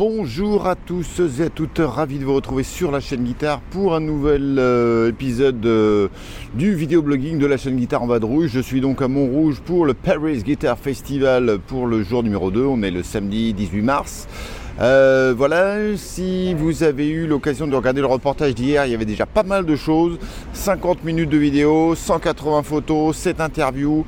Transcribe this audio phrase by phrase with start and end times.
[0.00, 3.94] Bonjour à tous et à toutes, ravi de vous retrouver sur la chaîne Guitare pour
[3.94, 6.08] un nouvel euh, épisode euh,
[6.54, 8.48] du vidéoblogging de la chaîne Guitare en Vadrouille.
[8.48, 12.64] Je suis donc à Montrouge pour le Paris Guitar Festival pour le jour numéro 2,
[12.64, 14.26] on est le samedi 18 mars.
[14.80, 19.04] Euh, voilà, si vous avez eu l'occasion de regarder le reportage d'hier, il y avait
[19.04, 20.18] déjà pas mal de choses.
[20.54, 24.06] 50 minutes de vidéo, 180 photos, 7 interviews.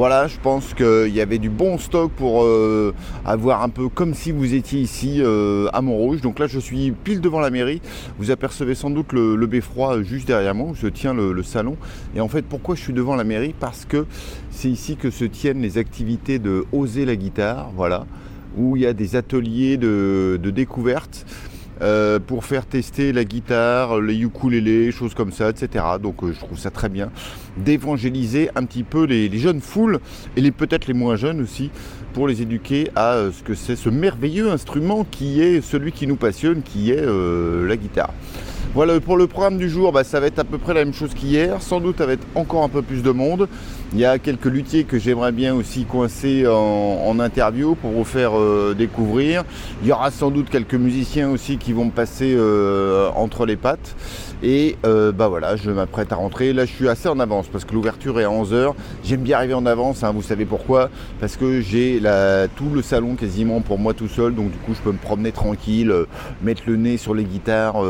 [0.00, 2.94] Voilà, je pense qu'il y avait du bon stock pour euh,
[3.26, 6.22] avoir un peu comme si vous étiez ici euh, à Montrouge.
[6.22, 7.82] Donc là, je suis pile devant la mairie.
[8.18, 11.76] Vous apercevez sans doute le, beffroi juste derrière moi où se tient le, salon.
[12.16, 13.54] Et en fait, pourquoi je suis devant la mairie?
[13.60, 14.06] Parce que
[14.50, 17.70] c'est ici que se tiennent les activités de Oser la guitare.
[17.76, 18.06] Voilà
[18.56, 21.26] où il y a des ateliers de, découverte
[21.82, 25.84] euh, pour faire tester la guitare, les ukulélés, choses comme ça, etc.
[26.02, 27.10] Donc euh, je trouve ça très bien
[27.56, 29.98] d'évangéliser un petit peu les, jeunes foules
[30.36, 31.70] et peut-être les moins jeunes aussi
[32.12, 36.06] pour les éduquer à euh, ce que c'est ce merveilleux instrument qui est celui qui
[36.06, 38.12] nous passionne, qui est la guitare.
[38.72, 40.94] Voilà, pour le programme du jour, bah, ça va être à peu près la même
[40.94, 43.48] chose qu'hier, sans doute avec encore un peu plus de monde.
[43.92, 48.38] Il y a quelques luthiers que j'aimerais bien aussi coincer en, interview pour vous faire
[48.38, 49.42] euh, découvrir.
[49.82, 53.56] Il y aura sans doute quelques musiciens aussi qui vont me passer euh, entre les
[53.56, 53.96] pattes.
[54.42, 56.52] Et euh, bah voilà, je m'apprête à rentrer.
[56.52, 58.74] Là, je suis assez en avance parce que l'ouverture est à 11h.
[59.04, 62.00] J'aime bien arriver en avance, hein, vous savez pourquoi Parce que j'ai
[62.56, 64.34] tout le salon quasiment pour moi tout seul.
[64.34, 65.92] Donc, du coup, je peux me promener tranquille,
[66.42, 67.82] mettre le nez sur les guitares,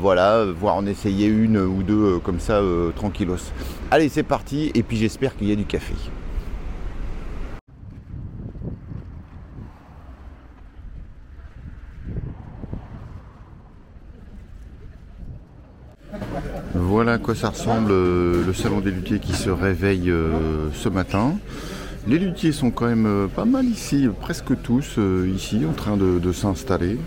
[0.00, 0.27] voilà,
[0.58, 2.60] voire en essayer une ou deux comme ça,
[2.96, 3.52] tranquillos.
[3.90, 4.70] Allez, c'est parti.
[4.74, 5.94] Et puis, j'espère qu'il y a du café.
[16.74, 20.88] Voilà à quoi ça ressemble euh, le salon des luthiers qui se réveille euh, ce
[20.88, 21.34] matin.
[22.06, 24.98] Les luthiers sont quand même euh, pas mal ici, presque tous
[25.32, 26.98] ici en train de, s'installer.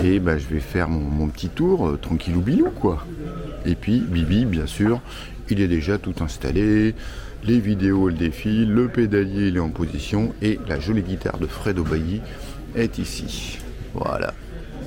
[0.00, 3.06] Et bah, je vais faire mon, petit tour, tranquillou bilou quoi.
[3.64, 5.00] Et puis Bibi, bien sûr,
[5.50, 6.94] il est déjà tout installé
[7.44, 11.46] les vidéos elles défilent, le pédalier il est en position et la jolie guitare de
[11.46, 12.20] Fred Aubailly
[12.74, 13.58] est ici.
[13.94, 14.32] Voilà.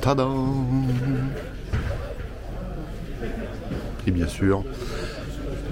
[0.02, 0.86] Tadam
[4.08, 4.64] Et bien sûr,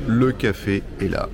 [0.07, 1.29] le café est là.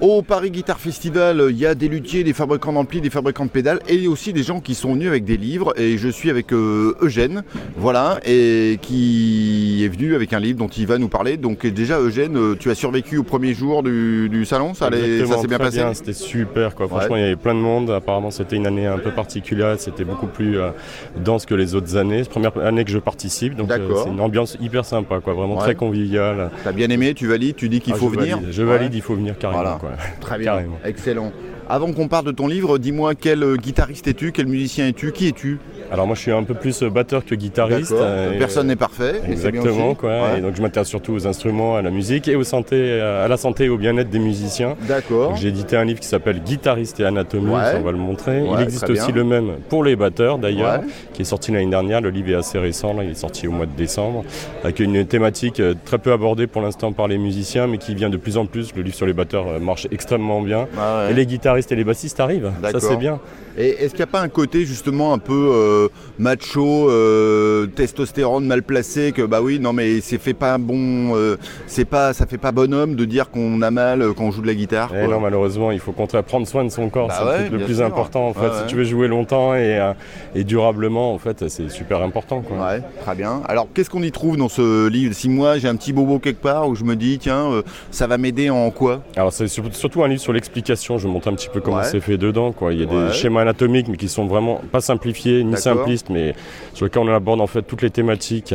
[0.00, 3.50] Au Paris Guitar Festival, il y a des luthiers, des fabricants d'amplis, des fabricants de
[3.50, 5.74] pédales et aussi des gens qui sont venus avec des livres.
[5.76, 7.42] Et je suis avec euh, Eugène,
[7.76, 11.36] voilà, et qui est venu avec un livre dont il va nous parler.
[11.36, 15.48] Donc déjà, Eugène, euh, tu as survécu au premier jour du, salon, ça, ça s'est
[15.48, 16.86] bien passé C'était super, quoi.
[16.86, 17.90] Franchement, il y avait plein de monde.
[17.90, 19.74] Apparemment, c'était une année un peu particulière.
[19.80, 20.70] C'était beaucoup plus euh,
[21.16, 22.22] dense que les autres années.
[22.22, 25.34] C'est la première année que je participe, donc c'est une ambiance hyper sympa, quoi.
[25.34, 26.52] Vraiment très conviviale.
[26.62, 29.16] T'as bien aimé Tu valides Tu dis qu'il ah, faut venir Je valide, il faut
[29.16, 29.87] venir carrément.
[30.20, 30.62] Très bien.
[30.84, 31.32] Excellent.
[31.70, 35.28] Avant qu'on parle de ton livre, dis-moi quel euh, guitariste es-tu, quel musicien es-tu, qui
[35.28, 35.58] es-tu?
[35.92, 37.92] Alors moi je suis un peu plus euh, batteur que guitariste.
[37.92, 39.20] Euh, Personne n'est parfait.
[39.28, 40.38] Exactement quoi.
[40.38, 43.36] Et donc je m'intéresse surtout aux instruments, à la musique et aux santé, à la
[43.36, 44.76] santé et au bien-être des musiciens.
[44.88, 45.36] D'accord.
[45.36, 48.46] J'ai édité un livre qui s'appelle Guitariste et anatomie, on va le montrer.
[48.50, 50.80] il existe aussi le même pour les batteurs d'ailleurs,
[51.12, 52.00] qui est sorti l'année dernière.
[52.00, 54.24] Le livre est assez récent, il est sorti au mois de décembre,
[54.64, 58.16] avec une thématique très peu abordée pour l'instant par les musiciens, mais qui vient de
[58.16, 58.74] plus en plus.
[58.74, 60.66] Le livre sur les batteurs marche extrêmement bien.
[60.78, 62.52] Ah et les guitaristes et les bassistes arrivent.
[62.62, 63.20] Ça c'est bien.
[63.56, 65.88] Et est-ce qu'il n'y a pas un côté justement un peu euh,
[66.18, 71.36] macho, euh, testostérone mal placé que bah oui non mais c'est fait pas bon, euh,
[71.66, 74.46] c'est pas ça fait pas bonhomme de dire qu'on a mal quand on joue de
[74.46, 74.94] la guitare.
[74.94, 77.82] Et eh non malheureusement il faut prendre soin de son corps, bah c'est le plus
[77.82, 78.52] important en fait.
[78.60, 79.92] Si tu veux jouer longtemps et,
[80.36, 82.58] et durablement en fait c'est super important quoi.
[82.58, 83.42] Ouais très bien.
[83.46, 85.14] Alors qu'est-ce qu'on y trouve dans ce livre?
[85.14, 87.50] Si moi j'ai un petit bobo quelque part où je me dis tiens
[87.90, 89.02] ça va m'aider en quoi?
[89.16, 90.98] Alors c'est surtout un livre sur l'explication.
[90.98, 92.72] Je montre un petit peu comment c'est fait dedans quoi.
[92.72, 96.34] Il y a des schémas anatomiques, mais qui sont vraiment pas simplifiés ni simplistes, mais
[96.74, 98.54] sur lesquels on aborde en fait toutes les thématiques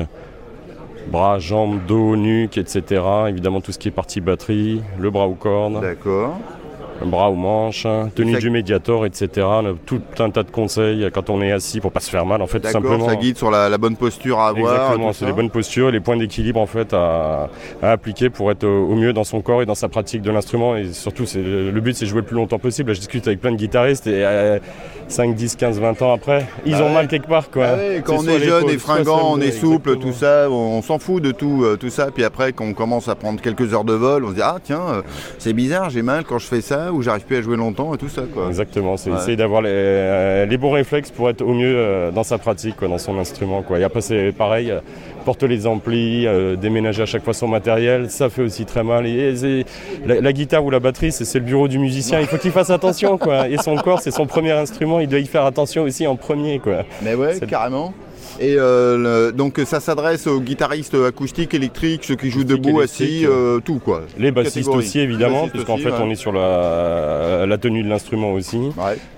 [1.08, 3.02] bras, jambes, dos, nuque, etc.
[3.28, 5.82] Évidemment tout ce qui est partie batterie, le bras ou cordes.
[5.82, 6.38] D'accord
[7.06, 9.48] bras ou manches, tenue du médiator, etc.
[9.86, 12.48] Tout un tas de conseils quand on est assis pour pas se faire mal, en
[12.48, 13.08] fait, tout simplement.
[13.08, 14.74] Ça guide sur la, bonne posture à avoir.
[14.74, 17.50] Exactement, c'est les bonnes postures, les points d'équilibre en fait à,
[17.82, 20.76] appliquer pour être au mieux dans son corps et dans sa pratique de l'instrument.
[20.76, 22.94] Et surtout, le but, c'est jouer le plus longtemps possible.
[22.94, 24.24] je discute avec plein de guitaristes et
[25.08, 27.76] 5, 10, 15, 20 ans après, ils bah ont mal quelque part, quoi.
[27.76, 31.22] Bah quand on est jeune et fringant, on est souple, tout ça, on, s'en fout
[31.22, 32.10] de tout, euh, tout ça.
[32.12, 34.58] Puis après, quand on commence à prendre quelques heures de vol, on se dit ah
[34.64, 35.02] tiens, euh,
[35.38, 37.98] c'est bizarre, j'ai mal quand je fais ça ou j'arrive plus à jouer longtemps et
[37.98, 38.24] tout ça.
[38.34, 38.48] Quoi.
[38.48, 42.76] Exactement, c'est essayer d'avoir les, les, bons réflexes pour être au mieux dans sa pratique,
[42.82, 43.62] dans son instrument.
[43.62, 43.80] Quoi.
[43.80, 44.74] Et après, c'est pareil,
[45.26, 46.26] porter les amplis,
[46.60, 49.06] déménager à chaque fois son matériel, ça fait aussi très mal.
[49.08, 49.66] Et,
[50.06, 53.18] la, guitare ou la batterie, c'est le bureau du musicien, il faut qu'il fasse attention.
[53.18, 53.50] Quoi.
[53.50, 56.60] Et son corps, c'est son premier instrument, il doit y faire attention aussi en premier.
[56.60, 56.84] Quoi.
[57.02, 57.94] Mais ouais, carrément.
[58.40, 63.60] Et euh, donc ça s'adresse aux guitaristes acoustiques, électriques, ceux qui jouent debout, assis, euh,
[63.60, 64.04] tout quoi.
[64.18, 68.60] Les bassistes aussi évidemment, puisqu'en fait on est sur la, tenue de l'instrument aussi,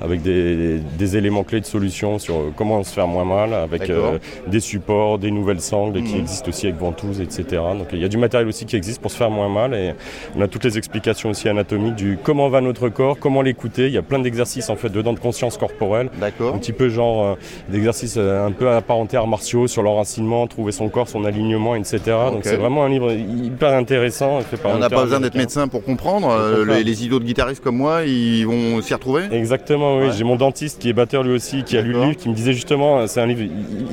[0.02, 0.82] avec des,
[1.18, 4.18] éléments clés de solution sur comment se faire moins mal, avec euh,
[4.48, 6.22] des supports, des nouvelles sangles qui mhm.
[6.22, 7.62] existent aussi avec ventouses, etc.
[7.78, 9.94] Donc il y a du matériel aussi qui existe pour se faire moins mal et
[10.36, 13.88] on a toutes les explications aussi anatomiques du comment va notre corps, comment l'écouter.
[13.88, 17.38] Il y a plein d'exercices en fait dedans de conscience corporelle, un petit peu genre
[17.70, 22.00] d'exercices un peu apparents terres martiaux sur l'enracinement, trouver son corps, son alignement, etc.
[22.32, 24.40] Donc c'est vraiment un livre hyper intéressant.
[24.64, 26.30] On n'a pas besoin d'être médecin pour comprendre.
[26.30, 30.08] Euh, les, idiots de guitaristes comme moi, ils vont s'y retrouver Exactement, oui.
[30.18, 32.34] J'ai mon dentiste qui est batteur lui aussi, qui a lu le livre, qui me
[32.34, 33.42] disait justement, c'est un livre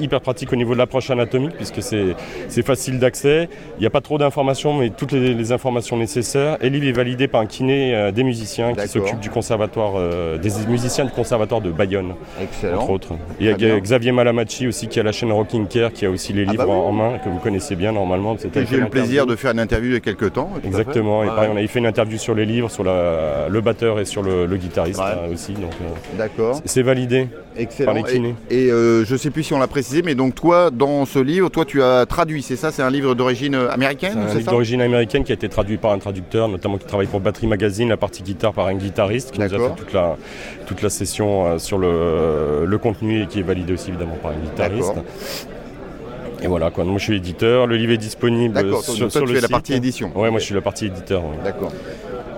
[0.01, 3.49] hyper pratique au niveau de l'approche anatomique, puisque c'est facile d'accès.
[3.79, 6.57] Il n'y a pas trop d'informations, mais toutes les, informations nécessaires.
[6.61, 9.95] Et le livre est validé par un kiné euh, des musiciens qui s'occupe du conservatoire,
[9.97, 12.81] euh, des musiciens du conservatoire de Bayonne, Excellent.
[12.81, 13.13] entre autres.
[13.41, 16.11] Et il y a Xavier Malamachi aussi qui a la chaîne Rocking Care qui a
[16.11, 18.37] aussi les ah livres bah en, main que vous connaissez bien normalement.
[18.37, 20.51] J'ai eu le plaisir de faire une interview il y a quelques temps.
[20.65, 21.25] Exactement.
[21.25, 24.23] Et pareil, on avait fait une interview sur les livres, sur le batteur et sur
[24.23, 25.55] le, guitariste hein, aussi.
[25.55, 26.61] Euh, D'accord.
[26.65, 27.29] C'est validé.
[27.57, 27.95] Excellent.
[28.51, 31.19] Et, euh, je ne sais plus si on l'a précisé, mais donc toi, dans ce
[31.19, 32.71] livre, toi, tu as traduit, c'est ça?
[32.71, 35.93] C'est un livre d'origine américaine C'est un livre d'origine américaine qui a été traduit par
[35.93, 39.41] un traducteur, notamment qui travaille pour Battery Magazine, la partie guitare par un guitariste qui
[39.41, 40.17] nous a fait toute la,
[40.67, 44.33] toute la session euh, sur le, le contenu et qui est validé aussi évidemment par
[44.33, 44.92] un guitariste.
[46.43, 46.85] Et voilà, quoi.
[46.85, 50.11] moi je suis éditeur, le livre est disponible sur, sur le la partie édition.
[50.17, 51.23] Ouais, moi je suis la partie éditeur.
[51.45, 51.73] D'accord.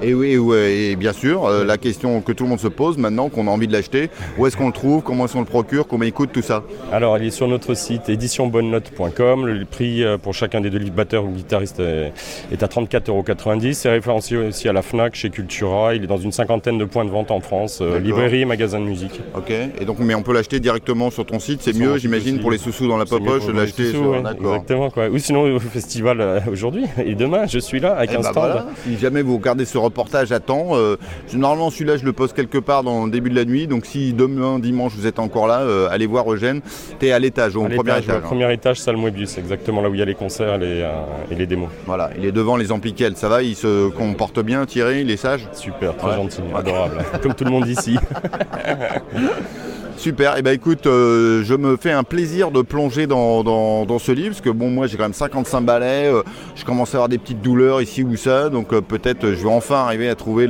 [0.02, 3.29] Et oui, et bien sûr, euh, la question que tout le monde se pose maintenant
[3.29, 5.87] qu'on a envie de l'acheter, où est-ce qu'on le trouve, comment est-ce qu'on le procure,
[5.87, 6.62] comment il coûte, tout ça
[6.93, 9.46] Alors, il est sur notre site éditionbonnenote.com.
[9.46, 13.73] Le prix euh, pour chacun des deux livres batteurs ou guitaristes est, à 34,90 euros.
[13.73, 15.94] C'est référencé aussi à la FNAC, chez Cultura.
[15.94, 18.81] Il est dans une cinquantaine de points de vente en France, euh, librairie et magasin
[18.81, 19.20] de musique.
[19.37, 22.50] Ok, et donc, mais on peut l'acheter directement sur ton site, c'est mieux, j'imagine, pour
[22.50, 24.17] les sous-sous dans la poche, de l'acheter sur...
[24.17, 25.08] Exactement, quoi.
[25.08, 28.64] Ou sinon au festival aujourd'hui et demain, je suis là avec un stand.
[28.85, 30.70] Si jamais vous regardez ce reportage à temps.
[30.73, 30.96] Euh,
[31.32, 33.69] normalement, celui-là, je le pose quelque part dans le début de la nuit.
[33.69, 36.61] Donc, si demain, dimanche, vous êtes encore là, euh, allez voir Eugène.
[36.99, 38.08] Tu es à l'étage, au premier étage.
[38.08, 41.35] Au premier étage, salle Moebius, exactement là où il y a les concerts euh, et
[41.37, 41.69] les démos.
[41.87, 43.17] Voilà, il est devant les ampliquels.
[43.17, 45.49] Ça va Il se comporte bien, Thierry Il est sage?
[45.52, 46.99] Super, très gentil, adorable.
[47.23, 47.96] Comme tout le monde ici.
[49.96, 54.12] Super, et eh ben écoute, euh, je me fais un plaisir de plonger dans, ce
[54.12, 56.23] livre, parce que bon, moi j'ai quand même 55 balais, euh,
[56.56, 59.49] je commence à avoir des petites douleurs ici ou ça, donc euh, peut-être je vais
[59.49, 60.49] enfin arriver à trouver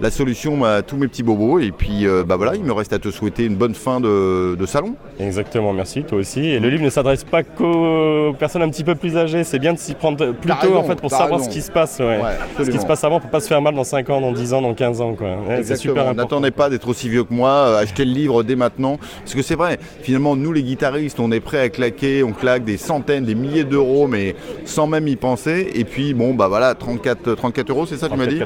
[0.00, 2.98] la solution à tous mes petits bobos, et puis bah voilà, il me reste à
[2.98, 4.94] te souhaiter une bonne fin de, salon.
[5.18, 6.40] Exactement, merci, toi aussi.
[6.40, 9.72] Et le livre ne s'adresse pas qu'aux personnes un petit peu plus âgées, c'est bien
[9.72, 11.96] de s'y prendre plus tôt en fait pour savoir ce qui se passe.
[11.98, 14.52] ce qui se passe avant pour pas se faire mal dans 5 ans, dans 10
[14.54, 15.16] ans, dans 15 ans.
[15.62, 16.22] c'est super important.
[16.22, 19.54] N'attendez pas d'être aussi vieux que moi, achetez le livre dès maintenant parce que c'est
[19.54, 23.34] vrai, finalement, nous les guitaristes, on est prêt à claquer, on claque des centaines, des
[23.34, 24.34] milliers d'euros, mais
[24.64, 25.70] sans même y penser.
[25.74, 28.40] Et puis, bon, bah voilà, 34, 34 euros, c'est ça, tu m'as dit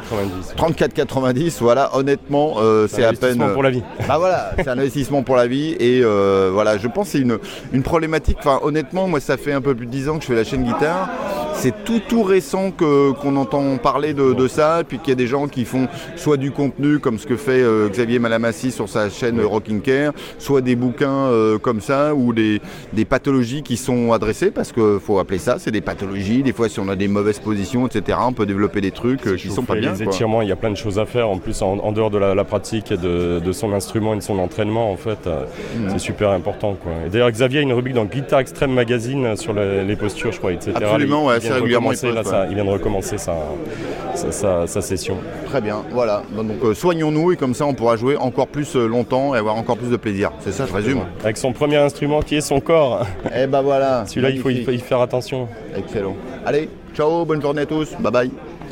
[0.56, 3.42] 34,90, voilà, honnêtement, euh, c'est à peine.
[3.52, 3.82] pour la vie.
[4.08, 5.76] Bah voilà, c'est un investissement pour la vie.
[5.78, 7.38] Et euh, voilà, je pense que c'est une,
[7.72, 8.38] une problématique.
[8.40, 10.44] Enfin, honnêtement, moi, ça fait un peu plus de 10 ans que je fais la
[10.44, 11.08] chaîne guitare
[11.54, 15.48] c'est tout tout récent qu'on entend parler de, ça, puis qu'il y a des gens
[15.48, 19.40] qui font soit du contenu comme ce que fait euh, Xavier Malamassi sur sa chaîne
[19.40, 22.60] Rocking Care, soit des bouquins euh, comme ça, ou des,
[23.08, 26.80] pathologies qui sont adressées, parce qu'il faut appeler ça, c'est des pathologies, des fois si
[26.80, 29.76] on a des mauvaises positions, etc., on peut développer des trucs euh, qui sont pas
[29.76, 29.92] bien.
[29.92, 32.18] Les étirements, il y a plein de choses à faire, en plus en, dehors de
[32.18, 35.90] la, pratique et de, son instrument et de son entraînement, en fait, mmh.
[35.90, 36.76] c'est super important.
[37.10, 40.72] d'ailleurs Xavier a une rubrique dans Guitar Extreme Magazine sur les, postures, je crois, etc.
[40.74, 41.92] Absolument, ouais, régulièrement.
[41.92, 45.18] il, vient de recommencer sa, session.
[45.46, 46.22] Très bien, voilà.
[46.34, 49.56] Donc euh, soignons-nous et comme ça on pourra jouer encore plus euh, longtemps et avoir
[49.56, 50.32] encore plus de plaisir.
[50.40, 51.00] C'est ça, je résume.
[51.22, 53.06] Avec son premier instrument qui est son corps.
[53.26, 54.04] Et eh ben voilà.
[54.06, 55.48] Celui-là, il faut, y faire attention.
[55.76, 56.16] Excellent.
[56.44, 57.92] Allez, ciao, bonne journée à tous.
[58.00, 58.30] Bye bye.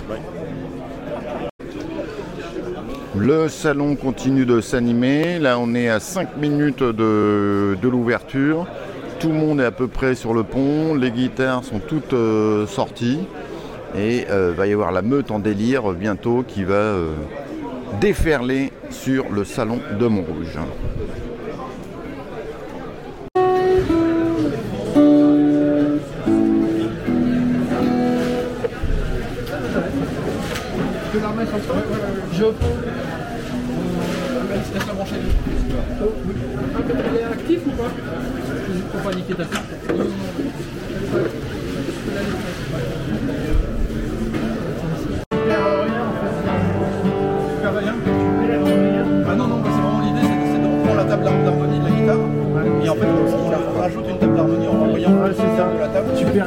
[0.08, 0.18] bye.
[3.14, 5.38] Le salon continue de s'animer.
[5.38, 8.66] Là, on est à 5 minutes de l'ouverture
[9.22, 12.66] tout le monde est à peu près sur le pont, les guitares sont toutes euh,
[12.66, 13.20] sorties
[13.96, 17.12] et euh, va y avoir la meute en délire bientôt qui va euh,
[18.00, 20.58] déferler sur le salon de Montrouge.
[39.04, 39.34] Ah bah, l'idée
[50.52, 52.16] c'est de reprendre la table d'harmonie de la guitare
[52.84, 53.06] Et en fait,
[53.74, 56.16] on rajoute une table d'harmonie en renvoyant le de la table.
[56.16, 56.46] Super.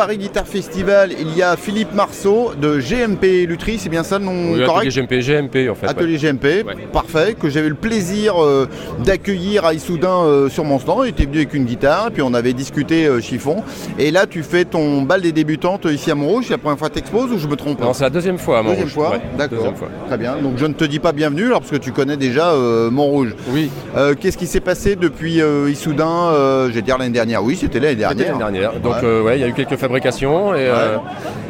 [0.00, 4.24] Paris Guitar Festival, il y a Philippe Marceau de GMP Lutry, c'est bien ça le
[4.24, 5.86] nom correct Atelier GMP, GMP en fait.
[5.88, 8.66] Atelier GMP, parfait, que j'avais le plaisir euh,
[9.04, 11.02] d'accueillir à Issoudun euh, sur mon stand.
[11.04, 13.62] Il était venu avec une guitare, et puis on avait discuté euh, chiffon.
[13.98, 16.46] Et là, tu fais ton bal des débutantes ici à Montrouge.
[16.46, 18.38] C'est la première fois que tu exposes ou je me trompe Non, c'est la deuxième
[18.38, 18.94] fois à Montrouge.
[18.94, 19.74] Deuxième fois, d'accord.
[20.06, 20.36] Très bien.
[20.36, 22.54] Donc je ne te dis pas bienvenue, alors parce que tu connais déjà
[22.90, 23.34] Montrouge.
[23.50, 23.70] Oui.
[24.18, 27.44] Qu'est-ce qui s'est passé depuis Issoudun Je vais dire l'année dernière?
[27.44, 28.38] Oui, c'était l'année dernière.
[28.38, 28.80] L'année dernière.
[28.80, 30.98] Donc ouais, il y a eu quelques fabrication et, euh,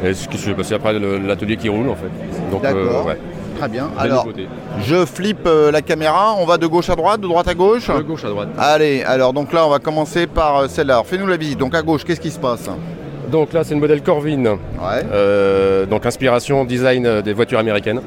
[0.03, 2.09] et ce qui s'est passé après l'atelier qui roule en fait.
[2.51, 3.17] Donc euh, ouais.
[3.59, 3.91] Très bien.
[3.99, 4.27] alors,
[4.83, 6.33] je flippe euh, la caméra.
[6.39, 8.49] On va de gauche à droite, de droite à gauche De gauche à droite.
[8.57, 11.03] Allez, alors donc là, on va commencer par celle-là.
[11.05, 11.59] Fais-nous la visite.
[11.59, 12.67] Donc à gauche, qu'est-ce qui se passe?
[13.31, 14.43] Donc là, c'est le modèle Corvin.
[14.43, 15.85] Ouais.
[15.87, 18.01] donc inspiration design des voitures américaines.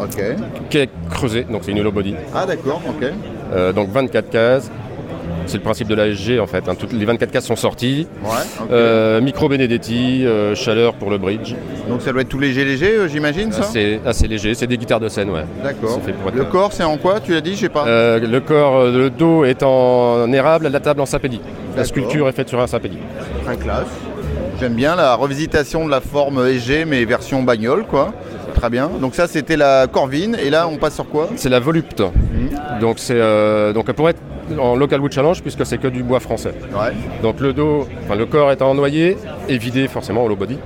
[0.00, 0.22] Ok.
[0.70, 2.14] Qui est creusé, donc c'est une hollow body.
[2.34, 3.74] Ah d'accord, ok.
[3.74, 4.70] donc 24 cases,
[5.46, 6.68] c'est le principe de l'ASG en fait.
[6.68, 6.74] Hein.
[6.78, 8.06] Toutes les 24 cases sont sorties.
[8.22, 8.30] Ouais,
[8.70, 11.54] euh, micro Benedetti, euh, chaleur pour le bridge.
[11.88, 14.78] Donc ça doit être tout léger léger, euh, j'imagine ça C'est assez léger, c'est des
[14.78, 15.44] guitares de scène, ouais.
[15.62, 16.00] D'accord.
[16.34, 17.84] Le corps c'est en quoi Tu l'as dit, je sais pas.
[18.18, 21.40] le corps, le dos est en érable, la table en sapédie.
[21.76, 22.98] La sculpture est faite sur un sapédie.
[23.44, 23.86] Très classe.
[24.60, 28.12] J'aime bien la revisitation de la forme EG mais version bagnole quoi.
[28.54, 28.88] Très bien.
[29.00, 31.28] Donc ça c'était la Corvine et là on passe sur quoi?
[31.36, 32.00] C'est la Volupte.
[32.00, 32.80] Mmh.
[32.80, 33.18] Donc c'est
[33.74, 34.22] donc elle pourrait être
[34.58, 36.54] en local wood challenge puisque c'est que du bois français.
[37.22, 39.16] Donc le dos, enfin le corps étant noyé
[39.48, 40.58] et vidé forcément au low body.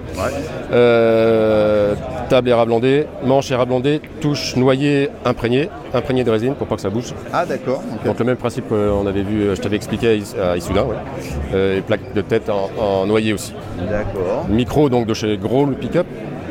[0.73, 1.95] Euh,
[2.29, 7.15] table érablandée, manche érablandée, touche noyée imprégnée, imprégnée de résine pour pas que ça bouge.
[7.33, 7.83] Ah d'accord.
[8.05, 10.87] Donc le même principe qu'on avait vu, je t'avais expliqué à Issoudun,
[11.55, 13.55] euh, et plaque de tête en, noyer aussi.
[13.89, 14.47] D'accord.
[14.49, 16.07] Micro donc de chez Gros le pick-up.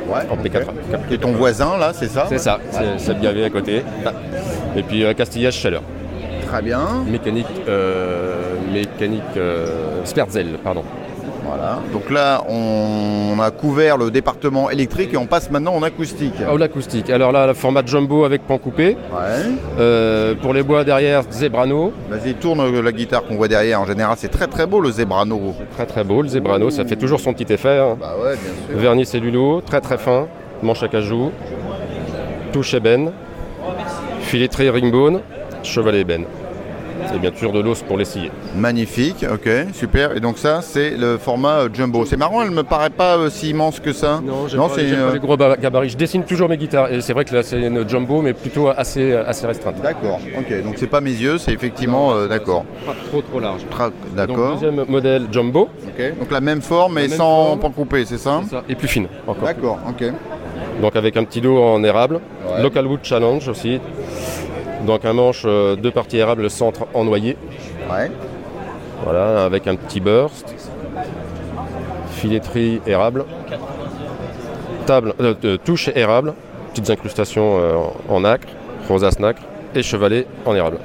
[0.10, 0.68] en P4.
[1.12, 2.26] Et ton voisin là, c'est ça?
[2.30, 2.60] C'est ça,
[2.98, 3.84] c'est bien à côté.
[4.76, 5.82] Et puis euh, castillage chaleur.
[6.48, 7.04] Très bien.
[7.10, 10.84] Mécanique, euh, mécanique euh, Sperzel, pardon.
[11.44, 11.80] Voilà.
[11.94, 16.34] Donc là, on a couvert le département électrique et on passe maintenant en acoustique.
[16.52, 17.10] Oh, l'acoustique.
[17.10, 18.98] Alors là, le format jumbo avec pan coupé.
[19.12, 19.46] Ouais.
[19.80, 21.94] Euh, pour les bois derrière, Zebrano.
[22.10, 23.80] Vas-y, tourne la guitare qu'on voit derrière.
[23.80, 25.54] En général, c'est très très beau le Zebrano.
[25.76, 26.70] Très très beau le Zebrano.
[26.70, 27.78] Ça fait toujours son petit effet.
[27.78, 27.98] Hein.
[28.00, 28.78] Bah ouais, bien sûr.
[28.78, 30.28] Vernis cellulo, très très fin.
[30.62, 31.32] Manche à cajou.
[32.52, 33.12] Touche ébène.
[34.20, 35.22] Filetterie ringbone.
[35.68, 36.26] Chevalet ébène
[37.16, 38.32] et bien sûr de l'os pour l'essayer.
[38.56, 40.16] Magnifique, ok, super.
[40.16, 42.06] Et donc ça, c'est le format euh, jumbo.
[42.06, 44.22] C'est marrant, elle ne me paraît pas euh, si immense que ça.
[44.24, 45.90] Non, c'est pas, les gros gabarits.
[45.90, 48.70] Je dessine toujours mes guitares et c'est vrai que là c'est une jumbo, mais plutôt
[48.70, 49.82] assez, assez restreinte.
[49.82, 50.64] D'accord, ok.
[50.64, 52.66] Donc c'est pas mes yeux, c'est effectivement euh, d'accord.
[52.86, 53.62] Pas trop trop large.
[54.16, 54.54] d'accord.
[54.54, 55.70] Deuxième modèle jumbo.
[55.88, 56.20] Ok.
[56.20, 59.48] Donc la même forme mais sans pan coupé, c'est ça, ça Et plus fine encore.
[59.48, 60.12] D'accord, ok.
[60.82, 62.20] Donc avec un petit dos en érable.
[62.62, 63.80] Local Wood Challenge aussi.
[64.86, 67.38] Donc un manche, euh, deux parties érables, le centre en noyer.
[67.90, 68.12] Ouais.
[69.04, 70.54] Voilà, avec un petit burst.
[72.12, 73.26] Filetterie érable.
[74.86, 76.34] Table, euh, touche érable.
[76.74, 77.76] Petites incrustations euh,
[78.10, 78.48] en acre,
[78.88, 79.42] rosace nacre
[79.76, 80.78] et chevalet en érable.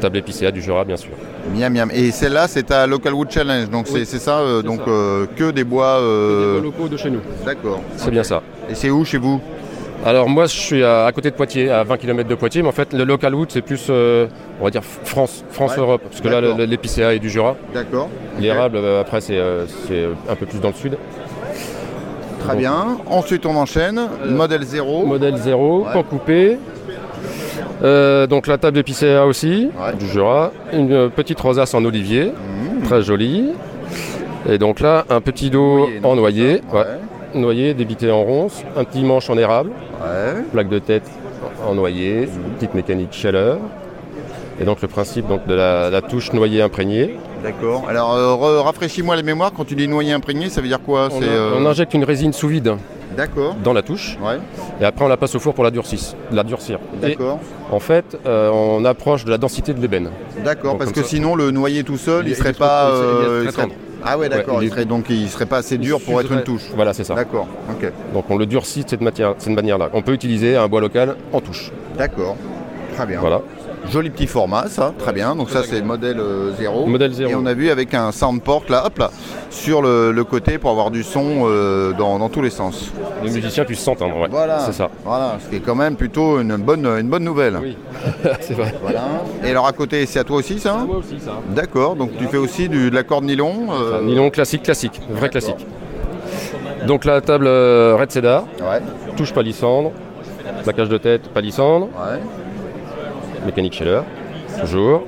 [0.00, 1.12] Table épicéa du Jura, bien sûr.
[1.54, 1.90] Miam, miam.
[1.92, 5.98] Et celle-là, c'est à Local Wood Challenge, donc c'est ça, donc que des bois.
[5.98, 7.20] Que des bois locaux de chez nous.
[7.44, 7.80] D'accord.
[7.96, 8.42] C'est bien ça.
[8.70, 9.40] Et c'est où chez vous?
[10.04, 12.72] Alors moi je suis à, côté de Poitiers, à 20 km de Poitiers, mais en
[12.72, 14.26] fait le local wood c'est plus, euh,
[14.60, 17.56] on va dire France, France Europe, parce que là l'épicéa est du Jura.
[17.72, 18.08] D'accord.
[18.38, 20.96] L'érable euh, après euh, c'est un peu plus dans le sud.
[22.40, 22.98] Très bien.
[23.06, 24.00] Ensuite on enchaîne.
[24.28, 25.06] modèle 0.
[25.06, 26.04] Modèle 0, ouais.
[26.04, 26.58] coupé.
[28.28, 30.52] donc la table épicéa aussi, du Jura.
[30.72, 32.82] Une petite rosace en olivier, mmh.
[32.84, 33.50] très jolie.
[34.48, 36.62] Et donc là, un petit dos en noyer
[37.34, 39.70] noyer débité en ronce, un petit manche en érable,
[40.52, 41.08] plaque de tête
[41.66, 43.58] en noyer, petite mécanique chaleur.
[44.60, 47.16] Et donc le principe donc, de la, touche noyer imprégnée.
[47.42, 47.84] D'accord.
[47.88, 51.08] Alors euh, rafraîchis-moi la mémoire, quand tu dis noyer imprégné, ça veut dire quoi?
[51.10, 52.76] On, euh, on, injecte une résine sous vide.
[53.16, 53.56] D'accord.
[53.62, 54.18] Dans la touche.
[54.80, 55.98] Et après on la passe au four pour la durcir.
[56.30, 56.78] La durcir.
[57.00, 57.40] D'accord.
[57.70, 60.10] En fait, euh, on approche de la densité de l'ébène.
[60.44, 62.90] D'accord, parce que sinon le noyer tout seul, il, ne serait pas.
[64.04, 64.62] Ah ouais, d'accord.
[64.62, 66.62] il, serait, donc il serait pas assez dur pour être une touche.
[66.74, 67.14] Voilà, c'est ça.
[67.14, 67.46] D'accord.
[67.70, 67.90] Ok.
[68.12, 69.90] Donc on le durcit de cette, matière, cette manière-là.
[69.92, 71.70] On peut utiliser un bois local en touche.
[71.96, 72.36] D'accord.
[72.94, 73.20] Très bien.
[73.20, 73.42] Voilà.
[73.92, 75.36] Joli petit format, ça, très bien.
[75.36, 76.18] Donc ça, c'est le modèle
[76.58, 76.86] 0.
[76.86, 77.30] Modèle 0.
[77.30, 79.10] Et on a vu avec un soundport là, hop là,
[79.50, 82.90] sur le, côté pour avoir du son euh, dans, tous les sens.
[83.22, 84.28] Les musiciens puissent s'entendre, ouais.
[84.30, 84.88] Voilà, c'est ça.
[85.04, 87.58] Voilà, ce qui est quand même plutôt une bonne, une bonne nouvelle.
[87.60, 87.76] Oui,
[88.40, 88.74] c'est vrai.
[88.80, 89.02] Voilà.
[89.44, 91.32] Et alors à côté, c'est à toi aussi ça Moi aussi ça.
[91.50, 95.66] D'accord, donc tu fais aussi du, de l'accord nylon euh, Nylon classique, classique, vrai classique.
[96.86, 98.80] Donc la table euh, Red Cedar, ouais.
[99.18, 99.92] touche palissandre,
[100.62, 101.88] plaquage de tête palissandre.
[101.88, 102.20] Ouais
[103.44, 104.02] mécanique Scheller,
[104.60, 105.06] toujours.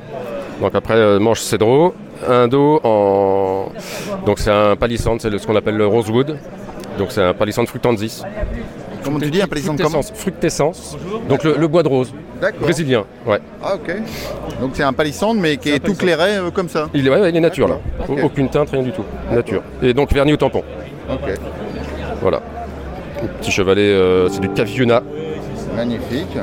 [0.61, 1.95] Donc après, euh, manche cédro,
[2.29, 3.67] un dos en.
[4.27, 6.37] Donc c'est un palissandre, c'est ce qu'on appelle le rosewood.
[6.99, 8.23] Donc c'est un palissandre fructandis.
[9.03, 10.97] Comment tu dis un palissandre comment Fructescence.
[11.29, 12.15] Donc le, bois de rose.
[12.61, 13.39] Brésilien, ouais.
[13.63, 13.95] Ah ok.
[14.61, 16.89] Donc c'est un palissandre mais qui est, tout clairé euh, comme ça.
[16.95, 17.79] Il est, ouais, il est nature là.
[18.23, 19.05] Aucune teinte, rien du tout.
[19.31, 19.63] Nature.
[19.83, 20.63] Et donc vernis au tampon.
[21.11, 21.35] Ok.
[22.21, 22.41] Voilà.
[23.41, 25.03] Petit chevalet, euh, c'est du Caviuna.
[25.77, 26.37] Magnifique.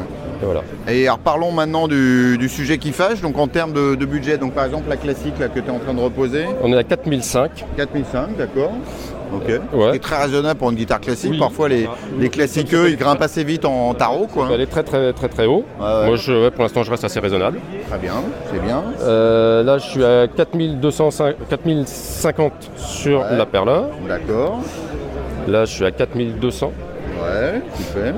[0.87, 4.65] Et alors parlons maintenant du, sujet qui fâche, donc en termes de, budget, donc par
[4.65, 6.45] exemple la classique là, que tu es en train de reposer.
[6.61, 7.65] On est à 4005.
[7.77, 8.73] 4005, d'accord.
[9.33, 9.49] Ok.
[9.93, 11.39] C'est très raisonnable pour une guitare classique.
[11.39, 11.87] Parfois les,
[12.19, 14.25] les classiques, ils grimpent assez vite en, tarot.
[14.27, 14.49] Quoi.
[14.51, 15.63] Elle est très très très très haut.
[15.79, 17.59] Moi je, pour l'instant je reste assez raisonnable.
[17.89, 18.15] Très bien,
[18.51, 18.83] c'est bien.
[19.01, 23.85] Euh, là je suis à 4050 sur la perla.
[24.07, 24.59] D'accord.
[25.47, 26.71] Là je suis à 4200.
[27.21, 28.15] Ouais, super.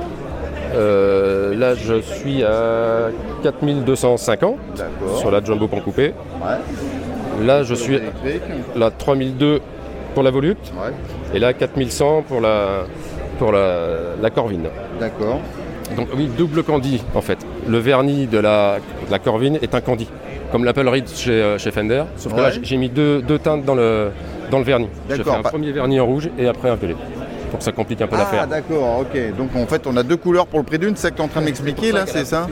[0.75, 3.09] Euh, là, je suis à
[3.43, 4.57] 4250
[5.17, 6.13] sur la Jumbo Pan coupé.
[7.41, 7.99] Là, je suis
[8.79, 9.61] à 3002
[10.13, 10.71] pour la Volute.
[11.33, 12.85] Et là, 4100 pour la,
[13.39, 14.67] pour la, Corvine.
[14.99, 15.39] D'accord.
[15.97, 17.37] Donc oui, double candy en fait.
[17.67, 18.77] Le vernis de la,
[19.11, 20.07] la Corvine est un candy,
[20.51, 22.03] comme l'Apple Reed chez, euh, chez, Fender.
[22.15, 24.09] Sauf que là, j'ai mis deux, deux, teintes dans le,
[24.49, 24.89] dans le vernis.
[25.09, 26.95] J'ai fait un premier vernis en rouge et après un violet
[27.53, 28.41] pour que ça complique un peu l'affaire.
[28.45, 29.35] Ah d'accord, ok.
[29.37, 31.21] Donc en fait on a deux couleurs pour le prix d'une, c'est ça que tu
[31.21, 32.47] es en train de m'expliquer là, c'est ça,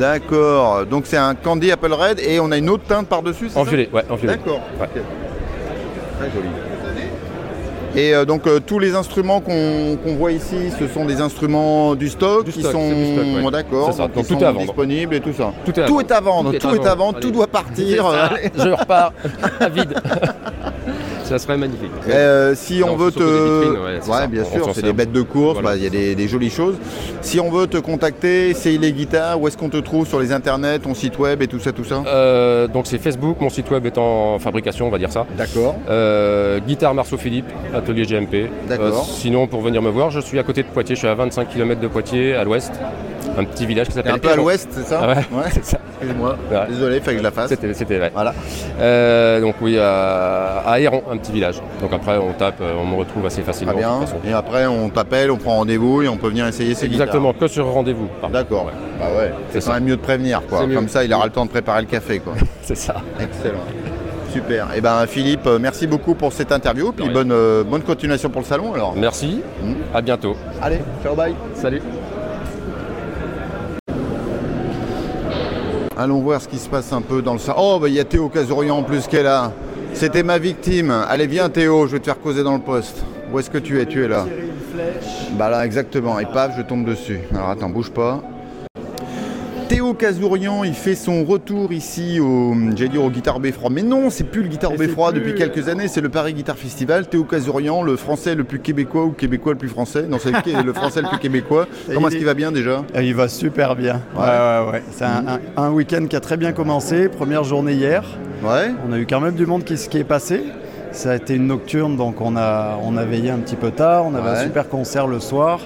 [0.00, 3.62] D'accord, donc c'est un Candy Apple Red et on a une autre teinte par-dessus, En
[3.62, 4.34] violet, ouais, en violet.
[4.36, 4.62] D'accord.
[4.78, 6.48] Très joli.
[7.94, 12.08] Et euh, donc euh, tous les instruments qu'on voit ici, ce sont des instruments du
[12.08, 14.66] stock qui sont d'accord, donc tout est à vendre.
[14.66, 15.52] disponibles et tout ça.
[15.64, 16.52] Tout est à, vendre.
[16.58, 18.12] Tout est à vendre, tout doit partir.
[18.56, 19.12] Je repars
[19.60, 19.94] à vide.
[21.30, 21.90] Ça serait magnifique.
[22.08, 23.22] Euh, si on veut te.
[23.22, 26.74] ouais, bien sûr, c'est des bêtes de course, bah, il y a des, jolies choses.
[27.22, 30.32] Si on veut te contacter, c'est les guitares, où est-ce qu'on te trouve sur les
[30.32, 33.70] internets, ton site web et tout ça, tout ça euh, Donc c'est Facebook, mon site
[33.70, 35.26] web est en fabrication, on va dire ça.
[35.38, 35.76] D'accord.
[35.88, 38.50] Euh, guitare Marceau Philippe, atelier GMP.
[38.68, 39.04] D'accord.
[39.04, 41.48] sinon, pour venir me voir, je suis à côté de Poitiers, je suis à 25
[41.48, 42.72] km de Poitiers, à l'ouest
[43.40, 44.12] un petit village qui s'appelle.
[44.12, 45.50] Un peu à l'ouest, c'est ça Ouais, ouais.
[45.52, 45.78] c'est ça.
[46.00, 46.36] Excuse-moi.
[46.68, 47.48] Désolé, il fallait que je la fasse.
[47.50, 48.10] C'était, c'était vrai.
[48.12, 48.34] Voilà.
[48.80, 51.56] Euh, donc oui, à, à Héron, un petit village.
[51.80, 53.72] Donc après, on tape, euh, on me retrouve assez facilement.
[53.72, 54.00] Très bien.
[54.24, 57.48] Et après, on t'appelle, on prend rendez-vous et on peut venir essayer ses Exactement, que
[57.48, 58.08] sur rendez-vous.
[58.32, 58.70] D'accord.
[58.98, 59.32] Bah ouais.
[59.50, 60.60] C'est quand même mieux de prévenir, quoi.
[60.72, 62.34] Comme ça, il aura le temps de préparer le café, quoi.
[62.62, 62.96] c'est ça.
[63.20, 63.64] Excellent.
[64.32, 64.66] Super.
[64.66, 66.92] Et eh ben Philippe, euh, merci beaucoup pour cette interview.
[66.92, 68.94] Puis bonne, bonne continuation pour le salon alors.
[68.94, 69.42] Merci.
[69.60, 69.74] Hmm.
[69.92, 70.36] À bientôt.
[70.62, 71.34] Allez, ciao bye.
[71.54, 71.82] Salut.
[76.00, 77.58] Allons voir ce qui se passe un peu dans le salon.
[77.60, 79.52] Oh, bah, il y a Théo Casorian en plus qui est là.
[79.92, 80.90] C'était ma victime.
[80.90, 83.04] Allez, viens Théo, je vais te faire causer dans le poste.
[83.30, 83.84] Où est-ce que tu es?
[83.84, 84.24] Tu es là.
[85.32, 86.18] Bah là, exactement.
[86.18, 87.20] Et paf, je tombe dessus.
[87.34, 88.22] Alors attends, bouge pas.
[89.70, 93.70] Théo Casourian, il fait son retour ici au, j'allais dire au Guitar Beffroi.
[93.70, 97.06] Mais non, c'est plus le Guitar Beffroi depuis quelques années, c'est le Paris Guitar Festival.
[97.06, 100.06] Théo Casourian, le français le plus québécois ou québécois le plus français?
[100.08, 101.68] Non, c'est le français le plus québécois.
[101.86, 102.84] Comment est-ce qu'il va bien déjà?
[103.00, 104.00] Il va super bien.
[104.16, 104.82] Ouais, ouais, ouais.
[104.90, 107.08] C'est un, week-end qui a très bien commencé.
[107.08, 108.02] Première journée hier.
[108.42, 108.72] Ouais.
[108.88, 110.42] On a eu quand même du monde qui, qui est passé.
[110.90, 114.04] Ça a été une nocturne, donc on a, on a veillé un petit peu tard.
[114.04, 115.60] On avait un super concert le soir.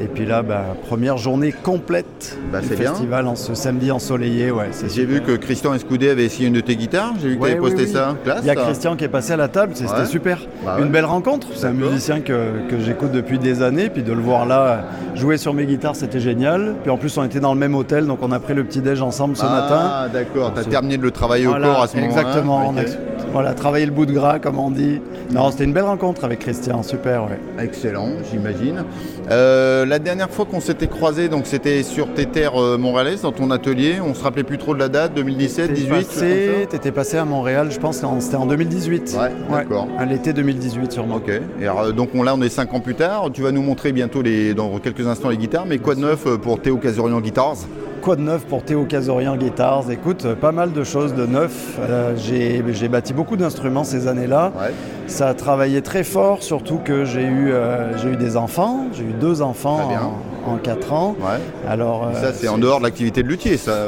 [0.00, 4.50] Et puis là, bah, première journée complète bah, du festival en ce samedi ensoleillé.
[4.50, 7.14] Ouais, J'ai vu que Christian Escoudé avait essayé une de tes guitares.
[7.20, 8.16] J'ai vu que tu avais posté ça.
[8.40, 10.38] Il y a Christian qui est passé à la table, c'était super.
[10.64, 11.48] Bah une belle rencontre.
[11.54, 13.88] C'est un musicien que, que j'écoute depuis des années.
[13.88, 14.84] Puis de le voir là
[15.14, 16.76] jouer sur mes guitares, c'était génial.
[16.82, 19.02] Puis en plus, on était dans le même hôtel, donc on a pris le petit-déj
[19.02, 19.90] ensemble ce matin.
[19.92, 20.52] Ah, d'accord.
[20.54, 22.20] Tu as terminé de le travailler au corps à ce moment-là.
[22.20, 22.74] Exactement.
[23.32, 25.00] Voilà, travailler le bout de gras, comme on dit.
[25.32, 27.38] Non, c'était une belle rencontre avec Christian, super, ouais.
[27.62, 28.84] Excellent, j'imagine.
[29.30, 33.32] Euh, la dernière fois qu'on s'était croisé, donc c'était sur tes terres euh, montréalaises, dans
[33.32, 33.96] ton atelier.
[34.00, 37.68] On se rappelait plus trop de la date, 2017, 2018 Tu étais passé à Montréal,
[37.70, 39.16] je pense, c'était en 2018.
[39.20, 39.88] Ouais, d'accord.
[39.98, 41.16] À l'été 2018, sûrement.
[41.16, 41.28] Ok.
[41.28, 43.28] Et euh, donc on, là, on est cinq ans plus tard.
[43.32, 45.66] Tu vas nous montrer bientôt les, dans quelques instants les guitares.
[45.66, 47.58] Mais quoi de neuf pour Théo Casorian Guitars?
[48.02, 51.78] Quoi de neuf pour Théo Casorian Guitars Écoute, pas mal de choses de neuf.
[52.16, 54.52] j'ai bâti beaucoup d'instruments ces années-là.
[55.06, 57.52] Ça a travaillé très fort, surtout que j'ai eu,
[58.10, 58.86] eu des enfants.
[58.92, 59.90] J'ai eu deux enfants
[60.48, 61.16] en 4 ans.
[61.68, 63.56] Alors, ça, c'est en dehors de l'activité de luthier.
[63.56, 63.86] Ça,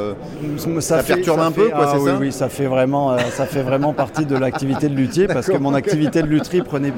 [0.79, 3.93] ça, perturbe un peu, quoi, ah, oui, ça Oui, ça fait, vraiment, ça fait vraiment
[3.93, 6.93] partie de l'activité de luthier parce que mon activité de luthier prenait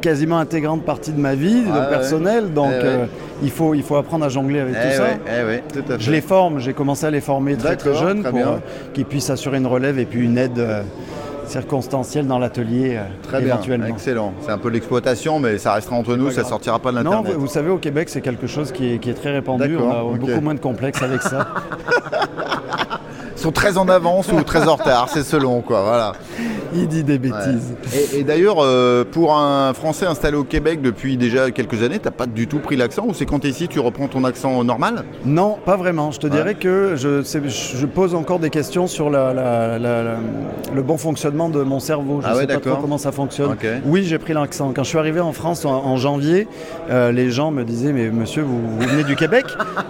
[0.00, 2.52] quasiment intégrante partie de ma vie, de ah, personnel.
[2.52, 3.06] Donc, eh
[3.42, 5.06] il, faut, il faut apprendre à jongler avec eh tout ça.
[5.26, 8.58] Eh Je les forme, j'ai commencé à les former très très jeunes pour
[8.94, 10.60] qu'ils puissent assurer une relève et puis une aide
[11.52, 13.86] circonstancielle dans l'atelier euh, Très éventuellement.
[13.86, 14.32] Bien, excellent.
[14.40, 17.34] C'est un peu l'exploitation, mais ça restera entre nous, ça ne sortira pas de l'Internet.
[17.34, 19.76] Non, vous, savez, au Québec, c'est quelque chose qui est, très répandu.
[19.76, 21.48] On a beaucoup moins de complexes avec ça.
[23.42, 25.82] Sont très en avance ou très en retard, c'est selon quoi.
[25.82, 26.12] Voilà.
[26.74, 27.74] Il dit des bêtises.
[28.14, 32.12] Et, d'ailleurs, euh, pour un Français installé au Québec depuis déjà quelques années, tu n'as
[32.12, 34.62] pas du tout pris l'accent ou c'est quand tu es ici, tu reprends ton accent
[34.64, 35.04] normal?
[35.26, 36.12] Non, pas vraiment.
[36.12, 39.32] Je te dirais que je, je, pose encore des questions sur la,
[40.74, 42.20] le bon fonctionnement de mon cerveau.
[42.22, 43.56] Je ah sais pas trop comment ça fonctionne.
[43.84, 44.72] Oui, j'ai pris l'accent.
[44.74, 46.48] Quand je suis arrivé en France en, janvier,
[46.90, 49.46] euh, les gens me disaient Mais monsieur, vous, venez du Québec?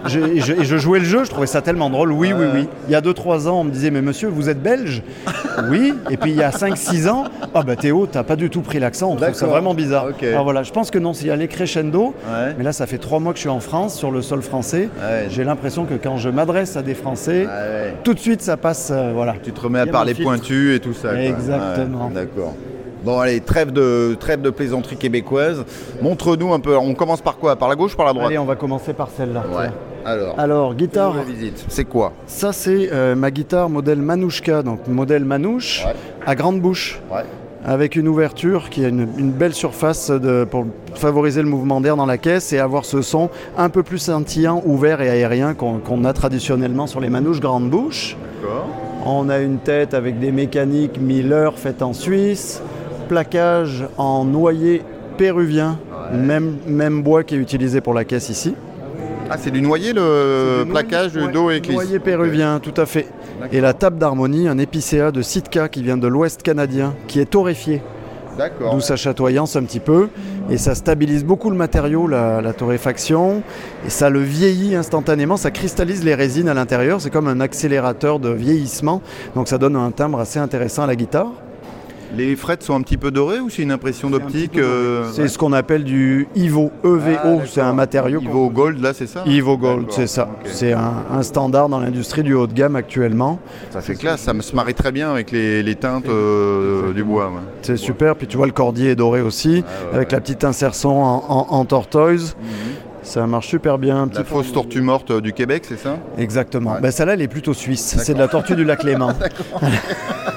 [0.07, 2.13] Et je, jouais le jeu, je trouvais ça tellement drôle.
[2.13, 2.69] Oui, oui, oui.
[2.89, 5.03] Il y a 2-3 ans, on me disait Mais monsieur, vous êtes belge
[5.71, 5.95] Oui.
[6.11, 7.25] Et puis il y a 5 6 ans,
[7.55, 10.09] ah bah Théo, t'as pas du tout pris l'accent, on trouve ça vraiment bizarre.
[10.23, 12.15] Alors voilà, je pense que non, s'il y a les crescendo,
[12.57, 14.89] mais là ça fait trois mois que je suis en France, sur le sol français,
[15.29, 17.47] j'ai l'impression que quand je m'adresse à des Français,
[18.05, 19.35] tout de suite ça passe, euh, voilà.
[19.43, 21.21] Tu te remets à parler pointu et tout ça.
[21.21, 22.11] Exactement.
[22.11, 22.55] D'accord.
[23.05, 25.65] Bon allez, trêve de, trêve de plaisanterie québécoise.
[26.01, 27.57] Montre-nous un peu, on commence par quoi?
[27.57, 28.29] Par la gauche ou par la droite?
[28.29, 29.43] Allez, on va commencer par celle-là.
[30.05, 31.15] Alors, Alors guitare.
[31.69, 35.85] C'est quoi Ça, c'est euh, ma guitare modèle Manouchka, donc modèle Manouche,
[36.27, 37.01] à grande bouche.
[37.65, 42.07] Avec une ouverture qui a une, belle surface de, pour favoriser le mouvement d'air dans
[42.07, 46.13] la caisse et avoir ce son un peu plus scintillant, ouvert et aérien qu'on a
[46.13, 48.17] traditionnellement sur les manouches grande bouche.
[49.07, 52.61] On a une tête avec des mécaniques Miller faites en Suisse,
[53.09, 54.83] plaquage en noyer
[55.17, 55.79] péruvien,
[56.13, 58.55] même, même bois qui est utilisé pour la caisse ici.
[59.35, 63.07] Ah, c'est du noyer le plaquage du dos et Noyer péruvien, tout à fait.
[63.51, 67.31] Et la table d'harmonie, un épicéa de Sitka qui vient de l'ouest canadien, qui est
[67.31, 67.81] torréfié.
[68.61, 70.09] D'où sa chatoyance un petit peu.
[70.51, 73.43] Et ça stabilise beaucoup le matériau, la, la, torréfaction.
[73.87, 75.39] Et ça le vieillit instantanément.
[75.39, 77.01] Ça cristallise les résines à l'intérieur.
[77.01, 79.01] C'est comme un accélérateur de vieillissement.
[79.35, 81.33] Donc ça donne un timbre assez intéressant à la guitare.
[82.17, 85.39] Les frettes sont un petit peu dorées ou c'est une impression d'optique euh, C'est ce
[85.39, 88.21] qu'on appelle du Ivo, EVO, ah, c'est un matériau.
[88.21, 89.23] Ivo Gold, là, c'est ça?
[89.27, 90.29] Ivo Gold, c'est ça.
[90.45, 93.39] C'est un, standard dans l'industrie du haut de gamme actuellement.
[93.71, 97.33] Ça fait classe, ça se marie très bien avec les, teintes euh, du bois.
[97.63, 101.65] C'est super, puis tu vois le cordier est doré aussi, avec la petite insertion en,
[101.65, 102.37] tortoise.
[102.41, 102.49] Mhm.
[103.03, 104.09] Ça marche super bien.
[104.15, 105.99] La fausse tortue morte euh, du Québec, c'est ça?
[106.17, 106.77] Exactement.
[106.81, 107.97] Ben, celle-là, elle est plutôt suisse.
[107.99, 109.13] C'est de la tortue du lac Léman.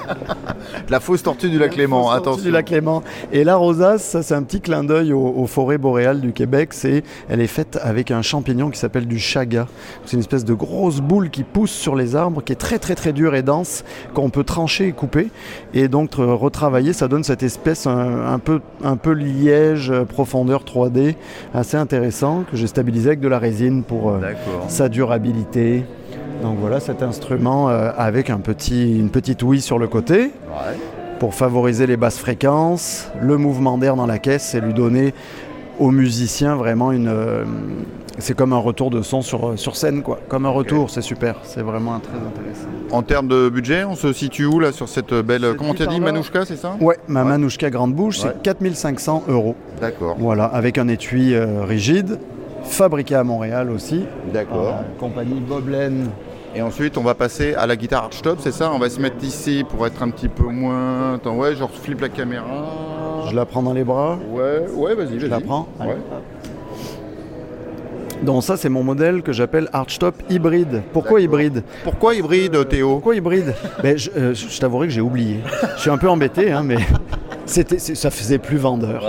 [0.89, 2.43] La fausse tortue du lac Clément, attention.
[2.43, 3.01] du lac Clément.
[3.31, 6.73] Et la rosace, ça c'est un petit clin d'œil aux, forêts boréales du Québec.
[6.73, 9.67] C'est, elle est faite avec un champignon qui s'appelle du chaga.
[10.05, 12.93] C'est une espèce de grosse boule qui pousse sur les arbres, qui est très très
[12.93, 15.29] très dure et dense, qu'on peut trancher et couper.
[15.73, 21.15] Et donc retravailler, ça donne cette espèce un, peu, un peu liège, profondeur 3D,
[21.55, 24.19] assez intéressant, que j'ai stabilisé avec de la résine pour euh,
[24.67, 25.83] sa durabilité.
[26.41, 30.31] Donc voilà cet instrument euh, avec un petit, une petite ouïe sur le côté
[31.19, 35.13] pour favoriser les basses fréquences, le mouvement d'air dans la caisse et lui donner
[35.79, 37.07] aux musiciens vraiment une.
[37.07, 37.45] Euh,
[38.17, 40.19] c'est comme un retour de son sur, euh, sur scène, quoi.
[40.29, 41.35] Comme un retour, c'est super.
[41.43, 42.67] C'est vraiment très intéressant.
[42.91, 45.55] En termes de budget, on se situe où là sur cette belle.
[45.57, 46.77] Comment tu as dit Manouchka, c'est ça?
[46.79, 49.55] Ouais, ma Manouchka Grande Bouche, c'est 4500 euros.
[49.81, 50.15] D'accord.
[50.19, 52.19] Voilà, avec un étui rigide,
[52.65, 54.05] fabriqué à Montréal aussi.
[54.33, 54.75] D'accord.
[54.99, 56.09] compagnie Boblen
[56.57, 58.71] et ensuite, on va passer à la guitare archtop, c'est ça?
[58.73, 61.15] On va se mettre ici pour être un petit peu moins.
[61.15, 62.45] Attends, ouais, genre flip la caméra.
[63.29, 65.97] Je la prends dans les bras Ouais, ouais, vas-y, Je la prends ouais.
[68.25, 70.81] Donc ça, c'est mon modèle que j'appelle Archtop hybride.
[70.91, 72.93] Pourquoi hybride Pourquoi hybride, Théo?
[72.93, 73.53] Pourquoi hybride?
[73.83, 75.39] Ben, Je, euh, je t'avouerai que j'ai oublié.
[75.75, 76.77] je suis un peu embêté, hein, mais
[77.45, 79.03] c'était, ça faisait plus vendeur.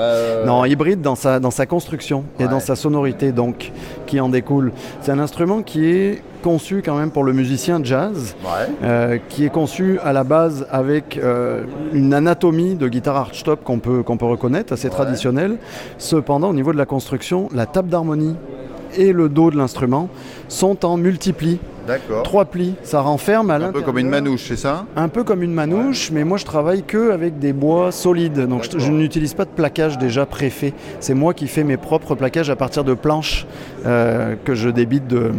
[0.44, 3.72] non, hybride dans sa, dans sa construction et dans sa sonorité, donc,
[4.06, 4.72] qui en découle.
[5.00, 8.36] C'est un instrument qui est conçu quand même pour le musicien jazz,
[8.84, 13.78] euh, qui est conçu à la base avec euh, une anatomie de guitare archtop qu'on
[13.78, 15.56] peut, qu'on peut reconnaître, assez traditionnelle.
[15.98, 18.36] Cependant, au niveau de la construction, la table d'harmonie
[18.96, 20.08] et le dos de l'instrument
[20.48, 21.58] sont en multipli.
[21.86, 22.24] D'accord.
[22.24, 23.76] Trois plis, ça renferme à l'intérieur.
[23.76, 26.44] Un peu comme une manouche, c'est ça Un peu comme une manouche, mais moi je
[26.44, 28.40] travaille que avec des bois solides.
[28.48, 30.74] Donc je, n'utilise pas de plaquage déjà préfait.
[30.98, 33.46] C'est moi qui fais mes propres plaquages à partir de planches
[33.86, 35.30] euh, que je débite de,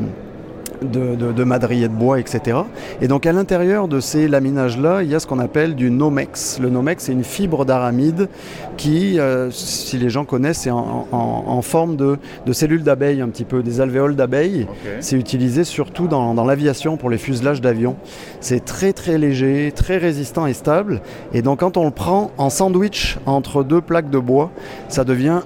[0.82, 2.60] de, de, madriers de bois, etc.
[3.02, 6.60] Et donc à l'intérieur de ces laminages-là, il y a ce qu'on appelle du Nomex.
[6.60, 8.30] Le Nomex, c'est une fibre d'aramide
[8.78, 12.18] qui, euh, si les gens connaissent, est en, forme de,
[12.52, 14.68] cellules d'abeilles, un petit peu, des alvéoles d'abeilles.
[15.00, 17.96] C'est utilisé surtout dans, dans l'aviation pour les fuselages d'avions.
[18.40, 21.02] C'est très très léger, très résistant et stable.
[21.34, 24.52] Et donc quand on le prend en sandwich entre deux plaques de bois,
[24.90, 25.42] ça devient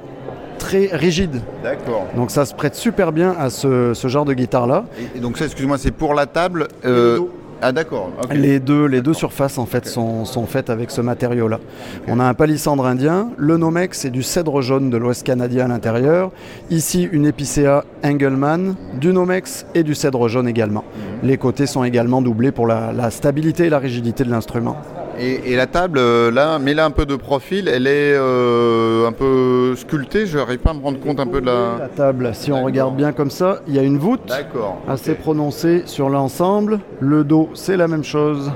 [0.62, 1.42] très rigide.
[1.64, 2.06] D'accord.
[2.16, 4.86] Donc ça se prête super bien à ce, genre de guitare-là.
[5.16, 7.20] Et, donc ça, excuse-moi, c'est pour la table euh,
[7.64, 8.10] ah d'accord.
[8.32, 11.60] Les deux, les deux surfaces en fait sont, faites avec ce matériau-là.
[12.08, 15.68] On a un palissandre indien, le Nomex c'est du cèdre jaune de l'Ouest canadien à
[15.68, 16.32] l'intérieur.
[16.72, 20.84] Ici une épicéa Engelmann, du Nomex et du cèdre jaune également.
[21.24, 21.30] Mhm.
[21.30, 24.78] Les côtés sont également doublés pour la stabilité et la rigidité de l'instrument.
[25.20, 29.12] Et, la table, euh, là, mais là un peu de profil, elle est euh, un
[29.12, 31.78] peu sculptée, je n'arrive pas à me rendre compte un peu de la...
[31.80, 34.32] La table, si on regarde bien comme ça, il y a une voûte
[34.88, 36.80] assez prononcée sur l'ensemble.
[37.00, 38.52] Le dos, c'est la même chose.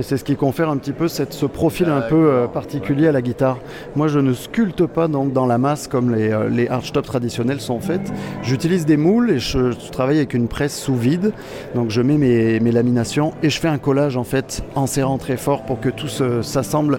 [0.00, 3.08] Et c'est ce qui confère un petit peu cette, ce profil un peu euh, particulier
[3.08, 3.58] à la guitare.
[3.96, 7.60] Moi, je ne sculpte pas donc, dans la masse comme les, euh, les archtops traditionnels
[7.60, 8.10] sont faits.
[8.42, 11.34] J'utilise des moules et je, travaille avec une presse sous vide.
[11.74, 15.18] Donc, je mets mes, mes, laminations et je fais un collage en fait en serrant
[15.18, 16.98] très fort pour que tout s'assemble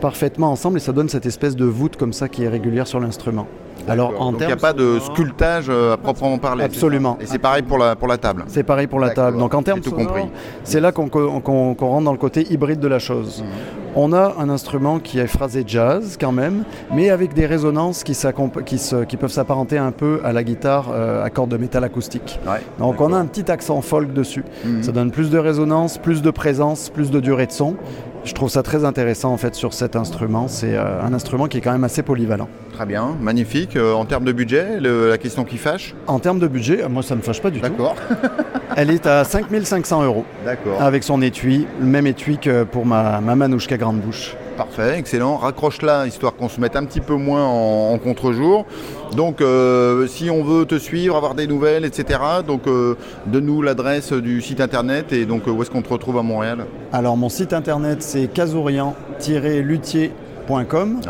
[0.00, 3.00] parfaitement ensemble et ça donne cette espèce de voûte comme ça qui est régulière sur
[3.00, 3.48] l'instrument.
[3.88, 6.64] Alors, il n'y a pas de sculptage euh, à proprement parler.
[6.64, 7.18] Absolument.
[7.20, 8.44] Et c'est pareil pour la, pour la table.
[8.48, 9.38] C'est pareil pour la table.
[9.38, 10.24] Donc en termes tout compris.
[10.64, 13.42] C'est là qu'on rentre dans le côté hybride de la chose.
[13.42, 13.48] Mhm.
[13.98, 18.14] On a un instrument qui est phrasé jazz quand même, mais avec des résonances qui,
[18.66, 22.38] qui, qui peuvent s'apparenter un peu à la guitare euh, à cordes de métal acoustique.
[22.78, 24.44] Donc on a un petit accent folk dessus.
[24.64, 24.82] Mhm.
[24.82, 27.76] Ça donne plus de résonance, plus de présence, plus de durée de son.
[28.26, 30.48] Je trouve ça très intéressant en fait sur cet instrument.
[30.48, 32.48] C'est euh, un instrument qui est quand même assez polyvalent.
[32.72, 33.76] Très bien, magnifique.
[33.76, 37.14] Euh, en termes de budget, la question qui fâche En termes de budget, moi ça
[37.14, 37.68] ne me fâche pas du tout.
[37.68, 37.94] D'accord.
[38.76, 40.24] Elle est à 5500 euros.
[40.44, 40.82] D'accord.
[40.82, 44.34] Avec son étui, le même étui que pour ma, ma Manouchka Grande Bouche.
[44.56, 45.36] Parfait, excellent.
[45.36, 48.64] Raccroche-la histoire qu'on se mette un petit peu moins en, contre-jour.
[49.14, 54.12] Donc, euh, si on veut te suivre, avoir des nouvelles, etc., donc euh, donne-nous l'adresse
[54.12, 56.64] du site internet et donc où est-ce qu'on te retrouve à Montréal?
[56.92, 61.00] Alors, mon site internet c'est casourian-luthier.com.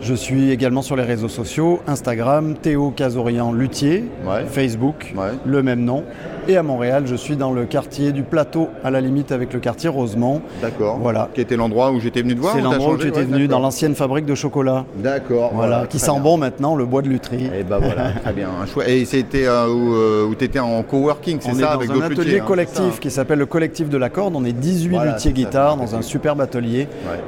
[0.00, 4.04] Je suis également sur les réseaux sociaux Instagram, Théo Casorian Luthier,
[4.48, 5.14] Facebook,
[5.44, 6.02] le même nom.
[6.48, 9.58] Et à Montréal, je suis dans le quartier du Plateau, à la limite avec le
[9.58, 10.42] quartier Rosemont.
[10.62, 10.98] D'accord.
[11.02, 11.28] Voilà.
[11.34, 13.58] Qui était l'endroit où j'étais venu te voir C'est l'endroit où tu étais venu, dans
[13.58, 14.84] l'ancienne fabrique de chocolat.
[14.96, 15.50] D'accord.
[15.54, 17.46] Voilà, qui sent bon maintenant, le bois de lutherie.
[17.46, 18.50] Et eh ben voilà, très bien.
[18.86, 22.40] Et c'était euh, euh, où, tu étais en coworking, c'est ça avec dans un atelier
[22.40, 24.36] hein, collectif qui s'appelle le collectif de la corde.
[24.36, 26.86] On est 18 luthiers guitares dans un superbe atelier.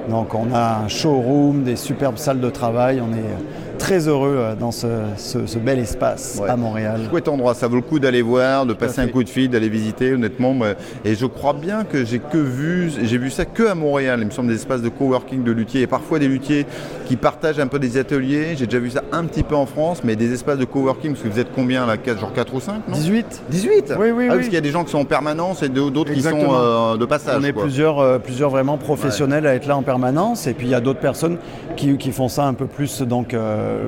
[0.08, 3.00] Donc on a un showroom, des superbes salles de travail.
[3.00, 7.00] On est très heureux euh, dans ce, bel espace à Montréal.
[7.10, 9.68] Chouette endroit, ça vaut le coup d'aller voir, de passer un coup de fil, d'aller
[9.68, 10.56] visiter honnêtement.
[11.04, 14.18] Et je crois bien que j'ai que vu, j'ai vu ça que à Montréal.
[14.20, 16.66] Il me semble des espaces de coworking de luthiers et parfois des luthiers
[17.06, 18.56] qui partagent un peu des ateliers.
[18.56, 21.22] J'ai déjà vu ça un petit peu en France, mais des espaces de coworking, parce
[21.22, 23.42] que vous êtes combien là Genre 4 ou 5 18.
[23.50, 25.68] 18 Oui, oui, ah, Parce qu'il y a des gens qui sont en permanence et
[25.68, 27.36] d'autres qui sont euh, de passage.
[27.38, 30.70] On est plusieurs, euh, plusieurs vraiment professionnels à être là en permanence et puis il
[30.70, 31.38] y a d'autres personnes
[31.76, 33.34] qui, font ça un peu plus donc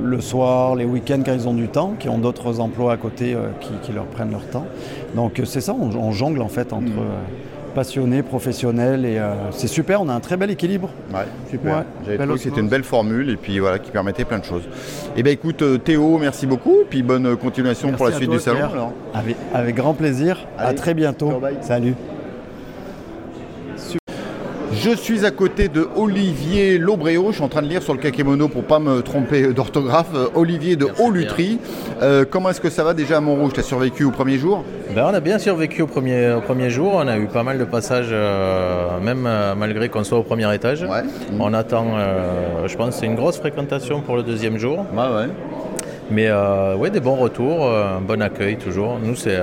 [0.03, 3.35] le soir, les week-ends quand ils ont du temps, qui ont d'autres emplois à côté
[3.35, 3.49] euh,
[3.83, 4.66] qui, leur prennent leur temps.
[5.14, 6.99] Donc euh, c'est ça, on, jongle en fait entre mm.
[6.99, 9.21] euh, passionnés, professionnels et
[9.53, 10.90] c'est super, on a un très bel équilibre.
[11.14, 11.85] Ouais, super.
[12.37, 14.64] c'était une belle formule et puis voilà qui permettait plein de choses.
[15.16, 18.93] Eh bien écoute Théo, merci beaucoup et puis bonne continuation pour la suite du salon.
[19.55, 21.33] Avec, grand plaisir, à très bientôt.
[21.61, 21.95] Salut.
[24.83, 27.27] Je suis à côté de Olivier Lobréo.
[27.29, 30.09] Je suis en train de lire sur le kakémono pour pas me tromper d'orthographe.
[30.14, 31.59] Euh, Olivier de Haut-Lutry.
[32.01, 33.53] Euh, comment est-ce que ça va déjà à Montrouge?
[33.53, 34.64] Tu as survécu au premier jour?
[34.95, 36.93] Ben, On a bien survécu au premier, au premier jour.
[36.95, 40.87] On a eu pas mal de passages, euh, même malgré qu'on soit au premier étage.
[41.38, 41.85] On attend,
[42.66, 44.87] je pense, une grosse fréquentation pour le deuxième jour.
[44.97, 45.29] ouais.
[46.11, 48.99] Mais ouais, des bons retours, un bon accueil toujours.
[49.03, 49.40] Nous, c'est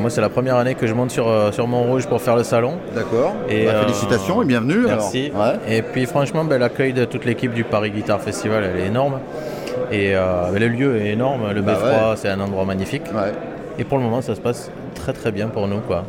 [0.00, 2.44] moi, c'est la première année que je monte sur, euh, sur Montrouge pour faire le
[2.44, 2.74] salon.
[2.94, 3.34] D'accord.
[3.46, 4.84] Bah, euh, félicitations et bienvenue.
[4.86, 5.32] Merci.
[5.68, 9.20] Et puis, franchement, ben, l'accueil de toute l'équipe du Paris Guitar Festival, elle est énorme.
[9.90, 11.52] Et euh, ben, le lieu est énorme.
[11.54, 13.04] Le bah B3, c'est un endroit magnifique.
[13.78, 15.80] Et pour le moment, ça se passe très très bien pour nous.
[15.80, 16.04] Quoi.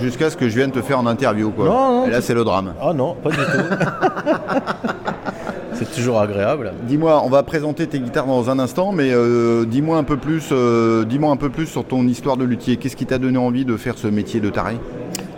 [0.00, 1.50] Jusqu'à ce que je vienne te faire en interview.
[1.50, 1.66] Quoi.
[1.66, 2.74] Non, non, Et là, c'est le drame.
[2.80, 3.42] Ah non, pas du tout.
[5.80, 6.72] c'est toujours agréable.
[6.82, 10.50] Dis-moi, on va présenter tes guitares dans un instant, mais euh, dis-moi un peu plus,
[10.52, 12.76] euh, dis-moi un peu plus sur ton histoire de luthier.
[12.76, 14.76] Qu'est-ce qui t'a donné envie de faire ce métier de taré?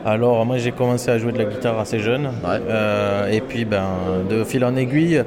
[0.04, 3.84] Alors moi j'ai commencé à jouer de la guitare assez jeune euh, et puis ben
[4.28, 5.22] de fil en aiguille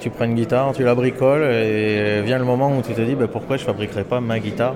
[0.00, 3.14] tu prends une guitare, tu la bricoles et vient le moment où tu te dis
[3.14, 4.74] ben, pourquoi je fabriquerais pas ma guitare?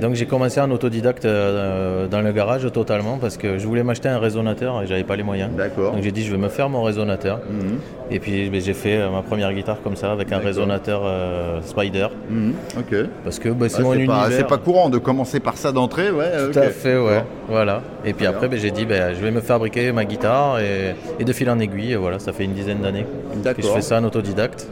[0.00, 4.08] Donc j'ai commencé en autodidacte euh, dans le garage totalement parce que je voulais m'acheter
[4.08, 5.50] un résonateur et j'avais pas les moyens.
[5.56, 5.92] D'accord.
[5.92, 7.40] Donc j'ai dit je vais me faire mon résonateur.
[7.48, 7.78] Mhm.
[8.10, 11.60] Et puis ben, j'ai fait euh, ma première guitare comme ça avec un résonateur euh,
[11.62, 12.08] Spider.
[12.28, 12.54] Mhm.
[12.78, 12.94] Ok.
[13.24, 14.28] Parce que ben, c'est mon univers.
[14.30, 16.50] C'est pas courant de commencer par ça d'entrée, ouais.
[16.52, 17.24] Tout à fait, ouais.
[17.48, 17.82] Voilà.
[18.04, 21.50] Et puis après ben, j'ai dit je vais me fabriquer ma guitare et, de fil
[21.50, 21.94] en aiguille.
[21.94, 23.06] voilà, ça fait une dizaine d'années
[23.42, 24.68] que je fais ça en autodidacte.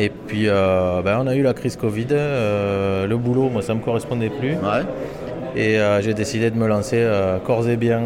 [0.00, 3.74] Et puis euh, ben, on a eu la crise Covid, euh, le boulot, moi ça
[3.74, 4.54] me correspondait plus.
[5.54, 7.06] Et euh, j'ai décidé de me lancer
[7.44, 8.00] corps et bien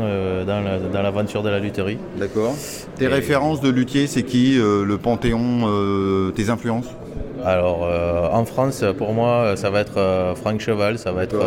[0.45, 1.99] dans l'aventure de la lutherie.
[2.19, 2.55] D'accord.
[2.97, 6.89] Tes références de luthier, c'est qui Le Panthéon, tes influences?
[7.45, 7.89] Alors
[8.33, 11.41] en France, pour moi, ça va être Franck Cheval, ça va être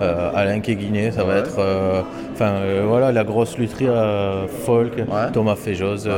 [0.00, 1.60] Alain Kéguiné, ça va être
[2.32, 2.54] enfin
[2.86, 3.88] voilà la grosse lutherie
[4.64, 4.94] folk,
[5.32, 6.08] Thomas Féjoz,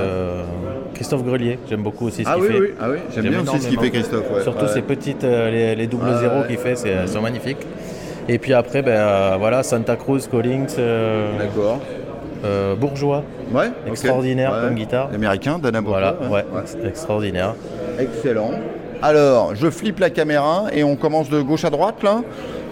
[1.01, 2.61] Christophe Grelier, j'aime beaucoup aussi ce ah qu'il fait.
[2.61, 4.43] Oui, ah oui, j'aime bien aussi ce qu'il fait Christophe.
[4.43, 7.67] Surtout ces petites, euh, les, doubles zéros qu'il fait, c'est, sont magnifiques.
[8.29, 10.67] Et puis après, ben, euh, voilà, Santa Cruz, Collins.
[10.79, 11.31] Euh.
[12.79, 13.23] Bourgeois.
[13.51, 13.71] Ouais.
[13.87, 15.09] Extraordinaire comme guitare.
[15.15, 16.17] Américain, Dana Bourgeois.
[16.21, 17.55] Voilà, ouais, extraordinaire.
[17.99, 18.53] Excellent.
[19.03, 22.23] Alors, je flippe la caméra et on commence de gauche à droite là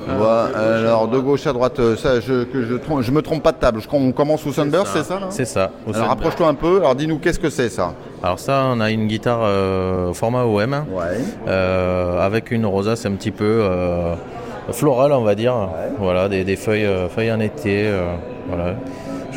[0.09, 3.59] alors de gauche à droite, euh, ça, je, que je, je me trompe pas de
[3.59, 3.81] table.
[3.93, 5.71] on commence au Sunburst, c'est ça, C'est ça.
[5.93, 6.79] Alors rapproche-toi un peu.
[6.79, 10.85] Alors dis-nous qu'est-ce que c'est ça Alors ça, on a une guitare euh, format OM
[11.47, 13.62] euh, avec une rosace un petit peu
[14.73, 15.55] florale, on va dire.
[15.99, 17.91] Voilà, des, feuilles, feuilles en été.
[18.49, 18.75] voilà.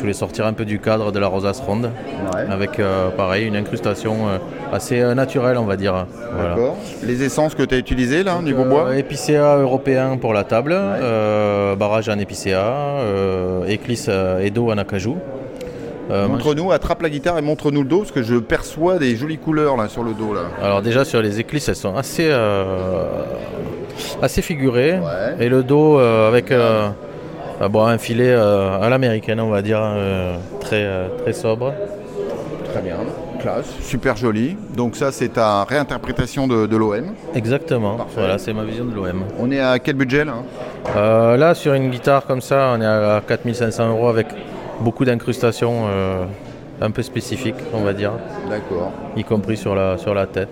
[0.02, 1.92] Je voulais sortir un peu du cadre de la rosace ronde,
[2.50, 4.38] avec euh, pareil une incrustation euh,
[4.72, 6.06] assez euh, naturelle, on va dire.
[7.04, 10.76] Les essences que tu as utilisées là, niveau bois Épicéa européen pour la table,
[11.78, 12.96] barrage en épicéa,
[13.68, 14.10] éclisse
[14.40, 15.18] Edo en acajou.
[16.10, 19.76] montre-nous, attrape la guitare et montre-nous le dos, parce que je perçois des jolies couleurs
[19.76, 20.34] là sur le dos.
[20.34, 20.40] Là.
[20.60, 22.28] Alors déjà sur les éclisses, elles sont assez,
[24.20, 24.98] assez figurées.
[25.38, 26.52] Et le dos avec
[27.68, 31.72] bon, un filet euh, à l'américaine, on va dire, euh, très, euh, très sobre.
[32.72, 32.96] Très bien,
[33.38, 34.56] classe, super joli.
[34.76, 39.24] Donc ça, c'est ta réinterprétation de, l'OM Exactement, voilà, c'est ma vision de l'OM.
[39.38, 41.36] On est à quel budget là?
[41.36, 44.28] Là, sur une guitare comme ça, on est à 4500 euros avec
[44.80, 45.86] beaucoup d'incrustations
[46.80, 48.12] un peu spécifiques, on va dire.
[48.48, 48.90] D'accord.
[49.16, 50.48] Y compris sur la, sur la tête.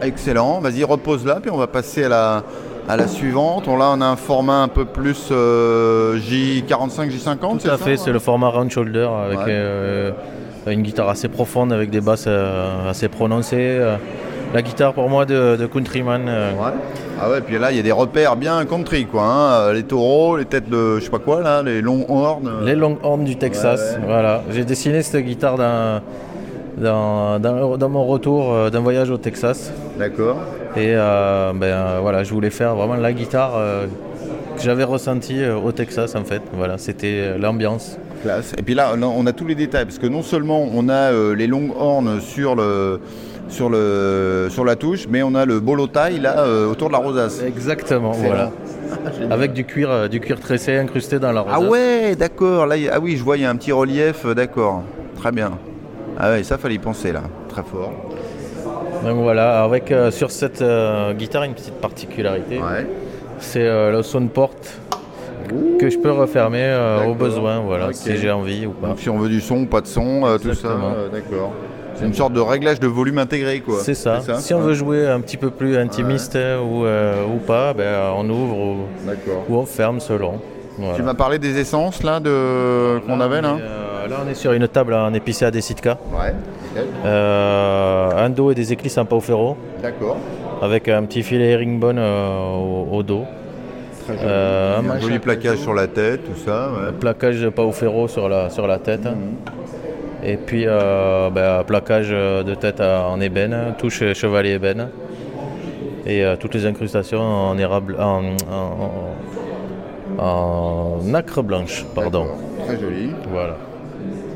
[0.00, 2.44] Excellent, vas-y repose là, puis on va passer à la,
[2.88, 3.66] à la suivante.
[3.66, 7.62] là, on a un format un peu plus euh, J45, J50.
[7.62, 10.12] Tout à fait, c'est le format round shoulder avec euh,
[10.66, 13.80] une guitare assez profonde avec des basses euh, assez prononcées.
[14.52, 16.30] la guitare pour moi de, countryman.
[17.20, 19.22] Ah ouais, puis là il y a des repères bien country quoi.
[19.22, 19.72] Hein.
[19.72, 22.64] Les taureaux, les têtes de je sais pas quoi là, les longs horns.
[22.64, 23.96] Les longs horns du Texas.
[24.04, 24.42] Voilà.
[24.50, 25.56] J'ai dessiné cette guitare
[26.76, 29.72] dans, dans mon retour d'un voyage au Texas.
[29.96, 30.38] D'accord.
[30.76, 33.86] Et euh, ben, euh, voilà, je voulais faire vraiment la guitare euh,
[34.56, 36.42] que j'avais ressentie au Texas en fait.
[36.52, 37.96] Voilà, c'était l'ambiance.
[38.22, 38.54] Classe.
[38.58, 41.46] Et puis là, on a tous les détails parce que non seulement on a les
[41.46, 43.00] longues horns sur le
[43.46, 46.98] sur, le, sur la touche, mais on a le bolo taille là autour de la
[46.98, 47.42] rosace.
[47.46, 48.50] Exactement, voilà.
[49.30, 51.60] Avec du cuir, du cuir tressé incrusté dans la rosace.
[51.60, 52.66] Ah ouais, d'accord.
[52.66, 54.82] Là, ah oui, je vois, il y a un petit relief, d'accord.
[55.16, 55.52] Très bien.
[56.18, 57.92] Ah ouais, ça fallait y penser là, très fort.
[59.04, 62.58] Donc voilà, avec euh, sur cette euh, guitare une petite particularité.
[63.38, 64.50] C'est euh, le soundport
[65.78, 66.74] que je peux refermer
[67.06, 68.88] au besoin, voilà, si j'ai envie ou pas.
[68.88, 70.68] Donc si on veut du son, pas de son, tout ça.
[71.12, 71.52] D'accord.
[71.96, 73.78] C'est une sorte de réglage de volume intégré, quoi.
[73.80, 74.20] C'est ça.
[74.38, 78.56] Si on veut jouer un petit peu plus intimiste ou, ou pas, ben, on ouvre
[78.56, 78.76] ou,
[79.48, 80.40] ou on ferme selon.
[80.96, 83.56] Tu m'as parlé des essences là de qu'on avait là.
[84.08, 85.98] là, on est sur une table en épicé à des Sitka.
[86.12, 86.34] Ouais.
[87.04, 89.56] Euh, un dos et des éclisses en pau ferro.
[89.82, 90.16] D'accord.
[90.62, 93.24] Avec un petit filet herringbone euh, au, dos.
[94.04, 94.26] Très joli.
[94.26, 96.70] Euh, un, joli plaquage sur la tête, tout ça.
[96.98, 99.04] Plaquage de pau ferro sur la, sur la tête.
[99.04, 99.36] Mhm.
[100.26, 101.30] Et puis un
[101.66, 104.88] plaquage de tête en ébène, touche chevalier ébène.
[106.06, 108.90] Et toutes les incrustations en érable, en, en,
[111.04, 112.26] nacre blanche, pardon.
[112.66, 113.10] Très joli.
[113.30, 113.56] Voilà.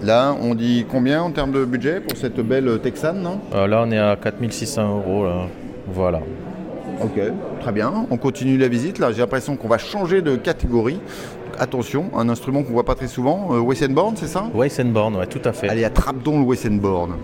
[0.03, 3.41] Là, on dit combien en termes de budget pour cette belle Texane non?
[3.55, 5.27] Euh, Là, on est à 4600 euros.
[5.93, 6.21] Voilà.
[7.03, 7.21] Ok,
[7.61, 8.07] très bien.
[8.11, 8.99] On continue la visite.
[8.99, 11.01] Là, j'ai l'impression qu'on va changer de catégorie.
[11.59, 13.49] Attention, un instrument qu'on voit pas très souvent.
[13.53, 14.45] Euh, Wessenborn, c'est ça?
[14.55, 15.69] Wessenborn, oui, tout à fait.
[15.69, 17.14] Allez, attrape donc le Wessenborn.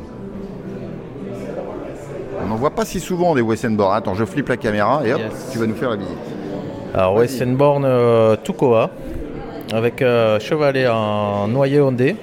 [2.42, 3.96] On n'en voit pas si souvent des Wessenborn.
[3.96, 5.20] Attends, je flippe la caméra et hop,
[5.52, 6.18] tu vas nous faire la visite.
[6.96, 8.88] Alors, Wessenborn euh, Tukoa,
[9.72, 12.14] avec euh, chevalet en noyer ondé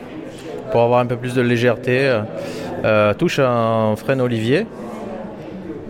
[0.72, 2.22] pour avoir un peu plus de légèreté.
[2.86, 4.66] Euh, touche en frêne olivier.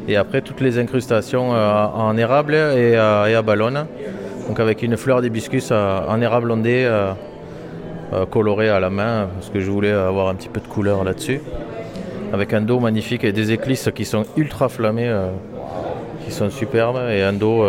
[0.08, 3.86] Et après toutes les incrustations euh, en érable et, à ballon.
[4.48, 6.90] Donc avec une fleur d'hibiscus en érable ondé
[8.32, 11.40] coloré à la main, parce que je voulais avoir un petit peu de couleur là-dessus.
[12.34, 15.16] Avec un dos magnifique et des éclisses qui sont ultra flammées,
[16.26, 17.64] qui sont superbes, et un dos,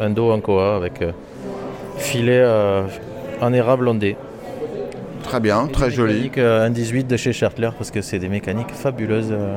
[0.00, 1.02] un dos en koa avec
[1.98, 2.44] filet
[3.40, 4.16] en érable ondé.
[5.24, 6.30] Très bien, très joli.
[6.36, 9.56] Un 18 de chez Schertler parce que c'est des mécaniques fabuleuses euh,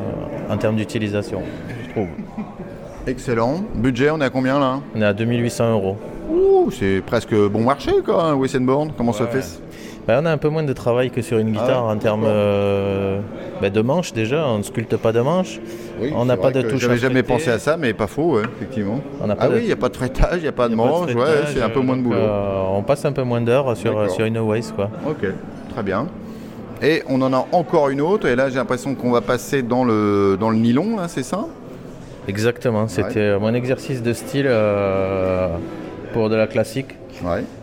[0.49, 1.41] en termes d'utilisation,
[1.85, 2.07] je trouve.
[3.05, 3.63] Excellent.
[3.75, 4.79] Budget, on est à combien là?
[4.95, 5.97] On est à 2800 euros.
[6.29, 8.91] Ouh, c'est presque bon marché quoi, un Wissenborn.
[8.97, 9.43] Comment ça fait?
[10.07, 12.25] Ben, On a un peu moins de travail que sur une guitare ah en termes
[12.25, 13.19] euh,
[13.61, 14.47] ben, de manches déjà.
[14.47, 15.59] On ne sculpte pas de manches.
[16.15, 16.81] on n'a pas de touche.
[16.81, 19.01] J'avais jamais pensé à ça, mais pas faux, effectivement.
[19.21, 21.11] ah oui, il n'y a pas de frettage, il n'y a pas de manches,
[21.53, 22.17] c'est un peu moins de boulot.
[22.17, 24.73] Euh, on passe un peu moins d'heures sur, sur une Waze.
[24.75, 24.89] Quoi.
[25.07, 25.27] Ok
[25.77, 26.07] très bien.
[26.81, 29.83] Et on en a encore une autre, et là j'ai l'impression qu'on va passer dans
[29.83, 31.45] le, dans le nylon, c'est ça?
[32.27, 35.49] Exactement, c'était mon exercice de style euh,
[36.13, 36.96] pour de la classique.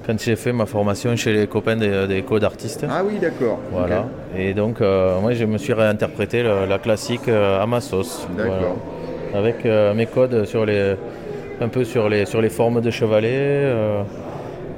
[0.07, 2.85] Quand j'ai fait ma formation chez les copains des, des codes artistes.
[2.89, 3.59] Ah oui, d'accord.
[3.71, 4.07] Voilà.
[4.37, 8.27] Et donc, euh, moi, je me suis réinterprété la, classique euh, à ma sauce.
[8.37, 8.77] D'accord.
[9.35, 10.95] Avec mes codes sur les,
[11.61, 13.73] un peu sur les, sur les formes de chevalet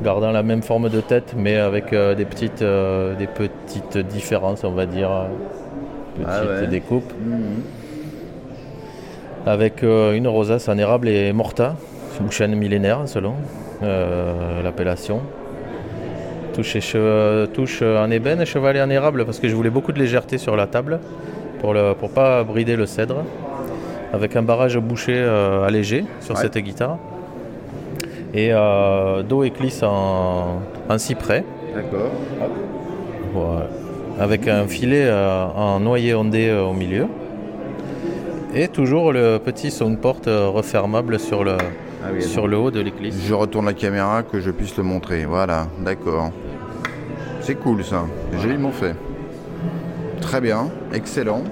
[0.03, 4.65] gardant la même forme de tête, mais avec euh, des, petites, euh, des petites différences,
[4.65, 5.11] on va dire,
[6.15, 7.13] petites ah découpes.
[7.25, 7.63] Mhm.
[9.47, 11.77] Avec euh, une rosace en érable et morta,
[12.21, 13.35] une chaîne millénaire selon
[13.83, 15.21] l'appellation.
[16.55, 16.97] Touche,
[17.53, 20.67] touche en ébène, chevalet en érable, parce que je voulais beaucoup de légèreté sur la
[20.67, 21.01] table,
[21.61, 23.25] pour ne pour pas brider le cèdre.
[24.13, 25.21] Avec un barrage bouché
[25.67, 26.99] allégé sur cette guitare
[28.37, 31.45] et euh, dos éclisse en, en cyprès.
[31.75, 32.11] D'accord.
[34.21, 37.07] Avec un filet euh, en noyer ondé euh, au milieu.
[38.55, 41.57] Et toujours le petit soundport refermable sur le,
[42.09, 43.17] ah sur le haut de l'éclisse.
[43.27, 45.25] Je retourne la caméra que je puisse le montrer.
[45.25, 46.31] Voilà, d'accord.
[47.41, 48.05] C'est cool ça.
[48.33, 48.97] C'est joliment fait.
[50.21, 51.43] Très bien, excellent.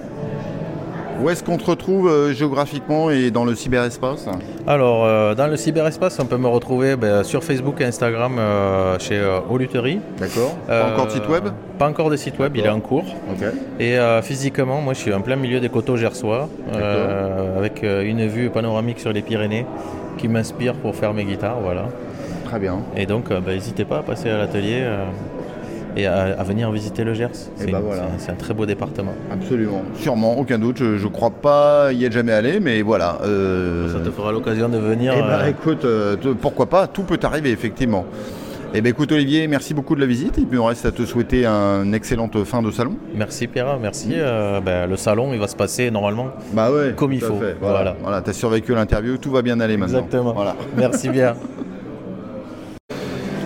[1.22, 4.26] Où est-ce qu'on te retrouve euh, géographiquement et dans le cyberespace?
[4.66, 8.98] Alors, euh, dans le cyberespace, on peut me retrouver ben, sur Facebook et Instagram euh,
[8.98, 10.00] chez Oluterie.
[10.18, 10.56] D'accord.
[10.66, 11.44] Pas encore de site web?
[11.78, 13.04] Pas encore de site web, il est en cours.
[13.78, 16.48] Et physiquement, moi je suis en plein milieu des coteaux gersois,
[17.56, 19.66] avec une vue panoramique sur les Pyrénées
[20.16, 21.60] qui m'inspire pour faire mes guitares.
[21.62, 21.88] Voilà.
[22.44, 22.80] Très bien.
[22.96, 24.84] Et donc, ben, n'hésitez pas à passer à l'atelier
[25.96, 27.28] et à, venir visiter le Gers.
[27.70, 27.80] Bah
[28.18, 29.12] c'est un très beau département.
[29.30, 30.78] Absolument, sûrement, aucun doute.
[30.78, 33.18] Je ne crois pas y être jamais allé, mais voilà.
[33.24, 35.14] Euh, Ça te fera l'occasion de venir.
[35.16, 38.04] Eh euh, écoute, euh, pourquoi pas, tout peut arriver, effectivement.
[38.76, 40.48] Eh bien, écoute, Olivier, merci beaucoup de la visite.
[40.48, 42.96] Puis, on reste à te souhaiter une excellente fin de salon.
[43.14, 43.78] Merci, Pierre.
[43.78, 44.14] Merci.
[44.64, 47.40] Ben, le salon, il va se passer normalement bah ouais, comme il faut.
[47.60, 47.96] Voilà.
[48.02, 48.20] voilà.
[48.20, 49.16] tu as survécu l'interview.
[49.16, 49.98] Tout va bien aller maintenant.
[49.98, 50.32] Exactement.
[50.32, 50.56] Voilà.
[50.76, 51.34] Merci bien.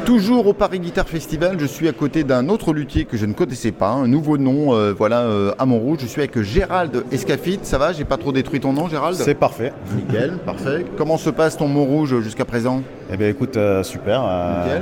[0.08, 3.34] Toujours au Paris Guitar Festival, je suis à côté d'un autre luthier que je ne
[3.34, 5.98] connaissais pas, un nouveau nom, euh, voilà, euh, à Montrouge.
[6.00, 7.58] Je suis avec Gérald Escafit.
[7.62, 9.70] Ça va J'ai pas trop détruit ton nom, Gérald C'est parfait.
[9.94, 10.86] Nickel, parfait.
[10.96, 12.80] Comment se passe ton Montrouge jusqu'à présent?
[13.12, 14.22] Eh bien, écoute, euh, super.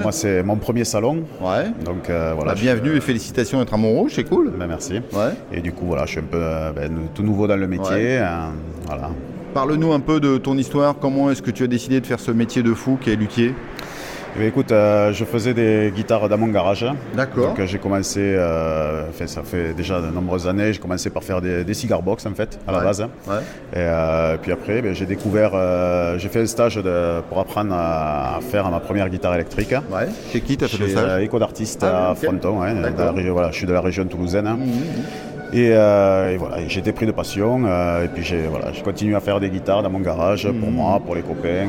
[0.01, 1.25] moi, c'est mon premier salon.
[1.41, 1.73] Ouais.
[1.85, 2.55] Donc voilà.
[2.55, 4.53] Bah, bienvenue et félicitations d'être à Montrouge, c'est cool.
[4.57, 5.01] Ben, merci.
[5.13, 5.33] Ouais.
[5.53, 6.39] Et du coup, voilà, je suis un peu
[6.73, 8.21] ben, tout nouveau dans le métier.
[8.87, 9.11] voilà.
[9.55, 10.95] Parle-nous un peu de ton histoire.
[11.01, 13.55] Comment est-ce que tu as décidé de faire ce métier de fou qui est luthier?
[14.39, 16.85] Eh écoute, euh, je faisais des guitares dans mon garage.
[17.15, 17.55] D'accord.
[17.55, 21.65] Donc j'ai commencé, euh, ça fait déjà de nombreuses années, j'ai commencé par faire des,
[21.65, 23.01] des cigar box en fait, à la base.
[23.01, 23.37] Ouais.
[23.73, 25.53] Et euh, puis après, ben, j'ai découvert,
[26.19, 26.81] j'ai fait un stage
[27.29, 29.73] pour apprendre à, faire ma première guitare électrique.
[29.73, 30.09] Ouais.
[30.33, 32.75] Chez qui t'as fait le stage Éco d'artiste ah, à Fronton, ouais,
[33.31, 34.45] voilà, je suis de la région toulousaine.
[34.45, 35.57] Mmh, mmh, mmh.
[35.57, 37.67] Et, voilà, j'ai été pris de passion.
[38.03, 41.15] et puis j'ai voilà, continué à faire des guitares dans mon garage pour moi, pour
[41.15, 41.69] les copains.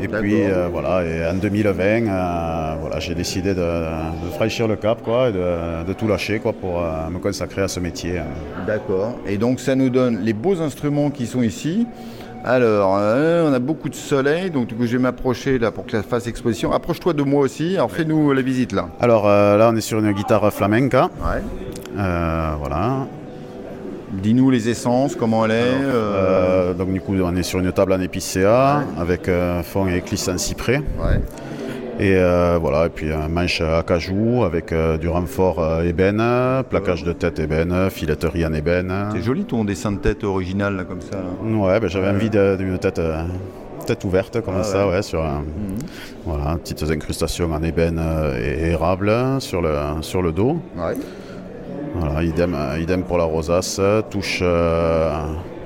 [0.00, 3.84] Et puis euh, voilà, et en 2020, euh, voilà, j'ai décidé de,
[4.32, 7.80] franchir le cap quoi, et de, tout lâcher quoi, pour euh, me consacrer à ce
[7.80, 8.20] métier.
[8.66, 9.16] D'accord.
[9.26, 11.86] Et donc ça nous donne les beaux instruments qui sont ici.
[12.44, 15.90] Alors, on a beaucoup de soleil, donc du coup, je vais m'approcher là pour que
[15.90, 16.72] ça fasse exposition.
[16.72, 17.74] Approche-toi de moi aussi.
[17.74, 18.88] Alors, fais-nous la visite là.
[19.00, 21.10] Alors là, on est sur une guitare flamenca.
[21.20, 21.42] Ouais.
[21.96, 23.08] voilà.
[24.12, 25.76] Dis-nous les essences, comment elle est.
[25.82, 29.96] Euh, donc du coup, on est sur une table en épicéa avec un fond et
[29.96, 30.82] éclisse en cyprès.
[32.00, 36.22] Et euh, voilà, et puis un manche à cajou avec euh, du renfort ébène,
[36.70, 38.92] plaquage de tête ébène, filetterie en ébène.
[39.12, 41.16] C'est joli ton dessin de tête original là, comme ça.
[41.42, 43.00] Ouais, ben, j'avais envie d'une tête,
[43.84, 45.02] tête ouverte comme ah ça, ouais.
[45.02, 45.78] sur un, mhm.
[46.24, 48.00] voilà, petites incrustations en ébène
[48.40, 50.62] et érable sur le, sur le dos.
[51.94, 53.80] Voilà, idem, euh, idem pour la rosace,
[54.10, 55.10] touche, euh,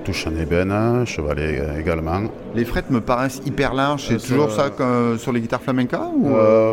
[0.05, 2.23] touche en ébène, chevalet également.
[2.55, 4.07] Les frettes me paraissent hyper larges.
[4.09, 4.71] C'est toujours ça
[5.19, 6.29] sur les guitares flamenca ou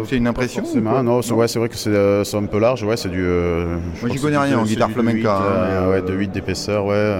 [0.05, 0.63] c'est une impression
[1.03, 2.83] Non, c'est vrai que c'est un peu large.
[2.83, 3.23] Ouais, c'est du.
[3.23, 5.37] Moi, j'y connais rien en guitare flamenca.
[5.37, 7.15] Hein, ouais, de 8 d'épaisseur, ouais.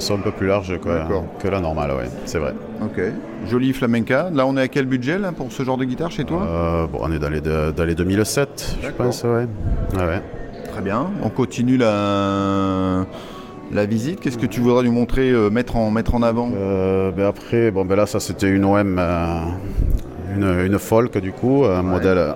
[0.00, 2.54] C'est un peu plus large que la normale, ouais, c'est vrai.
[2.82, 3.00] Ok.
[3.46, 4.30] Joli flamenca.
[4.32, 6.86] Là, on est à quel budget là, pour ce genre de guitare chez toi euh,
[6.86, 9.46] bon, On est dans les, dans les 2007, je pense, ouais.
[9.94, 10.22] ouais.
[10.78, 11.10] Très bien.
[11.24, 13.04] On continue la,
[13.72, 14.20] la visite.
[14.20, 16.52] Qu'est-ce que tu voudrais nous montrer, euh, mettre, en, mettre en avant?
[16.54, 19.00] Euh, ben Après, bon, ben là, ça c'était une OM,
[20.36, 22.32] une, une, folk du coup, un modèle,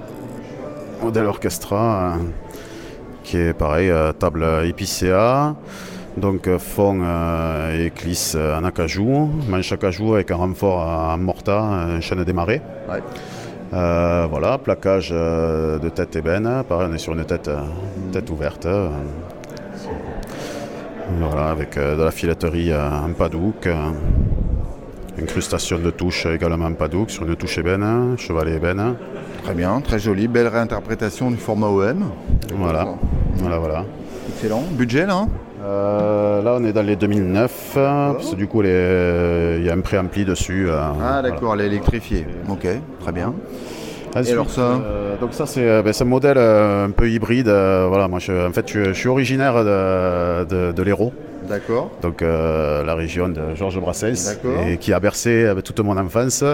[1.01, 2.14] modèle orchestra
[3.22, 5.55] qui est pareil, table IPCA.
[6.16, 11.16] Donc euh, fond euh, et clisse euh, en acajou, manche acajou avec un renfort en
[11.16, 12.24] morta, chaîne
[13.73, 14.29] démarrée.
[14.29, 17.51] voilà, plaquage de tête ébène, pareil on est sur une tête,
[18.12, 18.66] tête ouverte.
[21.18, 23.68] Voilà, avec de la filetterie en padouk,
[25.20, 28.95] incrustation de touche également en padouk sur une touche ébène, chevalet ébène.
[29.43, 32.11] Très bien, très joli, belle réinterprétation du format OM.
[32.55, 32.87] Voilà,
[33.37, 33.85] voilà, voilà.
[34.29, 34.62] Excellent.
[34.73, 35.27] Budget là
[35.63, 39.81] euh, là, on est dans les 2009, parce que du coup, il y a un
[39.81, 40.69] préampli dessus.
[40.69, 42.27] Euh, ah, d'accord, elle est électrifiée.
[42.49, 42.67] Ok,
[43.01, 43.35] très bien.
[44.15, 47.47] Et alors ça euh, Donc ça, c'est ben, un modèle un peu hybride.
[47.47, 51.13] voilà, moi, je, en fait, je, suis originaire de, de, l'Hérault.
[51.49, 51.91] D'accord.
[52.03, 54.37] Donc la région de Georges Brassens,
[54.67, 56.45] et qui a bercé toute mon enfance.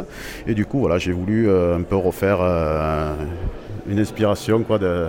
[0.46, 2.40] Et du coup, voilà, j'ai voulu un peu refaire
[3.88, 5.06] une inspiration quoi, de,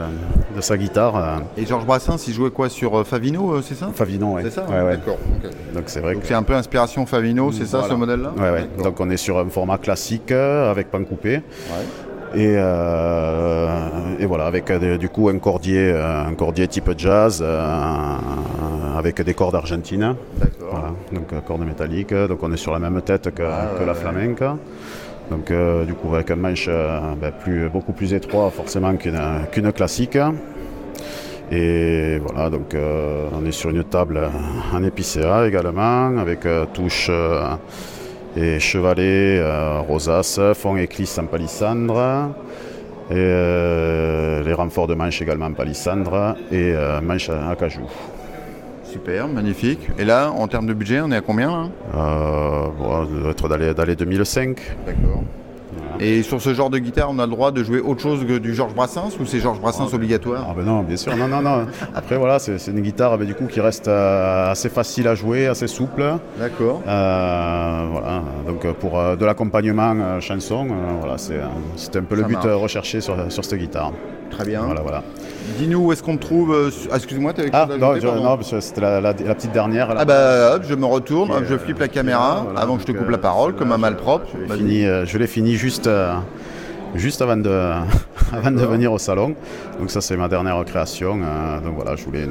[0.60, 1.42] sa guitare.
[1.58, 3.90] Et Georges Brassens, il jouait quoi sur euh, Favino, euh, c'est ça?
[3.94, 4.42] Favino, oui.
[4.46, 5.18] C'est ça D'accord.
[5.74, 8.34] Donc c'est vrai c'est un peu inspiration Favino, c'est ça ce modèle-là?
[8.36, 8.68] Oui, ouais.
[8.84, 11.42] Donc on est sur un format classique euh, avec pan coupé.
[12.36, 17.44] Et, et, voilà, avec du coup un cordier, un cordier type jazz
[18.96, 20.16] avec des cordes argentines.
[20.38, 20.94] D'accord.
[21.12, 22.14] donc cordes métalliques.
[22.14, 24.58] Donc on est sur la même tête que, ah, que la flamenca.
[25.30, 27.32] Donc euh, du coup avec un manche euh, ben,
[27.72, 30.18] beaucoup plus étroit forcément qu'une classique.
[31.52, 34.22] Et voilà, donc euh, on est sur une table
[34.74, 36.42] en épicéa également, avec
[36.74, 37.10] touche
[38.38, 39.42] et chevalet,
[39.88, 42.36] rosace, fond éclisse en palissandre,
[43.10, 43.16] et
[44.46, 47.82] les renforts de manche également en palissandre, et manche à cajou.
[48.92, 49.88] Super, magnifique.
[50.00, 51.70] Et là, en termes de budget, on est à combien là?
[51.94, 54.58] Euh, bon, On doit être dans les, 2005.
[54.86, 55.24] D'accord.
[56.00, 58.38] Et sur ce genre de guitare, on a le droit de jouer autre chose que
[58.38, 60.48] du Georges Brassens ou c'est Georges Brassens ah, obligatoire?
[60.50, 61.68] Ah ben non, bien sûr, non, non, non.
[61.94, 65.48] Après voilà, c'est une guitare ben, du coup qui reste euh, assez facile à jouer,
[65.48, 66.16] assez souple.
[66.40, 66.82] D'accord.
[66.88, 70.68] Euh, voilà, donc pour de l'accompagnement chanson,
[71.02, 73.92] voilà, c'est un peu le but recherché sur, sur cette guitare.
[74.32, 74.62] Très bien.
[74.62, 75.04] Voilà, voilà.
[75.58, 76.54] Dis-nous où est-ce qu'on te trouve.
[76.54, 79.94] Euh, ah, excuse-moi, tu ah, non, non c'était la, petite dernière.
[79.98, 83.10] Ah bah hop, je me retourne, je flippe la caméra avant que je te coupe
[83.10, 84.28] la euh, parole, comme un malpropre.
[84.36, 85.90] Euh, je l'ai fini juste,
[86.96, 87.50] juste avant de,
[88.34, 89.36] avant de venir au salon.
[89.80, 91.18] Donc ça c'est ma dernière création.
[91.18, 92.26] donc voilà, je voulais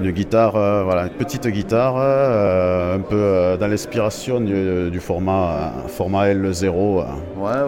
[0.00, 7.04] une, guitare, voilà, une petite guitare, un peu dans l'inspiration du, format, format L0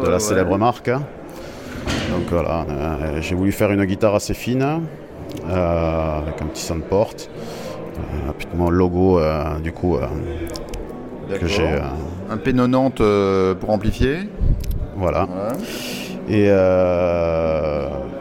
[0.04, 0.90] de la célèbre marque.
[2.10, 4.80] Donc voilà, euh, j'ai voulu faire une guitare assez fine,
[5.48, 7.14] euh, avec un petit soundport.
[7.98, 9.20] Euh, mon logo,
[9.62, 9.98] du coup,
[11.40, 11.68] que j'ai.
[12.30, 14.28] un P90 pour amplifier.
[14.96, 15.28] Voilà.
[16.28, 16.48] Et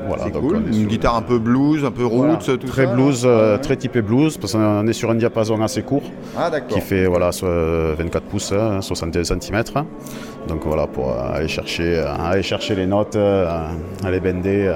[0.09, 0.63] voilà, donc cool.
[0.71, 3.27] une guitare un peu blues, un peu roots, tout très blues,
[3.61, 6.03] très typé blues, parce qu'on est sur un diapason assez court,
[6.37, 9.63] ah, qui fait voilà 24 pouces, 61 cm.
[10.47, 13.67] Donc voilà, pour euh, aller chercher, euh, aller chercher les notes, euh,
[14.03, 14.73] aller bender.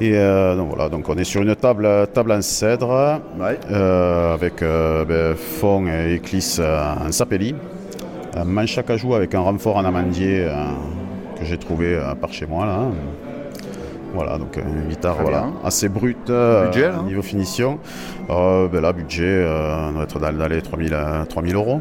[0.00, 0.14] Et
[0.56, 6.14] donc voilà, donc on est sur une table, table en cèdre avec ben, fond et
[6.14, 7.54] éclisse en sapelli,
[8.34, 10.48] un manche à cajou avec un renfort en amandier
[11.38, 12.78] que j'ai trouvé par chez moi là.
[14.14, 16.70] Voilà, donc une guitare voilà, assez brute euh,
[17.06, 17.78] niveau finition.
[18.30, 20.96] Euh, ben là, budget, euh, on doit être dans, les 3000,
[21.28, 21.80] 3000 euros.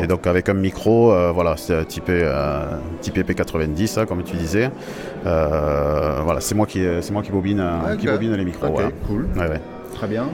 [0.00, 2.28] Et donc avec un micro, voilà, c'est typé,
[3.00, 4.70] typé P90, hein, comme tu disais.
[5.24, 7.64] voilà, c'est moi qui, c'est moi qui bobine,
[7.98, 8.80] qui bobine les micros.
[9.06, 9.28] Cool.
[9.94, 10.26] Très bien.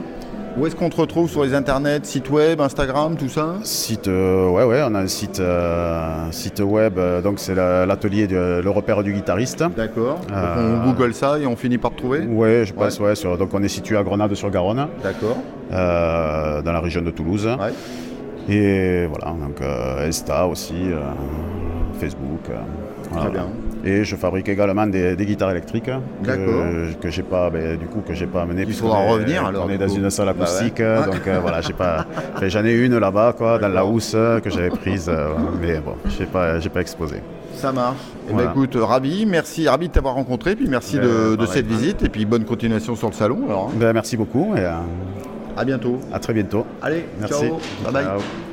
[0.57, 3.55] Où est-ce qu'on te retrouve sur les internets, site web, Instagram, tout ça?
[3.63, 8.27] Site, euh, ouais, ouais, on a un site, euh, site web, euh, donc c'est l'atelier,
[8.27, 9.63] de, le repère du guitariste.
[9.77, 10.19] D'accord.
[10.31, 12.25] on google ça et on finit par trouver?
[12.25, 13.13] Ouais, je pense, ouais.
[13.37, 14.87] donc on est situé à Grenade-sur-Garonne.
[15.03, 15.37] D'accord.
[15.69, 17.47] dans la région de Toulouse.
[17.47, 18.53] Ouais.
[18.53, 20.89] Et voilà, donc Insta aussi,
[21.99, 22.49] Facebook.
[23.15, 23.47] Très bien.
[23.83, 25.89] Et je fabrique également des, guitares électriques
[26.23, 28.65] que, que j'ai pas, ben, du coup, que j'ai pas amené.
[28.67, 29.65] Il faudra revenir alors.
[29.67, 32.05] On est dans une salle bah acoustique, donc euh, voilà, j'ai pas.
[32.41, 35.29] J'en ai une là-bas, quoi, dans la housse que j'avais prise, euh,
[35.61, 37.17] mais bon, j'ai pas, j'ai pas exposé.
[37.55, 37.97] Ça marche.
[38.29, 42.03] Eh ben, écoute, ravi, merci, ravi de t'avoir rencontré, puis merci ben, de, cette visite,
[42.03, 43.39] et puis bonne continuation sur le salon.
[43.47, 43.71] Alors.
[43.73, 44.55] Ben, merci beaucoup.
[44.55, 44.65] Et,
[45.57, 45.99] à bientôt.
[46.13, 46.65] À très bientôt.
[46.81, 47.47] Allez, merci.
[47.47, 47.59] Ciao.
[47.83, 48.48] Bye bye.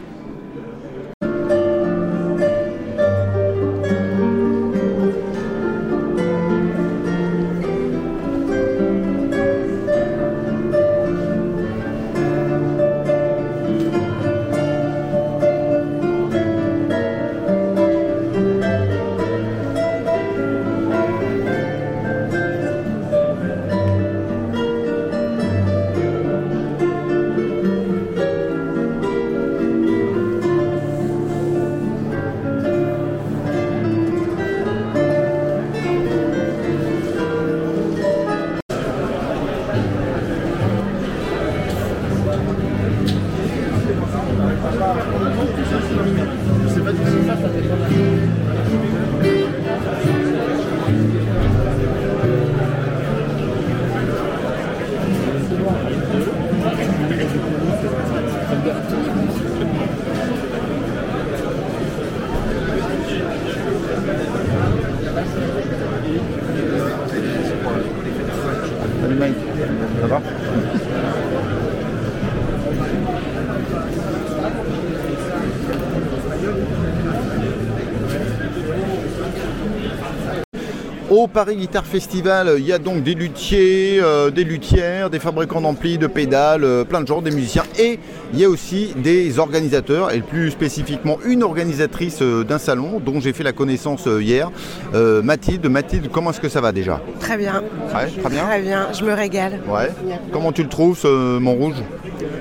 [81.27, 85.61] Au Paris Guitar Festival, il y a donc des luthiers, euh, des luthières, des fabricants
[85.61, 87.99] d'amplis, de pédales, euh, plein de gens, des musiciens et
[88.33, 93.19] il y a aussi des organisateurs et plus spécifiquement une organisatrice euh, d'un salon dont
[93.19, 94.53] j'ai fait la connaissance hier,
[94.95, 95.67] Mathilde.
[95.67, 97.01] Mathilde, comment est-ce que ça va déjà?
[97.19, 97.61] Très bien.
[97.89, 98.45] très bien.
[98.45, 99.59] Très bien, je me régale.
[99.69, 99.91] Ouais.
[100.33, 101.83] Comment tu le trouves ce Montrouge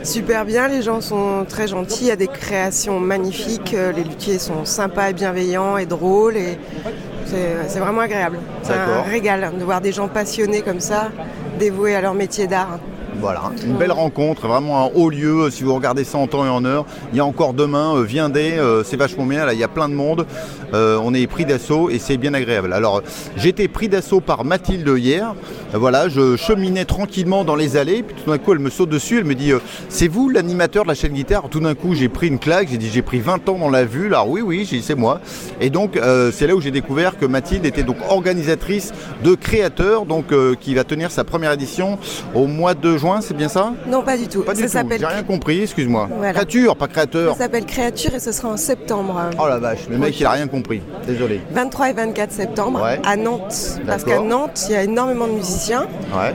[0.03, 4.37] Super bien, les gens sont très gentils, il y a des créations magnifiques, les luthiers
[4.37, 6.59] sont sympas et bienveillants et drôles et
[7.25, 8.39] c'est vraiment agréable.
[8.63, 11.11] C'est un régal de voir des gens passionnés comme ça,
[11.59, 12.79] dévoués à leur métier d'art.
[13.25, 15.49] Voilà, une belle rencontre, vraiment un haut lieu.
[15.49, 18.03] Si vous regardez ça en temps et en heure, il y a encore demain, euh,
[18.03, 19.47] viendez, euh, c'est vachement bien.
[19.47, 20.27] Là, il y a plein de monde.
[20.75, 22.71] Euh, on est pris d'assaut et c'est bien agréable.
[22.71, 23.01] Alors,
[23.35, 25.33] j'étais pris d'assaut par Mathilde hier.
[25.73, 28.03] Voilà, je cheminais tranquillement dans les allées.
[28.03, 29.17] Puis tout d'un coup, elle me saute dessus.
[29.17, 29.53] Elle me dit
[29.89, 31.49] C'est vous l'animateur de la chaîne guitare?
[31.49, 32.67] Tout d'un coup, j'ai pris une claque.
[32.69, 34.07] J'ai dit J'ai pris 20 ans dans la vue.
[34.07, 35.19] Là, oui, oui, C'est moi.
[35.59, 35.99] Et donc,
[36.31, 40.25] c'est là où j'ai découvert que Mathilde était donc organisatrice de créateurs, donc
[40.59, 41.97] qui va tenir sa première édition
[42.35, 44.43] au mois de juin c'est bien ça Non, pas du tout.
[44.43, 44.99] Pas ça s'appelle.
[44.99, 46.09] J'ai rien compris, excuse-moi.
[46.33, 47.33] Créature, pas créateur.
[47.33, 49.19] Ça s'appelle Créature et ce sera en septembre.
[49.39, 50.81] Oh la vache, le mec il a rien compris.
[51.05, 51.41] Désolé.
[51.51, 53.79] 23 et 24 septembre à Nantes.
[53.85, 55.87] Parce qu'à Nantes, il y a énormément de musiciens,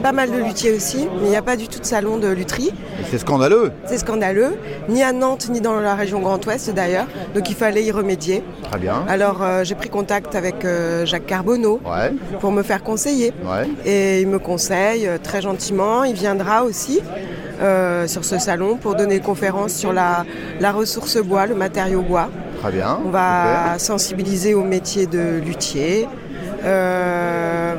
[0.02, 2.28] pas mal de luthiers aussi, mais il n'y a pas du tout de salon de
[2.28, 2.72] lutherie.
[3.10, 3.72] C'est scandaleux.
[3.86, 4.56] C'est scandaleux,
[4.88, 7.06] ni à Nantes ni dans la région Grand Ouest d'ailleurs.
[7.34, 8.42] Donc il fallait y remédier.
[8.70, 9.04] Très bien.
[9.08, 11.80] Alors euh, j'ai pris contact avec euh, Jacques Carbonneau
[12.40, 13.32] pour me faire conseiller.
[13.84, 16.04] Et il me conseille euh, très gentiment.
[16.04, 17.00] Il viendra aussi
[17.61, 20.24] euh, sur ce salon pour donner une conférence sur la,
[20.72, 22.28] ressource bois, le matériau bois.
[22.61, 22.98] Très bien.
[23.04, 26.08] On va sensibiliser au métier de luthier.
[26.64, 27.74] Euh,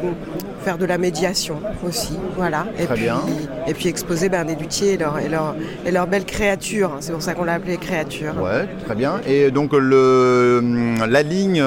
[0.64, 2.68] faire de la médiation aussi, voilà.
[2.80, 3.22] Et puis, bien.
[3.68, 5.56] Et puis exposer ben, des luthiers et leurs et leur,
[5.86, 6.92] et leur belles créatures.
[7.00, 8.34] C'est pour ça qu'on l'a appelé créature.
[8.42, 9.20] Ouais, très bien.
[9.28, 10.62] Et donc le,
[11.08, 11.64] la ligne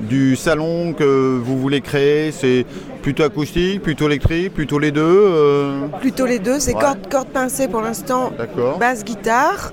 [0.00, 2.66] du salon que vous voulez créer, c'est
[3.06, 7.68] plutôt acoustique, plutôt électrique, plutôt les deux euh Plutôt les deux, c'est corde, corde pincée
[7.68, 8.32] pour l'instant,
[8.80, 9.72] basse guitare.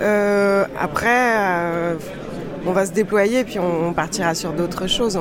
[0.00, 1.94] Euh, après, euh,
[2.66, 5.16] on va se déployer et puis on, partira sur d'autres choses.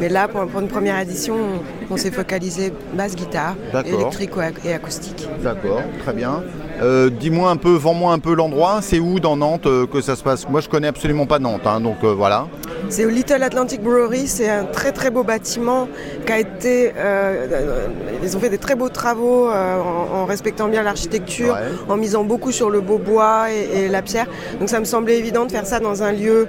[0.00, 4.30] Mais là, pour, une première édition, on, s'est focalisé basse guitare, électrique
[4.64, 5.28] et acoustique.
[5.42, 6.42] D'accord, très bien.
[6.82, 8.80] Euh, dis-moi un peu, vends-moi un peu l'endroit.
[8.80, 10.48] C'est où dans Nantes euh, que ça se passe?
[10.48, 12.46] Moi, je connais absolument pas Nantes, hein, donc euh, voilà.
[12.88, 14.26] C'est au Little Atlantic Brewery.
[14.26, 15.88] C'est un très très beau bâtiment
[16.24, 16.92] qui a été.
[18.22, 21.56] ils ont fait des très beaux travaux en, respectant bien l'architecture,
[21.88, 24.26] en misant beaucoup sur le beau bois et, la pierre.
[24.58, 26.48] Donc ça me semblait évident de faire ça dans un lieu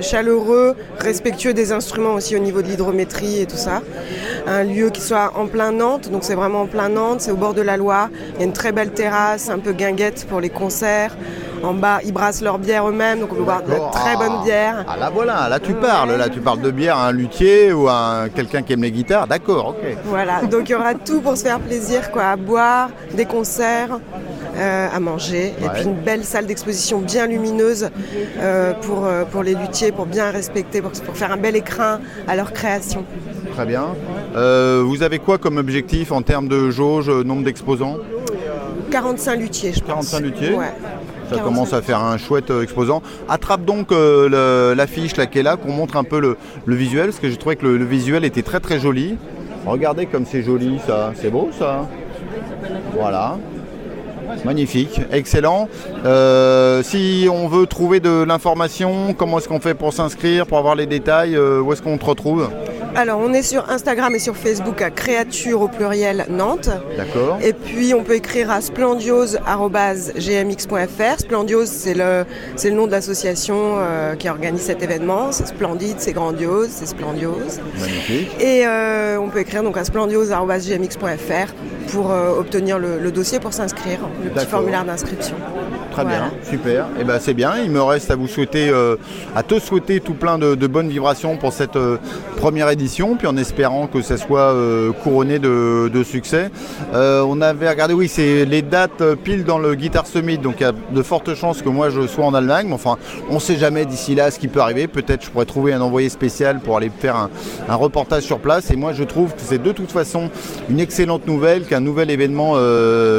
[0.00, 3.80] chaleureux, respectueux des instruments aussi au niveau de l'hydrométrie et tout ça.
[4.46, 6.10] Un lieu qui soit en plein Nantes.
[6.10, 7.20] Donc c'est vraiment en plein Nantes.
[7.20, 8.08] C'est au bord de la Loire.
[8.34, 11.16] Il y a une très belle terrasse un peu guinguette pour les concerts.
[11.62, 14.84] En bas, ils brassent leur bière eux-mêmes, donc on peut boire de très bonne bière.
[14.86, 17.88] Ah là voilà, là tu parles, là tu parles de bière à un luthier ou
[17.88, 19.96] à quelqu'un qui aime les guitares, d'accord, ok.
[20.04, 23.98] Voilà, donc il y aura tout pour se faire plaisir, quoi, à boire, des concerts,
[24.58, 25.54] à manger.
[25.64, 27.88] Et puis une belle salle d'exposition bien lumineuse
[28.82, 32.52] pour, pour les luthiers, pour bien respecter, pour, pour faire un bel écrin à leur
[32.52, 33.06] création.
[33.54, 33.86] Très bien.
[34.34, 37.98] Vous avez quoi comme objectif en termes de jauge, nombre d'exposants
[38.94, 40.10] 45 luthiers, je pense.
[40.12, 40.56] 45 luthiers
[41.28, 43.02] Ça commence à faire un chouette euh, exposant.
[43.28, 46.36] Attrape donc euh, l'affiche là qui est là, qu'on montre un peu le,
[46.74, 49.16] visuel, parce que j'ai trouvé que le, visuel était très très joli.
[49.66, 51.88] Regardez comme c'est joli ça, c'est beau ça.
[52.92, 53.36] Voilà.
[54.44, 55.68] Magnifique, excellent.
[56.04, 60.76] Euh, si on veut trouver de l'information, comment est-ce qu'on fait pour s'inscrire, pour avoir
[60.76, 62.48] les détails, où est-ce qu'on te retrouve?
[62.94, 66.70] Alors, on est sur Instagram et sur Facebook à Créature au pluriel Nantes.
[66.96, 67.38] D'accord.
[67.42, 71.18] Et puis, on peut écrire à splendiose.gmx.fr.
[71.18, 72.24] Splendiose, c'est le,
[72.54, 75.32] c'est le nom de l'association euh, qui organise cet événement.
[75.32, 77.60] C'est splendide, c'est grandiose, c'est splendiose.
[77.80, 78.30] Magnifique.
[78.40, 81.52] Et euh, on peut écrire donc à splendioseGMX.fr
[81.88, 85.34] pour euh, obtenir le, dossier pour s'inscrire, le petit formulaire d'inscription.
[85.90, 86.84] Très bien, super.
[86.96, 87.56] Et eh ben c'est bien.
[87.62, 88.72] Il me reste à vous souhaiter,
[89.36, 91.78] à te souhaiter tout plein de, bonnes vibrations pour cette
[92.36, 92.83] première édition,
[93.18, 96.50] puis en espérant que ça soit euh, couronné de, succès.
[96.92, 100.66] on avait regardé, oui, c'est les dates pile dans le Guitar Summit, donc il y
[100.66, 102.66] a de fortes chances que moi je sois en Allemagne.
[102.68, 102.98] Mais enfin,
[103.30, 104.86] on ne sait jamais d'ici là ce qui peut arriver.
[104.86, 107.16] Peut-être je pourrais trouver un envoyé spécial pour aller faire
[107.68, 108.70] un, reportage sur place.
[108.70, 110.30] Et moi je trouve que c'est de toute façon
[110.68, 112.54] une excellente nouvelle qu'un nouvel événement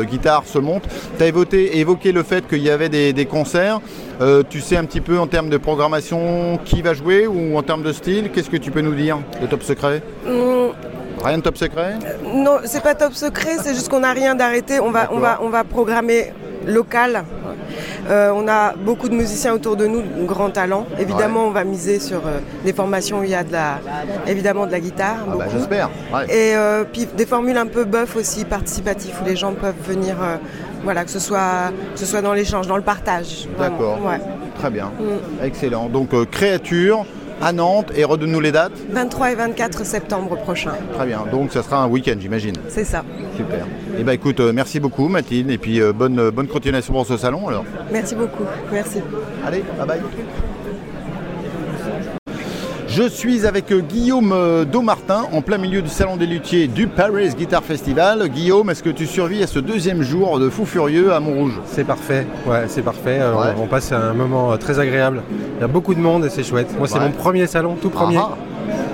[0.03, 0.83] guitare se monte.
[1.17, 3.79] Tu as évoqué le fait qu'il y avait des, concerts.
[4.21, 7.63] Euh, tu sais un petit peu en termes de programmation qui va jouer ou en
[7.63, 10.71] termes de style Qu'est-ce que tu peux nous dire de top secret mm.
[11.23, 14.79] Rien de top secret Non, c'est pas top secret, c'est juste qu'on n'a rien d'arrêté.
[14.79, 16.33] On va, on, va, on va programmer
[16.67, 17.23] local.
[18.09, 20.85] Euh, on a beaucoup de musiciens autour de nous, de grands talents.
[20.99, 23.79] Évidemment, on va miser sur euh, des formations où il y a de la,
[24.27, 25.17] évidemment de la guitare.
[25.27, 25.89] Ah bah, j'espère.
[26.29, 26.53] Et
[26.93, 30.17] puis des formules un peu buff aussi, participatives, où les gens peuvent venir
[30.85, 33.47] voilà, que ce soit, que ce soit dans l'échange, dans le partage.
[33.59, 33.99] D'accord.
[34.57, 34.85] Très bien.
[34.85, 35.43] Mm.
[35.43, 35.89] Excellent.
[35.89, 37.05] Donc euh, créature
[37.41, 40.71] à Nantes et redonne-nous les dates 23 et 24 septembre prochain.
[40.93, 42.55] Très bien, donc ça sera un week-end j'imagine.
[42.69, 43.03] C'est ça.
[43.35, 43.59] Super.
[43.59, 47.05] Et eh bien écoute, euh, merci beaucoup Mathilde et puis euh, bonne, bonne continuation pour
[47.05, 47.65] ce salon alors.
[47.91, 49.01] Merci beaucoup, merci.
[49.45, 50.01] Allez, bye bye.
[52.95, 56.87] Je suis avec euh, Guillaume euh, Daumartin en plein milieu du salon des luthiers du
[56.87, 58.29] Paris Guitar Festival.
[58.29, 61.59] Guillaume, est-ce que tu survis à ce deuxième jour de fou furieux à Montrouge?
[61.65, 63.19] C'est parfait, ouais, c'est parfait.
[63.19, 65.23] Euh, on, passe un moment très agréable.
[65.57, 66.73] Il y a beaucoup de monde et c'est chouette.
[66.77, 68.15] Moi, c'est mon premier salon, tout premier.
[68.17, 68.29] Ah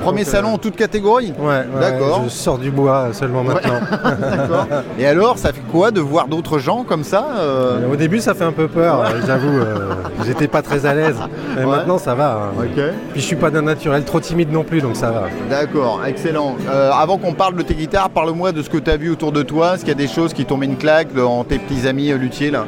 [0.01, 2.21] Premier salon en toute catégorie Ouais, d'accord.
[2.25, 3.79] Je sors du bois seulement maintenant.
[4.19, 4.67] d'accord.
[4.97, 8.33] Et alors, ça fait quoi de voir d'autres gens comme ça euh Au début, ça
[8.33, 9.59] fait un peu peur, j'avoue.
[9.59, 9.93] Euh,
[10.25, 11.17] j'étais pas très à l'aise.
[11.55, 12.51] Mais maintenant, ça va.
[12.57, 12.65] Hein.
[13.11, 15.23] Puis je suis pas d'un naturel trop timide non plus, donc ça va.
[15.49, 16.55] D'accord, excellent.
[16.69, 19.31] Euh, avant qu'on parle de tes guitares, parle-moi de ce que tu as vu autour
[19.31, 19.75] de toi.
[19.75, 22.11] Est-ce qu'il y a des choses qui t'ont mis une claque dans tes petits amis
[22.13, 22.65] luthiers là?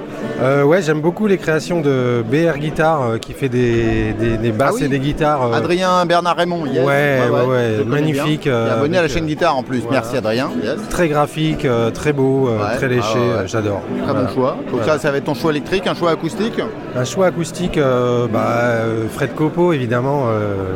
[0.66, 4.14] Ouais, j'aime beaucoup les créations de BR Guitar qui fait des,
[4.58, 5.54] basses ah et des guitares.
[5.54, 6.86] Adrien Bernard Raymond, yes.
[6.86, 8.48] Ouais, ouais, magnifique.
[8.48, 9.84] Euh, abonné à la chaîne guitare en plus.
[9.90, 10.50] Merci Adrien.
[10.90, 13.20] Très graphique, euh, très beau, euh, très léché.
[13.38, 13.82] Ah j'adore.
[14.04, 14.58] Très bon choix.
[14.72, 16.60] Donc ça, ça va être ton choix électrique, un choix acoustique
[16.96, 17.80] Un choix acoustique,
[18.32, 20.26] bah, Fred Copo évidemment.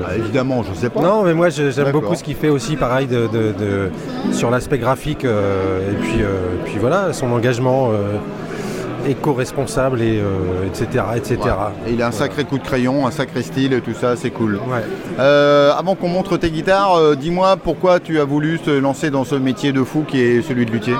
[0.06, 1.02] Ah, évidemment, je sais pas.
[1.02, 3.92] Non, mais moi j'aime beaucoup ce qu'il fait aussi, pareil, de,
[4.32, 5.26] sur l'aspect graphique.
[5.26, 6.22] et puis,
[6.66, 7.92] puis voilà, son engagement
[9.08, 10.22] éco-responsable, et,
[10.68, 11.04] etc.
[11.08, 11.40] Euh, etc.
[11.90, 14.60] il a un sacré coup de crayon, un sacré style, et tout ça, c'est cool.
[15.20, 19.24] Euh, avant qu'on montre tes guitares, euh, dis-moi pourquoi tu as voulu te lancer dans
[19.24, 20.96] ce métier de fou qui est celui de luthier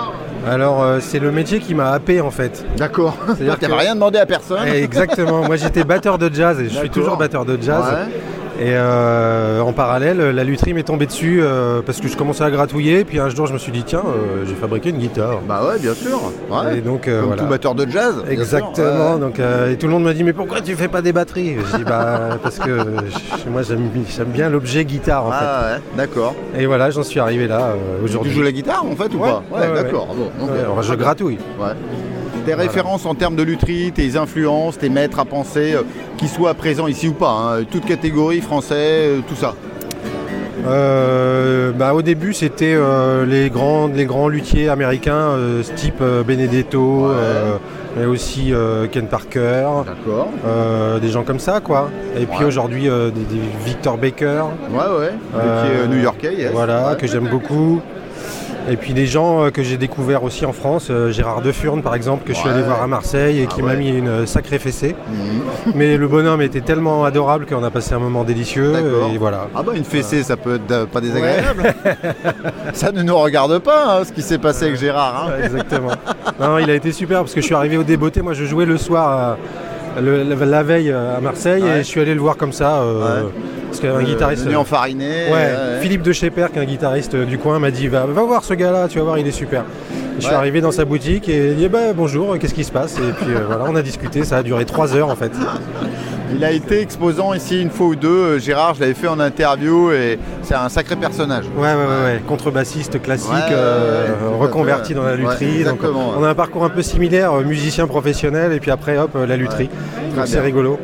[0.50, 2.66] alors c'est le métier qui m'a happé en fait.
[2.78, 3.18] D'accord.
[3.28, 4.66] C'est-à-dire que tu rien demandé à personne.
[4.66, 5.44] Exactement.
[5.44, 7.84] Moi j'étais batteur de jazz et je suis toujours batteur de jazz.
[8.60, 12.50] Et euh, en parallèle, la lutherie m'est tombée dessus euh, parce que je commençais à
[12.50, 13.06] gratouiller.
[13.06, 15.42] Puis un jour, je me suis dit, tiens, euh, j'ai fabriqué une guitare.
[15.48, 16.20] Bah ouais, bien sûr.
[16.76, 18.16] Et donc, Comme tout batteur de jazz.
[18.30, 19.18] Exactement.
[19.18, 21.58] Donc, et tout le monde m'a dit, mais pourquoi tu fais pas des batteries?
[21.72, 22.86] Je dis, bah, parce que
[23.50, 25.76] moi, j'aime bien l'objet guitare en ah, fait.
[25.76, 26.36] Ouais, d'accord.
[26.58, 28.32] Et voilà, j'en suis arrivé là aujourd'hui.
[28.32, 29.44] Tu joues la guitare en fait ou pas?
[29.52, 30.16] Ouais, d'accord.
[30.82, 31.38] je gratouille.
[31.60, 31.74] Ouais
[32.48, 35.82] des références en termes de lutherie, tes influences, tes maîtres à penser, euh,
[36.16, 39.54] qui soient présents ici ou pas, hein, toute catégorie, français, euh, tout ça
[40.66, 42.76] euh, bah, au début, c'était
[43.26, 45.38] les, grands, les grands luthiers américains,
[45.76, 47.10] type Benedetto,
[47.96, 48.52] mais aussi
[48.92, 49.70] Ken Parker.
[51.00, 51.90] des gens comme ça, quoi.
[52.20, 54.44] Et puis aujourd'hui, des, Victor Baker.
[54.72, 55.88] Ouais, ouais.
[55.88, 57.80] new-yorkais, Voilà, que j'aime beaucoup.
[58.70, 61.96] Et puis des gens euh, que j'ai découverts aussi en France, euh, Gérard Defurne par
[61.96, 64.60] exemple, que je suis allé voir à Marseille et qui ah m'a mis une sacrée
[64.60, 64.96] fessée.
[65.10, 65.74] Mhm.
[65.76, 68.74] Mais le bonhomme était tellement adorable qu'on a passé un moment délicieux.
[69.14, 69.48] Et voilà.
[69.56, 71.74] Ah bah une fessée, ça peut être pas désagréable.
[72.74, 75.28] ça ne nous regarde pas, hein, ce qui s'est passé avec Gérard.
[75.30, 75.44] Hein.
[75.44, 75.92] Exactement.
[76.40, 78.22] non, il a été super parce que je suis arrivé au débeauté.
[78.22, 79.38] Moi, je jouais le soir
[80.00, 82.84] la veille à Marseille et je suis allé le voir comme ça.
[83.68, 84.48] Parce qu'un guitariste.
[84.48, 85.32] Euh, enfariné.
[85.32, 88.54] Ouais, Philippe de qui est un guitariste du coin, m'a dit va, va voir ce
[88.54, 89.64] gars-là, tu vas voir, il est super.
[90.20, 92.98] Je suis arrivé dans sa boutique et il dit bah, bonjour, qu'est-ce qui se passe?
[92.98, 95.32] Et puis euh, voilà, on a discuté, ça a duré trois heures en fait.
[96.34, 98.08] Il a été exposant ici une fois ou deux.
[98.10, 101.46] Euh, Gérard, je l'avais fait en interview et c'est un sacré personnage.
[101.56, 103.32] Ouais, ouais, ouais, contrebassiste classique,
[104.40, 105.64] reconverti dans la lutherie.
[105.64, 109.38] Donc, on a un parcours un peu similaire, musicien professionnel et puis après, hop, la
[109.38, 109.70] lutherie.
[110.16, 110.80] Donc c'est rigolo.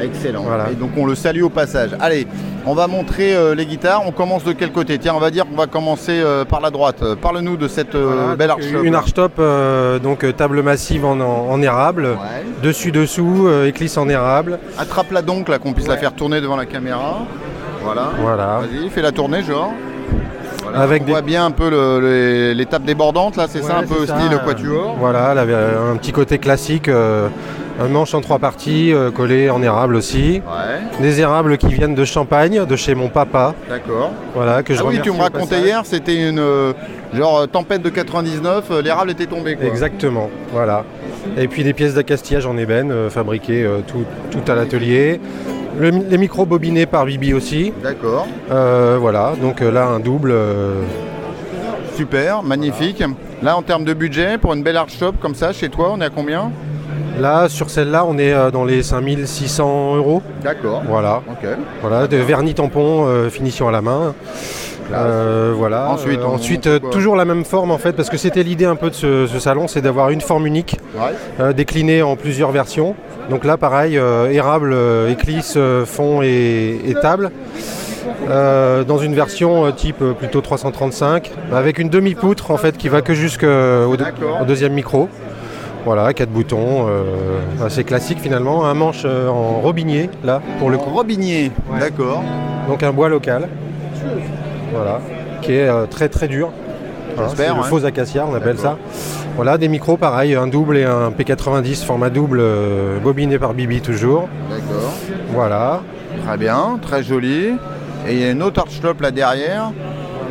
[0.00, 0.44] Excellent.
[0.70, 1.90] Et donc on le salue au passage.
[2.00, 2.26] Allez,
[2.66, 4.02] on va montrer euh, les guitares.
[4.06, 4.98] On commence de quel côté?
[4.98, 7.02] Tiens, on va dire qu'on va commencer euh, par la droite.
[7.14, 9.40] Parle-nous de cette euh, belle arche Une arche top,
[10.02, 12.08] donc table massive en, érable.
[12.62, 14.58] Dessus, dessous, éclisse en érable.
[14.78, 17.20] Attrape-la donc, là, qu'on puisse la faire tourner devant la caméra.
[17.82, 18.10] Voilà.
[18.20, 18.60] Voilà.
[18.60, 19.72] Vas-y, fais la tourner, genre.
[20.74, 24.96] Avec on voit bien un peu l'étape débordante là, c'est ça un peu style quatuor?
[24.98, 26.90] Voilà, un petit côté classique
[27.78, 30.40] un manche en trois parties, euh, collé en érable aussi.
[31.00, 33.54] Des érables qui viennent de Champagne, de chez mon papa.
[33.68, 34.12] D'accord.
[34.34, 36.72] Voilà, que je ah oui, tu me racontais hier, c'était une euh,
[37.12, 39.56] genre euh, tempête de 99, l'érable était tombé.
[39.60, 40.84] Exactement, voilà.
[41.36, 45.20] Et puis des pièces d'accastillage en ébène fabriquées tout, à l'atelier.
[45.80, 47.72] les micros bobinés par Bibi aussi.
[47.82, 48.26] D'accord.
[48.48, 50.34] voilà, donc là un double.
[51.96, 53.02] Super, magnifique.
[53.42, 56.00] Là en termes de budget, pour une belle art shop comme ça, chez toi, on
[56.00, 56.52] est à combien?
[57.18, 60.22] Là, sur celle-là, on est euh, dans les 5600 euros.
[60.42, 60.82] D'accord.
[60.86, 61.22] Voilà.
[61.80, 64.14] Voilà, de vernis tampon, euh, finition à la main.
[64.92, 65.88] Euh, voilà.
[65.88, 68.94] Ensuite, ensuite toujours la même forme en fait, parce que c'était l'idée un peu de
[68.94, 70.76] ce, salon, c'est d'avoir une forme unique,
[71.56, 72.94] déclinée en plusieurs versions.
[73.28, 74.76] Donc là, pareil, érable,
[75.10, 77.32] éclisse, fond et, table.
[78.28, 83.96] dans une version type plutôt 335, avec une demi-poutre en fait qui va que jusqu'au
[84.46, 85.08] deuxième micro.
[85.86, 88.66] Voilà, quatre boutons, euh, assez classique finalement.
[88.66, 90.90] Un manche euh, en robinier, là, pour le coup.
[90.90, 92.24] Robinier, d'accord.
[92.66, 93.48] Donc un bois local.
[94.72, 95.00] Voilà,
[95.42, 96.50] qui est euh, très très dur.
[97.36, 98.78] c'est le faux acacia, on appelle ça.
[99.36, 102.42] Voilà, des micros pareil, un double et un P90 format double,
[103.00, 104.28] bobiné par Bibi toujours.
[104.50, 104.92] D'accord.
[105.34, 105.82] Voilà.
[106.26, 107.52] Très bien, très joli.
[108.08, 109.70] Et il y a une autre archlope là derrière.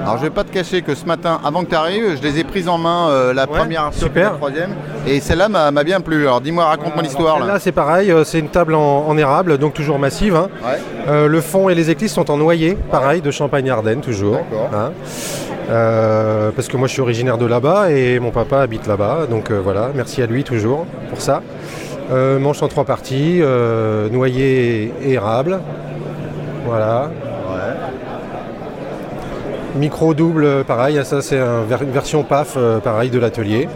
[0.06, 2.38] Alors je vais pas te cacher que ce matin, avant que tu arrives, je les
[2.38, 4.76] ai prises en main, euh, la première et la troisième.
[5.08, 6.22] Et celle-là m'a bien plu.
[6.22, 7.44] Alors dis-moi, raconte-moi l'histoire.
[7.44, 10.36] Là, c'est pareil, euh, c'est une table en, érable, donc toujours massive.
[10.36, 10.50] Hein.
[11.08, 14.38] Euh, le fond et les éclisses sont en noyer, pareil, de Champagne-Ardenne toujours.
[14.74, 14.92] Hein.
[16.56, 19.26] parce que moi je suis originaire de là-bas et mon papa habite là-bas.
[19.28, 21.42] Donc voilà, merci à lui toujours pour ça.
[22.12, 23.42] manche en trois parties,
[24.12, 25.60] noyer et érable.
[26.68, 27.10] Voilà.
[29.76, 33.68] Micro double, pareil, ça c'est une version PAF, euh, pareil, de l'atelier.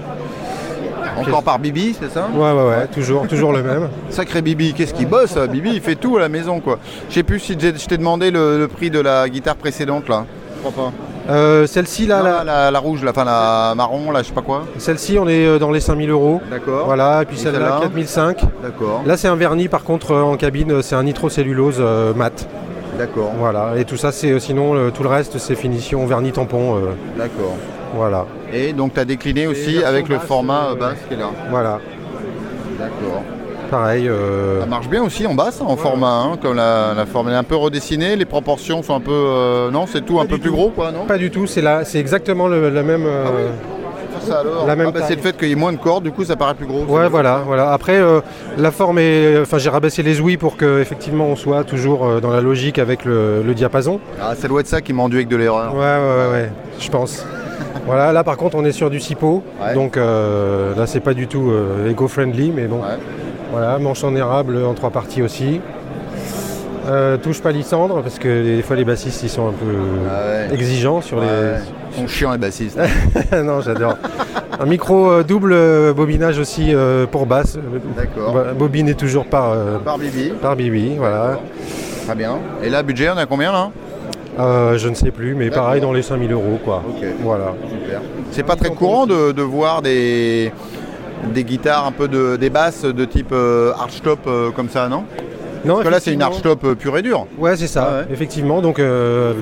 [1.17, 2.29] Encore par Bibi, c'est ça?
[2.33, 3.89] Ouais, ouais, ouais, toujours, toujours le même.
[4.09, 6.79] Sacré Bibi, qu'est-ce qu'il bosse Bibi, il fait tout à la maison, quoi.
[7.09, 10.25] Je sais plus si je t'ai demandé le, prix de la guitare précédente, là.
[10.55, 10.93] Je crois pas.
[11.29, 12.79] Euh, celle-ci là, la...
[12.79, 14.65] rouge, la, enfin la marron, là, je sais pas quoi.
[14.77, 16.41] Celle-ci, on est euh, dans les 5000 euros.
[16.49, 16.85] D'accord.
[16.85, 18.41] Voilà, et puis celle-là, 4005.
[18.63, 19.03] D'accord.
[19.05, 21.83] Là, c'est un vernis, par contre, en cabine, c'est un nitrocellulose
[22.15, 22.47] mat.
[22.99, 23.31] D'accord.
[23.37, 26.75] Voilà, et tout ça, c'est euh, sinon, tout le reste, c'est finition vernis tampon.
[26.75, 26.79] Euh,
[27.17, 27.55] D'accord.
[27.95, 28.25] Voilà.
[28.51, 31.29] Et donc, tu as décliné aussi avec le format euh, basse qui est là.
[31.49, 31.79] Voilà.
[32.77, 33.23] D'accord.
[33.71, 34.09] Pareil.
[34.59, 37.55] Ça marche bien aussi en basse, en format, hein, comme la, forme est un peu
[37.55, 39.69] redessinée, les proportions sont un peu.
[39.71, 41.05] non, c'est tout un peu plus gros, quoi, non?
[41.05, 43.07] Pas du tout, c'est c'est exactement le, la même.
[43.07, 43.29] Ah
[44.67, 46.35] la même ah, c'est le fait qu'il y ait moins de cordes, du coup ça
[46.35, 46.83] paraît plus gros.
[46.83, 47.71] Ouais, voilà, voilà.
[47.71, 48.21] Après, euh,
[48.57, 49.39] la forme est.
[49.41, 53.05] Enfin, j'ai rabaissé les ouïes pour qu'effectivement on soit toujours euh, dans la logique avec
[53.05, 53.99] le, diapason.
[54.21, 55.73] Ah, ça doit être ça qui m'a enduit avec de l'erreur.
[55.73, 57.25] Ouais, ouais, ouais, je pense.
[57.85, 61.27] voilà, là par contre on est sur du cipo, donc euh, là c'est pas du
[61.27, 61.51] tout
[61.89, 62.81] éco-friendly, mais bon.
[63.51, 65.59] Voilà, manche en érable en trois parties aussi.
[67.23, 69.75] touche pas Lissandre parce que des fois les bassistes ils sont un peu
[70.09, 71.27] ah exigeants sur les
[71.95, 72.79] sont chiants les bassistes.
[73.31, 73.95] non, j'adore.
[74.59, 77.57] Un micro euh, double euh, bobinage aussi euh, pour basse.
[77.95, 78.53] D'accord.
[78.57, 80.33] bobiné toujours par, par Bibi.
[80.41, 81.39] Par Bibi, voilà.
[82.05, 82.37] Très bien.
[82.63, 83.71] Et là, budget, on a combien là?
[84.37, 86.83] Je ne sais plus, mais pareil dans les 5000 euros quoi.
[87.21, 87.53] Voilà.
[87.69, 88.01] Super.
[88.31, 90.51] C'est pas très courant de, voir des,
[91.33, 93.33] des guitares un peu de des basses de type
[93.77, 95.03] archtop comme ça, non?
[95.65, 97.27] Non, Parce que là, c'est une arch top pure et dure.
[97.37, 98.61] Ouais, c'est ça, effectivement.
[98.61, 98.81] Donc,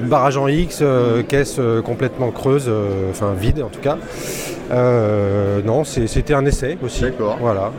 [0.03, 0.84] barrage en X,
[1.28, 2.72] caisse complètement creuse,
[3.09, 3.97] enfin vide en tout cas.
[5.65, 7.01] non, c'était un essai aussi.
[7.01, 7.38] D'accord.
[7.39, 7.72] Voilà.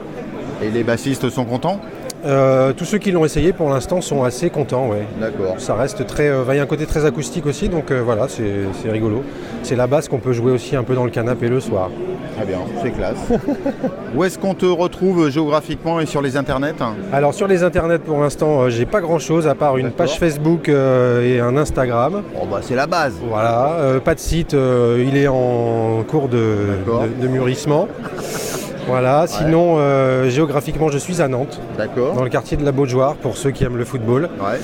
[0.63, 1.81] Et les bassistes sont contents?
[2.25, 5.07] Euh, tous ceux qui l'ont essayé pour l'instant sont assez contents, ouais.
[5.21, 5.55] D'accord.
[5.59, 6.29] Ça reste très.
[6.29, 9.23] Euh, il y a un côté très acoustique aussi, donc euh, voilà, c'est rigolo.
[9.63, 11.91] C'est la basse qu'on peut jouer aussi un peu dans le canapé le soir.
[12.37, 13.19] Très bien, c'est classe.
[14.17, 16.75] Où est-ce qu'on te retrouve géographiquement et sur les internets
[17.13, 20.69] Alors sur les internets pour l'instant, j'ai pas grand chose à part une page Facebook
[20.69, 22.23] et un Instagram.
[22.41, 23.15] Oh bah c'est la base.
[23.29, 26.79] Voilà, pas de site, il est en cours de,
[27.21, 27.89] de mûrissement.
[28.89, 31.61] Voilà, sinon euh, géographiquement je suis à Nantes.
[31.77, 32.15] D'accord.
[32.15, 34.31] Dans le quartier de la Beaujoire pour ceux qui aiment le football.
[34.41, 34.59] Ouais.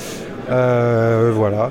[0.51, 1.71] Euh, voilà.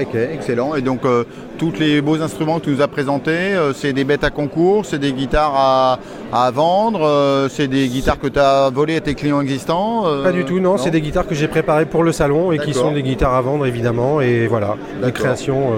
[0.00, 0.74] Ok, excellent.
[0.74, 1.24] Et donc euh,
[1.58, 4.98] tous les beaux instruments que tu nous as présentés, c'est des bêtes à concours, c'est
[4.98, 5.98] des guitares
[6.32, 10.46] à, vendre, c'est des guitares que tu as volées à tes clients existants Pas du
[10.46, 13.02] tout, non, c'est des guitares que j'ai préparées pour le salon et qui sont des
[13.02, 14.22] guitares à vendre évidemment.
[14.22, 15.72] Et voilà, la création.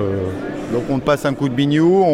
[0.74, 2.04] Donc on te passe un coup de bignou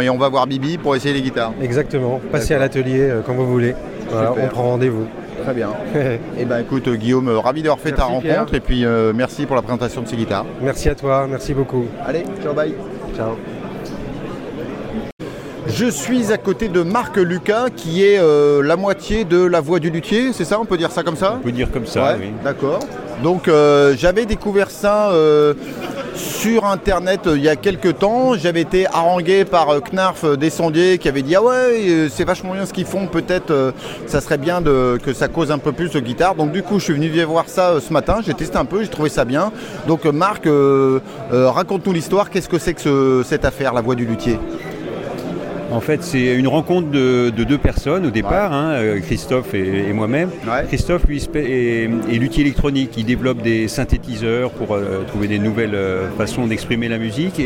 [0.00, 1.52] et on va voir Bibi pour essayer les guitares.
[1.60, 3.74] Exactement, passez à l'atelier euh, quand vous voulez.
[4.12, 5.06] on prend rendez-vous.
[5.42, 5.70] Très bien.
[5.92, 9.56] et eh ben écoute Guillaume, ravi d'avoir fait ta rencontre et puis euh, merci pour
[9.56, 10.46] la présentation de ces guitares.
[10.62, 11.86] Merci à toi, merci beaucoup.
[12.06, 12.74] Allez, ciao bye.
[13.16, 13.32] Ciao.
[15.66, 19.80] Je suis à côté de Marc Lucas qui est euh, la moitié de la voix
[19.80, 21.38] du luthier, c'est ça On peut dire ça comme ça?
[21.40, 22.30] On peut dire comme ça, oui.
[22.44, 22.78] D'accord.
[23.22, 23.50] Donc
[23.96, 25.12] j'avais découvert ça
[26.16, 28.34] sur internet euh, il y a quelques temps.
[28.34, 32.24] J'avais été harangué par euh, Knarf euh, des sondiers qui avait dit Ah ouais, c'est
[32.24, 33.74] vachement bien ce qu'ils font, peut-être
[34.06, 36.34] ça serait bien que ça cause un peu plus de guitare.
[36.34, 38.88] Donc du coup, je suis venu voir ça ce matin, j'ai testé un peu, j'ai
[38.88, 39.52] trouvé ça bien.
[39.86, 40.48] Donc Marc,
[41.30, 44.38] raconte-nous l'histoire, qu'est-ce que c'est que cette affaire, la voix du luthier?
[45.70, 50.30] En fait, c'est une rencontre de, deux personnes au départ, hein, euh, Christophe et, moi-même.
[50.68, 51.88] Christophe, lui, est,
[52.18, 52.94] luthier électronique.
[52.96, 57.40] Il développe des synthétiseurs pour euh, trouver des nouvelles euh, façons d'exprimer la musique.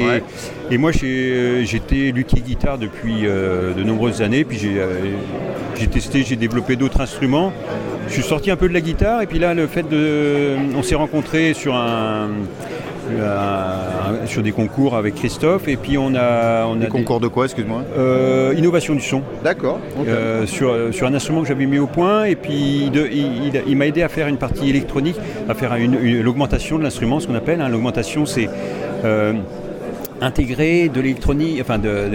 [0.70, 4.44] Et, moi, j'étais luthier guitare depuis de nombreuses années.
[4.44, 4.58] Puis
[5.76, 7.52] j'ai testé, j'ai développé d'autres instruments.
[8.08, 9.22] Je suis sorti un peu de la guitare.
[9.22, 10.56] Et puis là, le fait de.
[10.76, 12.28] On s'est rencontrés sur un
[14.26, 16.66] sur des concours avec Christophe et puis on a...
[16.66, 19.22] On des concours de quoi, excuse-moi euh, Innovation du son.
[19.42, 19.78] D'accord.
[20.06, 22.90] Euh, sur, sur un instrument que j'avais mis au point et puis
[23.66, 25.16] il, m'a aidé à faire une partie électronique,
[25.48, 25.76] à faire
[26.22, 27.60] l'augmentation de l'instrument, ce qu'on appelle.
[27.60, 27.68] Hein.
[27.68, 28.48] l'augmentation, c'est...
[29.04, 29.34] Euh,
[30.20, 32.10] intégrer de l'électronique, enfin de,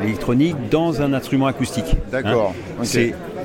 [0.00, 1.94] l'électronique dans un instrument acoustique.
[2.10, 2.54] D'accord.
[2.80, 2.84] Hein.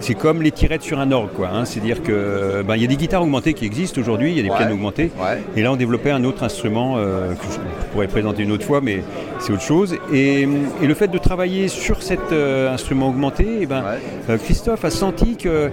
[0.02, 1.50] C'est comme les tirettes sur un orgue, quoi.
[1.50, 1.66] Hein.
[1.66, 4.44] C'est-à-dire que ben, il y a des guitares augmentées qui existent aujourd'hui, il y a
[4.44, 5.12] des pianos augmentés.
[5.56, 8.82] Et là, on développait un autre instrument euh, que je pourrais présenter une autre fois,
[8.82, 9.04] mais
[9.40, 9.96] c'est autre chose.
[10.14, 10.48] Et,
[10.82, 13.84] le fait de travailler sur cet euh, instrument augmenté, eh ben,
[14.30, 15.70] euh, Christophe a senti que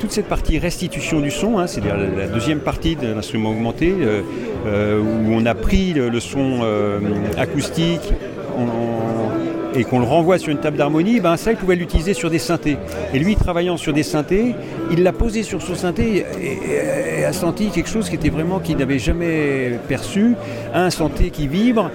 [0.00, 5.32] toute cette partie restitution du son, hein, c'est-à-dire la, deuxième partie de l'instrument augmenté, où
[5.32, 6.60] on a pris le, son
[7.36, 8.12] acoustique,
[9.74, 12.38] et qu'on le renvoie sur une table d'harmonie, ben ça, il pouvait l'utiliser sur des
[12.38, 12.78] synthés.
[13.12, 14.54] Et lui, travaillant sur des synthés,
[14.90, 18.78] il l'a posé sur son synthé et, a senti quelque chose qui était vraiment qu'il
[18.78, 20.34] n'avait jamais perçu,
[20.72, 21.90] un synthé qui vibre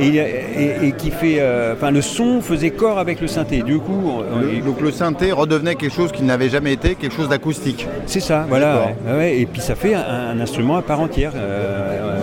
[0.00, 1.36] et, qui fait.
[1.38, 3.62] Euh, enfin, le son faisait corps avec le synthé.
[3.62, 4.22] Du coup.
[4.64, 7.86] donc le synthé redevenait quelque chose qui n'avait jamais été, quelque chose d'acoustique.
[8.06, 8.92] C'est ça, voilà.
[9.26, 11.32] et puis ça fait un, instrument à part entière.
[11.36, 12.18] Euh,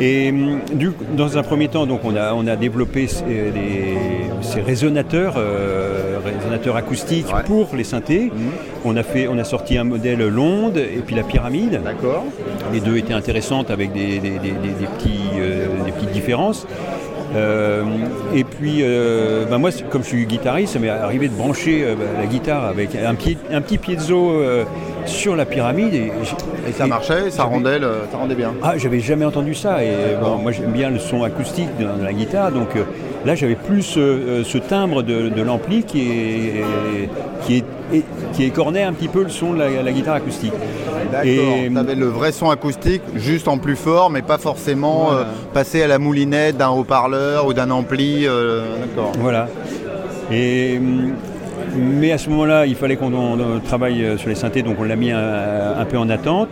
[0.00, 3.54] et hum, du, dans un premier temps, donc on a, on a développé ces,
[4.40, 8.32] ces résonateurs, euh, résonateurs acoustiques pour les synthés.
[8.34, 8.50] Mhm.
[8.84, 11.80] On, a fait, on a sorti un modèle l'onde et puis la pyramide.
[11.84, 12.24] D'accord.
[12.72, 15.20] Les deux étaient intéressantes avec des, des, petits,
[15.84, 16.66] des petites différences.
[17.34, 17.84] Euh,
[18.34, 21.94] et puis, euh, bah, moi, comme je suis guitariste, ça m'est arrivé de brancher euh,
[21.94, 24.32] bah, la guitare avec un, pied, un petit piezo
[25.06, 25.94] sur la pyramide.
[25.94, 26.12] Et,
[26.72, 28.54] ça marchait, ça rendait, ça rendait bien.
[28.62, 29.82] Ah, j'avais jamais entendu ça.
[29.84, 29.90] Et
[30.42, 32.68] moi, j'aime bien le son acoustique de, la guitare, donc
[33.24, 36.64] là, j'avais plus ce timbre de, l'ampli qui est,
[37.44, 37.64] qui est
[38.32, 40.52] qui écornait un petit peu le son de la, guitare acoustique.
[41.10, 45.24] D'accord, tu avais le vrai son acoustique, juste en plus fort, mais pas forcément euh,
[45.52, 48.26] passer à la moulinette d'un haut-parleur ou d'un ampli.
[48.26, 49.12] Euh, d'accord.
[49.18, 49.48] Voilà.
[50.30, 51.14] Et, hum,
[51.76, 54.96] mais à ce moment-là, il fallait qu'on travaille euh, sur les synthés, donc on l'a
[54.96, 56.50] mis un, peu en attente.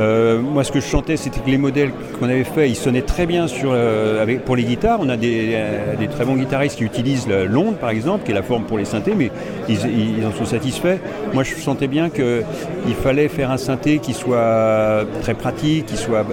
[0.00, 3.02] Euh, moi, ce que je chantais, c'était que les modèles qu'on avait faits, ils sonnaient
[3.02, 4.98] très bien sur, euh, pour les guitares.
[5.00, 8.42] On a euh, des, très bons guitaristes qui utilisent l'onde, par exemple, qui est la
[8.42, 9.30] forme pour les synthés, mais
[9.68, 10.98] ils, en sont satisfaits.
[11.32, 16.24] Moi, je sentais bien qu'il fallait faire un synthé qui soit très pratique, qui soit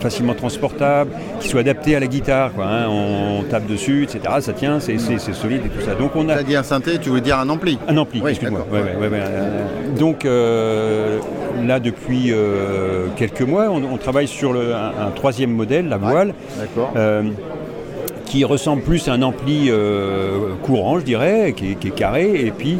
[0.00, 1.10] facilement transportable,
[1.40, 2.52] qui soit adapté à la guitare.
[2.60, 2.86] Hein.
[2.88, 4.20] On, tape dessus, etc.
[4.40, 5.94] Ça tient, c'est solide et tout ça.
[5.94, 6.40] Donc on a.
[6.42, 7.78] dit un synthé, tu veux dire un ampli?
[7.86, 8.66] Un ampli, excuse-moi.
[9.98, 10.26] donc
[11.66, 12.32] là depuis
[13.16, 13.68] quelques mois.
[13.70, 16.34] On, travaille sur un, troisième modèle, la voile.
[18.26, 19.70] qui ressemble plus à un ampli
[20.62, 22.46] courant, je dirais, qui, est carré.
[22.46, 22.78] Et puis,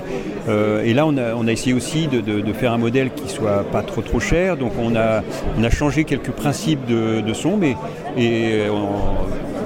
[0.49, 4.20] et là, on a, essayé aussi de, faire un modèle qui soit pas trop trop
[4.20, 4.57] cher.
[4.57, 5.22] Donc, on a,
[5.59, 7.76] on a changé quelques principes de, son, mais
[8.16, 8.68] et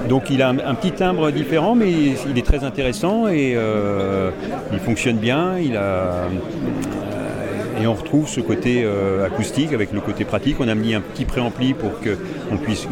[0.07, 4.29] donc il a un, petit timbre différent, mais il, est très intéressant et euh,
[4.71, 5.57] il fonctionne bien.
[5.57, 6.27] Il a, euh,
[7.81, 10.57] et on retrouve ce côté euh, acoustique avec le côté pratique.
[10.59, 12.87] On a mis un petit préampli pour qu'on puisse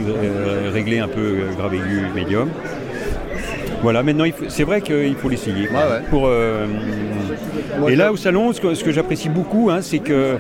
[0.72, 2.50] régler un peu grave aigu, médium.
[3.82, 5.68] Voilà, maintenant c'est vrai qu'il faut l'essayer.
[7.90, 10.38] et là au salon, ce que, j'apprécie beaucoup, hein, c'est que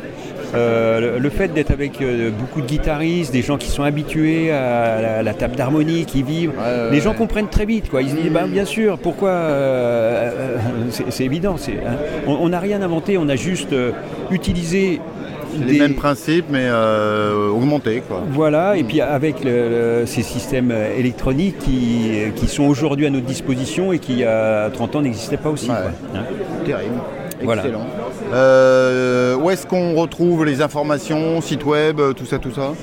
[0.53, 5.21] euh, le fait d'être avec euh, beaucoup de guitaristes, des gens qui sont habitués à
[5.21, 6.53] la, table d'harmonie, qui vivent,
[6.91, 7.89] les gens comprennent très vite.
[7.89, 8.01] Quoi.
[8.01, 10.31] Ils se disent, bah, bien sûr, pourquoi euh,
[11.09, 11.55] C'est évident.
[11.67, 11.95] Hein.
[12.27, 13.75] On n'a rien inventé, on a juste
[14.29, 14.99] utilisé
[15.67, 16.69] les mêmes principes mais
[17.51, 18.01] augmentés.
[18.07, 18.23] Quoi.
[18.31, 19.37] Voilà, et puis avec
[20.05, 24.97] ces systèmes électroniques qui, sont aujourd'hui à notre disposition et qui il y a 30
[24.97, 25.71] ans n'existaient pas aussi.
[25.71, 26.23] Hein.
[26.65, 26.99] Terrible.
[27.41, 27.87] Excellent.
[28.31, 32.73] Euh, où est-ce qu'on retrouve les informations, site web, tout ça, tout ça?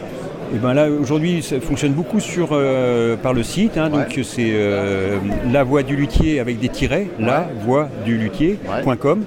[0.53, 4.19] Et eh ben là aujourd'hui ça fonctionne beaucoup sur, euh, par le site, hein, donc
[4.25, 5.19] c'est euh,
[5.53, 9.23] la voix du luthier avec des tirets, la voix du luthier.com.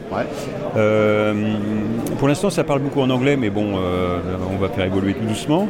[0.75, 1.33] Euh,
[2.17, 4.19] pour l'instant, ça parle beaucoup en anglais, mais bon, euh,
[4.53, 5.67] on va faire évoluer tout doucement.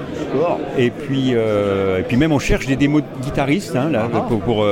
[0.78, 4.26] Et puis, euh, et puis même, on cherche des démos de guitaristes hein, là, ah.
[4.28, 4.66] pour,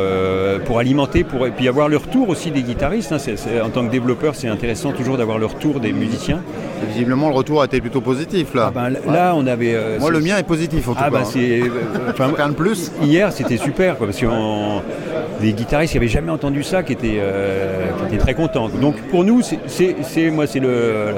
[0.65, 3.11] pour, alimenter, pour, et puis avoir le retour aussi des guitaristes.
[3.11, 3.17] Hein.
[3.63, 6.41] en tant que développeur, c'est intéressant toujours d'avoir le retour des musiciens.
[6.87, 8.67] Visiblement, le retour a été plutôt positif là.
[8.67, 9.99] Ah ben, là, on avait.
[9.99, 11.19] Moi, le mien est positif en tout ah cas.
[11.19, 11.61] Ben, c'est.
[12.09, 12.91] enfin, plus.
[13.01, 14.25] Hier, c'était super, quoi, parce que
[15.41, 17.19] des guitaristes qui n'avaient jamais entendu ça, qui étaient,
[17.99, 18.69] qui étaient très contents.
[18.69, 21.15] Donc, pour nous, c'est moi, c'est le,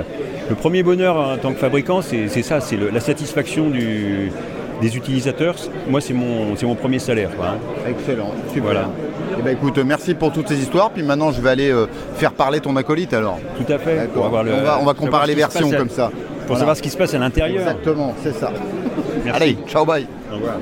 [0.59, 5.55] premier bonheur en tant que fabricant, c'est ça, c'est la satisfaction des utilisateurs.
[5.87, 7.29] Moi, c'est mon, mon premier salaire.
[7.41, 7.57] Hein.
[7.87, 8.63] Excellent, super.
[8.63, 8.89] Voilà.
[9.37, 10.91] Eh ben, écoute, merci pour toutes ces histoires.
[10.91, 13.39] Puis maintenant, je vais aller euh, faire parler ton acolyte alors.
[13.57, 14.09] Tout à fait.
[14.15, 16.11] on, va, comparer les versions comme ça.
[16.47, 17.61] Pour savoir ce qui se passe à l'intérieur.
[17.61, 18.51] Exactement, c'est ça.
[19.33, 20.05] Allez, ciao, bye.
[20.31, 20.55] Au revoir.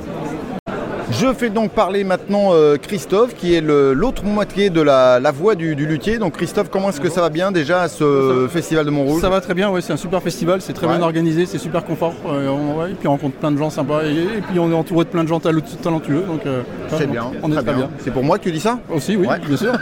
[1.11, 5.75] Je fais donc parler maintenant euh, Christophe, qui est l'autre moitié de la, voix du,
[5.75, 6.17] luthier.
[6.17, 9.21] Donc Christophe, comment est-ce que ça va bien déjà à ce festival de Montrouge?
[9.21, 11.83] Ça va très bien, ouais, c'est un super festival, c'est très bien organisé, c'est super
[11.83, 12.13] confort.
[12.27, 15.09] Euh, et puis on rencontre plein de gens sympas et, puis on est entouré de
[15.09, 16.23] plein de gens talentueux.
[16.27, 17.89] Donc euh, c'est bien, on est très, bien.
[17.99, 18.79] C'est pour moi que tu dis ça?
[18.89, 19.73] Aussi, oui, bien sûr.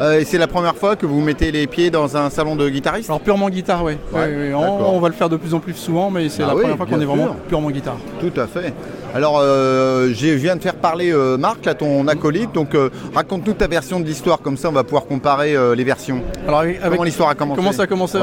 [0.18, 3.10] et c'est la première fois que vous mettez les pieds dans un salon de guitariste?
[3.10, 3.98] Alors purement guitare, oui.
[4.14, 6.86] on, va le faire de plus en plus souvent, mais c'est ah la première fois
[6.86, 7.98] qu'on est vraiment purement guitare.
[8.20, 8.72] Tout à fait.
[9.14, 12.52] Alors, euh, je viens de faire parler euh, Marc, là, ton acolyte.
[12.52, 16.22] Donc, euh, raconte-nous ta version de l'histoire, comme ça, on va pouvoir comparer les versions.
[16.46, 18.18] Alors, comment l'histoire a commencé Comment ça a commencé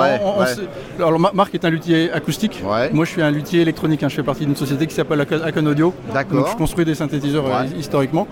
[0.97, 2.63] Alors, Marc est un luthier acoustique.
[2.93, 4.03] Moi, je suis un luthier électronique.
[4.03, 4.09] Hein.
[4.09, 5.93] Je fais partie d'une société qui s'appelle Acon Audio.
[6.13, 6.39] D'accord.
[6.39, 7.45] Donc, je construis des synthétiseurs
[7.77, 8.27] historiquement.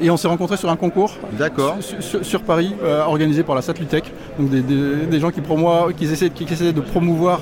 [0.00, 1.12] et on s'est rencontrés sur un concours
[2.22, 2.74] sur, Paris,
[3.06, 4.12] organisé par la Satlutech.
[4.38, 5.40] Donc, des, gens qui,
[5.96, 7.40] qui, essaient, qui essaient de promouvoir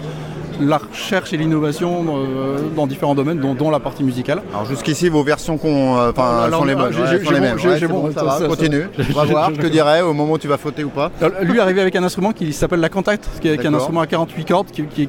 [0.60, 4.42] la recherche et l'innovation euh, dans différents domaines, dont, la partie musicale.
[4.52, 6.12] Alors jusqu'ici, vos versions qu'on, euh,
[6.50, 7.56] sont les, mêmes.
[8.48, 8.88] Continue.
[9.10, 11.10] On va voir, je te dirai au moment où tu vas fauter ou pas.
[11.42, 14.06] lui est arrivé avec un instrument qui s'appelle la Contact, qui est un instrument à
[14.06, 15.08] 48 cordes, qui,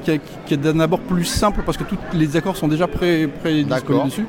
[0.50, 3.28] est d'un abord plus simple parce que tous les accords sont déjà pré,
[4.04, 4.26] dessus.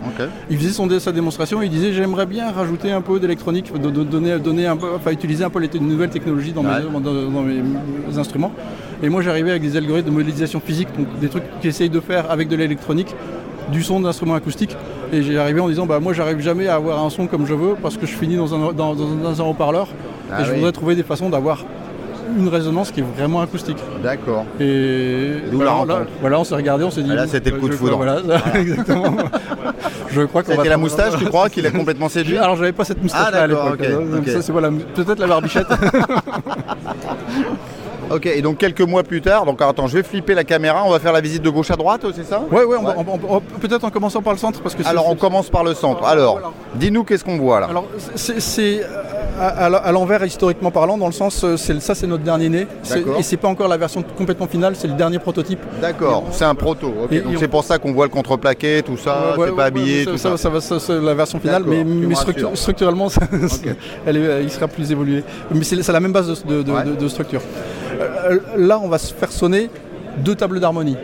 [0.50, 4.40] Il faisait son, sa démonstration, il disait j'aimerais bien rajouter un peu d'électronique, de, donner,
[4.40, 8.52] donner un peu, enfin, utiliser un peu les nouvelles technologies dans, mes, instruments.
[9.02, 12.00] Et moi j'arrivais avec des algorithmes de modélisation physique, donc des trucs qui essayent de
[12.00, 13.16] faire avec de l'électronique,
[13.72, 14.76] du son d'instruments acoustiques.
[15.12, 17.54] Et j'ai arrivé en disant bah moi j'arrive jamais à avoir un son comme je
[17.54, 19.88] veux parce que je finis dans un, dans, un haut-parleur.
[20.32, 21.66] Ah et je voudrais trouver des façons d'avoir
[22.38, 23.78] une résonance qui est vraiment acoustique.
[24.04, 24.46] D'accord.
[24.60, 27.10] Et voilà, voilà, on s'est regardé, on s'est dit.
[27.12, 27.98] Ah, là, c'était le coup de foudre.
[27.98, 28.22] Voilà,
[28.56, 29.16] exactement.
[30.12, 32.84] je crois qu'on C'était la moustache, tu crois, qu'il est complètement séduit Alors, j'avais pas
[32.84, 33.84] cette moustache là à l'époque.
[34.26, 35.68] c'est voilà, peut-être la barbichette.
[38.12, 40.90] Ok, et donc quelques mois plus tard, donc attends, je vais flipper la caméra, on
[40.90, 42.42] va faire la visite de gauche à droite, c'est ça?
[42.52, 42.78] Oui, ouais,
[43.62, 44.62] peut-être en commençant par le centre.
[44.62, 46.04] Parce que Alors on commence par le centre.
[46.04, 47.68] Alors, dis-nous qu'est-ce qu'on voit là?
[47.70, 47.86] Alors,
[48.16, 48.82] c'est
[49.40, 52.68] à, l'envers historiquement parlant, dans le sens, euh, ça c'est notre dernier né,
[53.18, 55.60] et c'est pas encore la version complètement finale, c'est le dernier prototype.
[55.82, 56.94] D'accord, c'est un proto,
[57.38, 60.38] c'est pour ça qu'on voit le contreplaqué, tout ça, c'est pas habillé, tout ça.
[60.38, 62.16] Ça, va, c'est la version finale, mais,
[62.56, 63.08] structurellement,
[64.06, 65.24] elle il sera plus évolué.
[65.54, 67.42] Mais c'est la même base de structure.
[68.00, 69.70] Euh, là, on va se faire sonner
[70.18, 70.98] deux tables d'harmonie.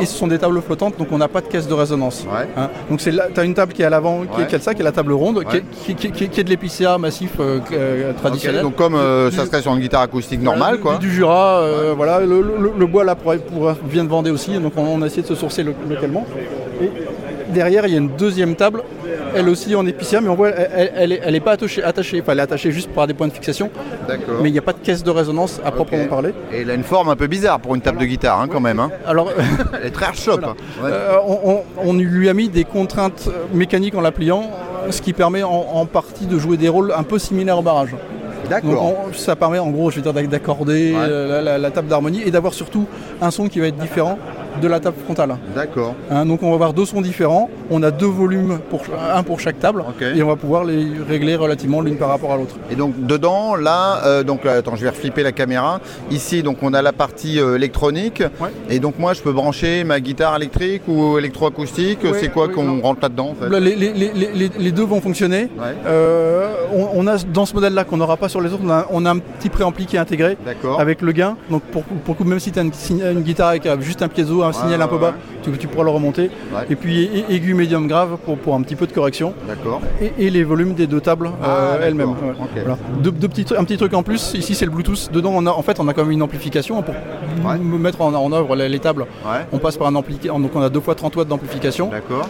[0.00, 2.26] Et ce sont des tables flottantes, donc on n'a pas de caisse de résonance.
[2.56, 2.70] Hein.
[2.88, 4.92] donc tu as une table qui est à l'avant, qui, est ça, qui est la
[4.92, 8.62] table ronde, qui, est de l'épicéa massif euh, traditionnel.
[8.62, 8.96] donc comme
[9.30, 10.78] ça serait sur une guitare acoustique normale.
[10.78, 10.96] quoi.
[10.96, 11.62] Du Jura,
[11.96, 13.34] voilà, le, bois là pour,
[13.88, 16.26] vient de vendre aussi, donc on, a essayé de se sourcer localement.
[16.80, 16.90] Et
[17.54, 18.82] derrière, il y a une deuxième table
[19.34, 22.38] elle aussi en épicière, mais on voit, elle, elle, est, pas attachée, attachée, enfin elle
[22.38, 23.70] est attachée juste par des points de fixation.
[24.06, 24.36] D'accord.
[24.42, 26.32] Mais il n'y a pas de caisse de résonance à proprement parler.
[26.52, 28.60] Et elle a une forme un peu bizarre pour une table de guitare hein, quand
[28.60, 28.78] même.
[28.78, 28.90] Hein.
[29.06, 29.30] Alors,
[29.80, 30.40] elle est très shop.
[30.44, 30.54] Hein.
[30.84, 31.16] Euh,
[31.82, 34.50] on, lui a mis des contraintes mécaniques en la pliant,
[34.90, 37.90] ce qui permet en, partie de jouer des rôles un peu similaires au barrage.
[38.48, 39.08] D'accord.
[39.14, 42.86] ça permet en gros, je veux dire, d'accorder euh, la, table d'harmonie et d'avoir surtout
[43.22, 44.18] un son qui va être différent
[44.60, 45.36] de la table frontale.
[45.54, 45.94] D'accord.
[46.10, 48.82] Hein, donc on va avoir deux sons différents, on a deux volumes, pour,
[49.14, 52.36] un pour chaque table, et on va pouvoir les régler relativement l'une par rapport à
[52.36, 52.56] l'autre.
[52.70, 55.80] Et donc dedans, là, euh, donc attends, je vais reflipper la caméra.
[56.10, 58.22] Ici, donc on a la partie euh, électronique,
[58.70, 62.00] et donc moi je peux brancher ma guitare électrique ou électroacoustique?
[62.14, 65.48] c'est quoi qu'on rentre là-dedans les, deux vont fonctionner.
[65.86, 69.18] Euh, on, a dans ce modèle-là qu'on n'aura pas sur les autres, on a, un
[69.18, 70.36] petit préampli qui est intégré
[70.78, 71.36] avec le gain.
[71.50, 74.80] Donc pour, pour, même si tu as une, guitare avec juste un piezo un signal
[74.82, 76.30] un peu bas, tu, pourras le remonter.
[76.70, 79.34] Et puis aigu, médium, grave pour, pour un petit peu de correction.
[79.46, 79.80] D'accord.
[80.18, 82.14] Et, les volumes des deux tables ah, euh, elles-mêmes.
[83.00, 85.10] Deux, petits, un petit truc en plus, ici c'est le Bluetooth.
[85.12, 86.94] Dedans, on a, en fait, on a quand même une amplification pour
[87.58, 89.06] mettre en, œuvre les, tables.
[89.52, 91.88] On passe par un amplificateur, donc on a deux fois 30 watts d'amplification.
[91.88, 92.28] D'accord.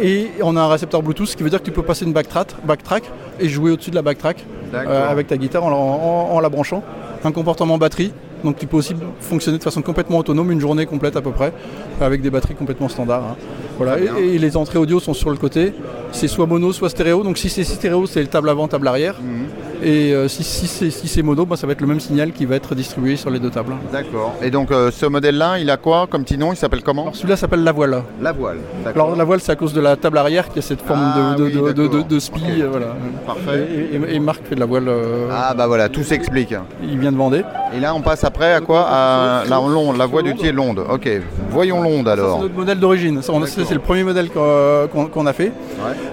[0.00, 2.12] Et on a un récepteur Bluetooth, ce qui veut dire que tu peux passer une
[2.12, 3.04] backtrack, backtrack
[3.40, 4.44] et jouer au-dessus de la backtrack
[4.74, 6.82] euh, avec ta guitare en, la branchant.
[7.24, 8.12] Un comportement batterie,
[8.44, 11.52] donc tu peux aussi fonctionner de façon complètement autonome une journée complète à peu près,
[12.00, 13.24] avec des batteries complètement standards.
[13.24, 13.36] Hein.
[13.76, 13.98] Voilà.
[14.18, 15.72] Et, les entrées audio sont sur le côté.
[16.12, 17.22] C'est soit mono, soit stéréo.
[17.22, 19.16] Donc si c'est stéréo, c'est le table avant, table arrière.
[19.20, 19.46] Mhm.
[19.82, 22.74] Et euh, si, c'est mono, bah, ça va être le même signal qui va être
[22.74, 23.74] distribué sur les deux tables.
[23.92, 24.34] D'accord.
[24.42, 26.52] Et donc euh, ce modèle-là, il a quoi comme petit nom?
[26.52, 27.12] Il s'appelle comment?
[27.12, 28.02] Celui-là s'appelle la voile.
[28.20, 28.58] La voile.
[28.86, 31.00] Alors la voile, c'est à cause de la table arrière qui a cette forme
[31.36, 32.42] de, ah de, de, spi.
[32.60, 32.96] Euh, voilà.
[33.26, 33.68] Parfait.
[34.10, 34.90] Et, Marc fait de la voile.
[35.30, 36.54] ah bah voilà, tout s'explique.
[36.82, 37.42] Il vient de Vendée.
[37.74, 38.86] Et là, on passe après à quoi?
[38.88, 39.60] À la,
[39.96, 40.84] la voie du pied l'onde.
[40.90, 41.08] Ok.
[41.50, 42.36] Voyons l'onde alors.
[42.36, 43.20] C'est notre modèle d'origine.
[43.22, 45.52] C'est le premier modèle qu'on a fait.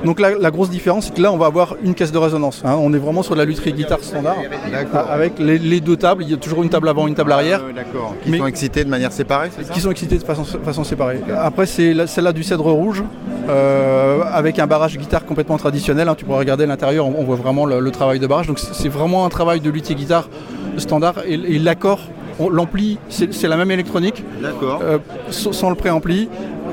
[0.03, 2.61] Donc la grosse différence, c'est que là, on va avoir une caisse de résonance.
[2.65, 2.75] Hein.
[2.79, 4.37] On est vraiment sur la lutherie guitare standard,
[5.09, 6.23] avec les, deux tables.
[6.23, 7.61] Il y a toujours une table avant, une table ah, arrière.
[7.75, 8.15] D'accord.
[8.23, 11.19] Qui sont excitées de manière séparée, Qui sont excitées de façon, séparée.
[11.37, 13.03] Après, c'est celle-là du cèdre rouge,
[13.49, 16.07] euh, avec un barrage guitare complètement traditionnel.
[16.07, 16.15] Hein.
[16.15, 18.47] Tu pourras regarder l'intérieur, on, voit vraiment le, travail de barrage.
[18.47, 20.29] Donc c'est vraiment un travail de luthier guitare
[20.77, 21.15] standard.
[21.27, 21.99] Et, l'accord
[22.51, 24.23] L'ampli, c'est la même électronique,
[24.63, 24.97] euh,
[25.29, 26.27] sans le préampli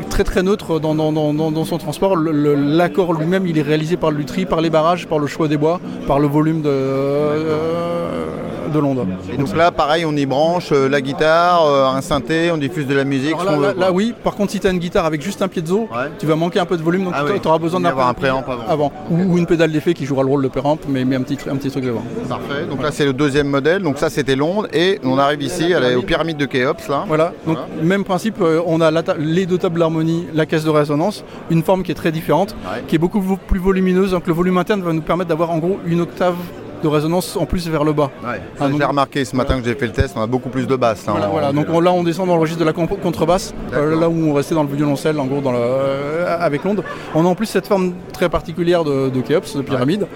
[0.08, 2.16] très très neutre dans, son transport.
[2.16, 5.56] L'accord lui-même, il est réalisé par le luthier, par les barrages, par le choix des
[5.56, 8.26] bois, par le volume de, euh,
[8.72, 9.06] de l'onde.
[9.32, 12.86] Et donc là, pareil, on y branche euh, la guitare, euh, un synthé, on diffuse
[12.86, 13.36] de la musique.
[13.76, 15.88] là, oui, par contre, si tu as une guitare avec juste un pied de zo,
[16.18, 18.44] tu vas manquer un peu de volume, donc ah tu auras besoin d'un un préamp
[18.68, 18.92] avant.
[19.10, 21.56] Ou, une pédale d'effet qui jouera le rôle de préamp, mais, mais un, petit, un
[21.56, 22.02] petit truc devant.
[22.28, 25.74] Parfait, donc là, c'est le deuxième modèle, donc ça, c'était l'onde, et on arrive ici
[25.74, 26.88] à aux pyramides de Khéops.
[26.88, 27.04] Là.
[27.08, 31.24] Voilà, donc même principe, euh, on a les deux tables d'harmonie, la caisse de résonance,
[31.50, 32.54] une forme qui est très différente,
[32.86, 35.78] qui est beaucoup plus volumineuse, donc le volume interne va nous permettre d'avoir en gros
[35.84, 36.36] une octave
[36.82, 38.10] de résonance en plus vers le bas.
[38.24, 38.34] Ah,
[38.76, 41.06] j'ai remarqué ce matin que j'ai fait le test, on a beaucoup plus de basse.
[41.08, 44.30] Hein, voilà, donc là on descend dans le registre de la contrebasse, euh, là où
[44.30, 46.82] on restait dans le violoncelle en gros dans euh, avec l'onde.
[47.14, 50.06] On a en plus cette forme très particulière de, de de pyramide,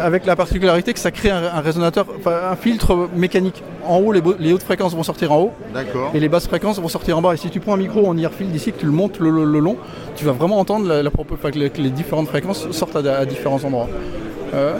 [0.00, 3.62] avec la particularité que ça crée un, résonateur, un filtre mécanique.
[3.86, 5.52] En haut, les, hautes fréquences vont sortir en haut,
[6.12, 7.32] et les basses fréquences vont sortir en bas.
[7.34, 9.30] Et si tu prends un micro en ear field d'ici, que tu le montes le,
[9.30, 9.76] long,
[10.16, 13.88] tu vas vraiment entendre la, que les, différentes fréquences sortent à, différents endroits.
[14.54, 14.78] Euh,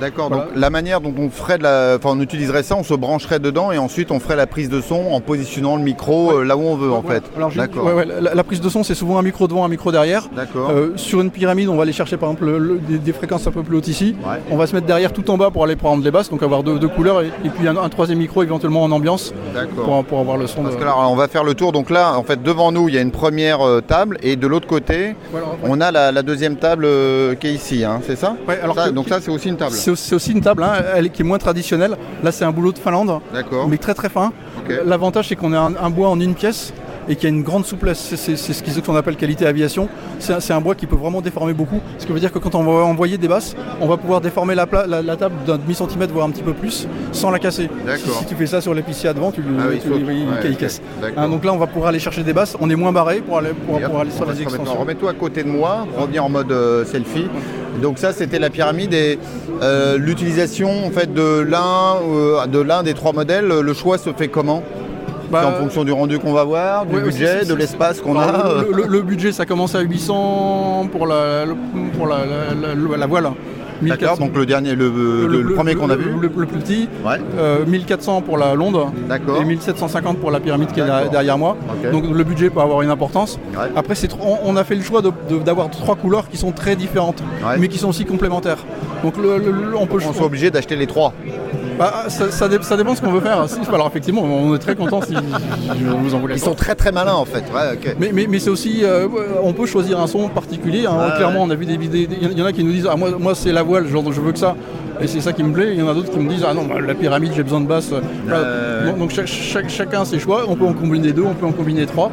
[0.00, 1.96] D'accord, donc la manière dont on ferait de la.
[1.96, 4.80] Enfin, on utiliserait ça, on se brancherait dedans et ensuite on ferait la prise de
[4.80, 7.24] son en positionnant le micro euh, là où on veut en fait.
[7.56, 7.90] D'accord.
[8.20, 10.28] la, prise de son, c'est souvent un micro devant, un micro derrière.
[10.34, 10.70] D'accord.
[10.70, 13.76] Euh, sur une pyramide, on va aller chercher par exemple des, fréquences un peu plus
[13.76, 14.14] hautes ici.
[14.50, 16.62] On va se mettre derrière tout en bas pour aller prendre les basses, donc avoir
[16.62, 19.32] deux, couleurs et, puis un, troisième micro éventuellement en ambiance
[19.84, 20.62] pour, pour, avoir le son.
[20.62, 21.72] Parce que là, on va faire le tour.
[21.72, 24.46] Donc là, en fait, devant nous, il y a une première euh, table et de
[24.46, 25.16] l'autre côté,
[25.62, 26.88] on a la, deuxième table
[27.38, 29.72] qui est ici, hein, c'est ça, alors Donc ça, c'est aussi une table.
[29.94, 30.62] C'est aussi une table.
[30.62, 31.96] Hein, elle, qui est moins traditionnelle.
[32.22, 33.20] Là, c'est un boulot de Finlande,
[33.68, 34.32] mais très très fin.
[34.84, 36.72] L'avantage, c'est qu'on a un, bois en une pièce
[37.08, 38.14] et qui a une grande souplesse.
[38.16, 39.88] C'est ce qu'on appelle qualité aviation.
[40.18, 41.80] C'est un bois qui peut vraiment déformer beaucoup.
[41.98, 44.54] Ce qui veut dire que quand on va envoyer des basses, on va pouvoir déformer
[44.54, 47.68] la, la, table d'un demi-centimètre, voire un petit peu plus, sans la casser.
[47.96, 49.64] Si, tu fais ça sur l'épicier devant, tu, ah
[50.44, 50.80] il, casse.
[51.16, 52.56] Hein, donc là, on va pouvoir aller chercher des basses.
[52.60, 54.80] On est moins barré pour aller, pour, aller sur les extensions.
[54.80, 57.28] Remets-toi à côté de moi, revenir en mode euh, selfie.
[57.80, 59.18] Donc ça, c'était la pyramide et
[59.62, 63.46] euh, l'utilisation en fait de l'un euh, de l'un des trois modèles.
[63.48, 64.62] Le choix se fait comment?
[65.30, 68.62] Bah, en fonction du rendu qu'on va voir, du budget, de l'espace qu'on a.
[68.70, 71.44] Le, budget, ça commence à 800 pour la,
[71.96, 72.18] pour la,
[72.96, 73.30] la voile.
[73.82, 76.88] D'accord, donc le dernier, le, premier qu'on a vu Le, plus petit.
[77.66, 78.78] 1400 euh, pour la Londe.
[79.40, 81.56] Et 1750 pour la pyramide qui est derrière moi.
[81.92, 83.38] Donc le budget peut avoir une importance.
[83.74, 83.94] Après,
[84.44, 85.02] on, a fait le choix
[85.44, 87.22] d'avoir trois couleurs qui sont très différentes,
[87.58, 88.58] mais qui sont aussi complémentaires.
[89.02, 89.14] Donc
[89.78, 89.98] on peut.
[90.06, 91.12] On soit obligé d'acheter les trois.
[91.78, 93.44] Bah, ça, dépend de ce qu'on veut faire.
[93.72, 96.34] Alors effectivement, on est très content si, vous en voulez.
[96.34, 97.44] Ils sont très très malins en fait.
[97.98, 99.08] mais, c'est aussi, euh,
[99.42, 100.86] on peut choisir un son particulier.
[100.86, 101.10] Hein.
[101.16, 102.08] Clairement, on a vu des vidéos.
[102.20, 104.20] Il y en a qui nous disent, ah, moi, moi c'est la voile, genre je
[104.20, 104.56] veux que ça.
[105.00, 105.72] Et c'est ça qui me plaît.
[105.72, 107.60] Il y en a d'autres qui me disent Ah non, bah, la pyramide, j'ai besoin
[107.60, 107.90] de basse.
[108.98, 109.12] Donc,
[109.68, 110.44] chacun ses choix.
[110.48, 112.10] On peut en combiner deux, on peut en combiner trois.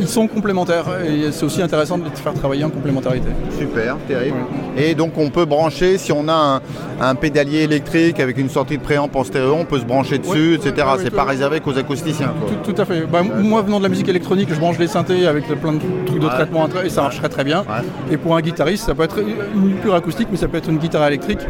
[0.00, 3.28] Ils sont complémentaires et c'est aussi intéressant de les faire travailler en complémentarité.
[3.58, 4.38] Super, terrible.
[4.76, 6.60] Et donc on peut brancher, si on a
[7.00, 10.54] un, pédalier électrique avec une sortie de préamp en stéréo, on peut se brancher dessus,
[10.54, 10.86] etc.
[10.98, 12.32] c'est pas réservé qu'aux acousticiens.
[12.64, 13.02] Tout, à fait.
[13.06, 16.20] Bah, moi venant de la musique électronique, je branche les synthés avec plein de trucs
[16.20, 17.64] de traitement et ça marche très très bien.
[18.10, 20.78] Et pour un guitariste, ça peut être une pure acoustique, mais ça peut être une
[20.78, 21.40] guitare électrique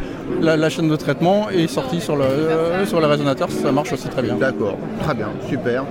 [0.40, 4.08] la, chaîne de traitement est sortie sur le, euh, sur le résonateur, ça marche aussi
[4.08, 4.36] très bien.
[4.36, 5.84] D'accord, très bien, super.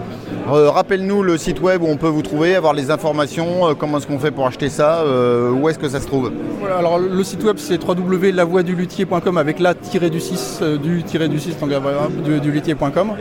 [0.51, 3.97] Euh, rappelle-nous le site web où on peut vous trouver, avoir les informations, euh, comment
[3.97, 5.03] est-ce qu'on fait pour acheter ça,
[5.51, 6.31] où est-ce que ça se trouve
[6.77, 11.57] alors le site web c'est www.lavoiduluthier.com avec la tiré du 6 du tiré du 6
[11.59, 13.11] donc du, du luthier.com.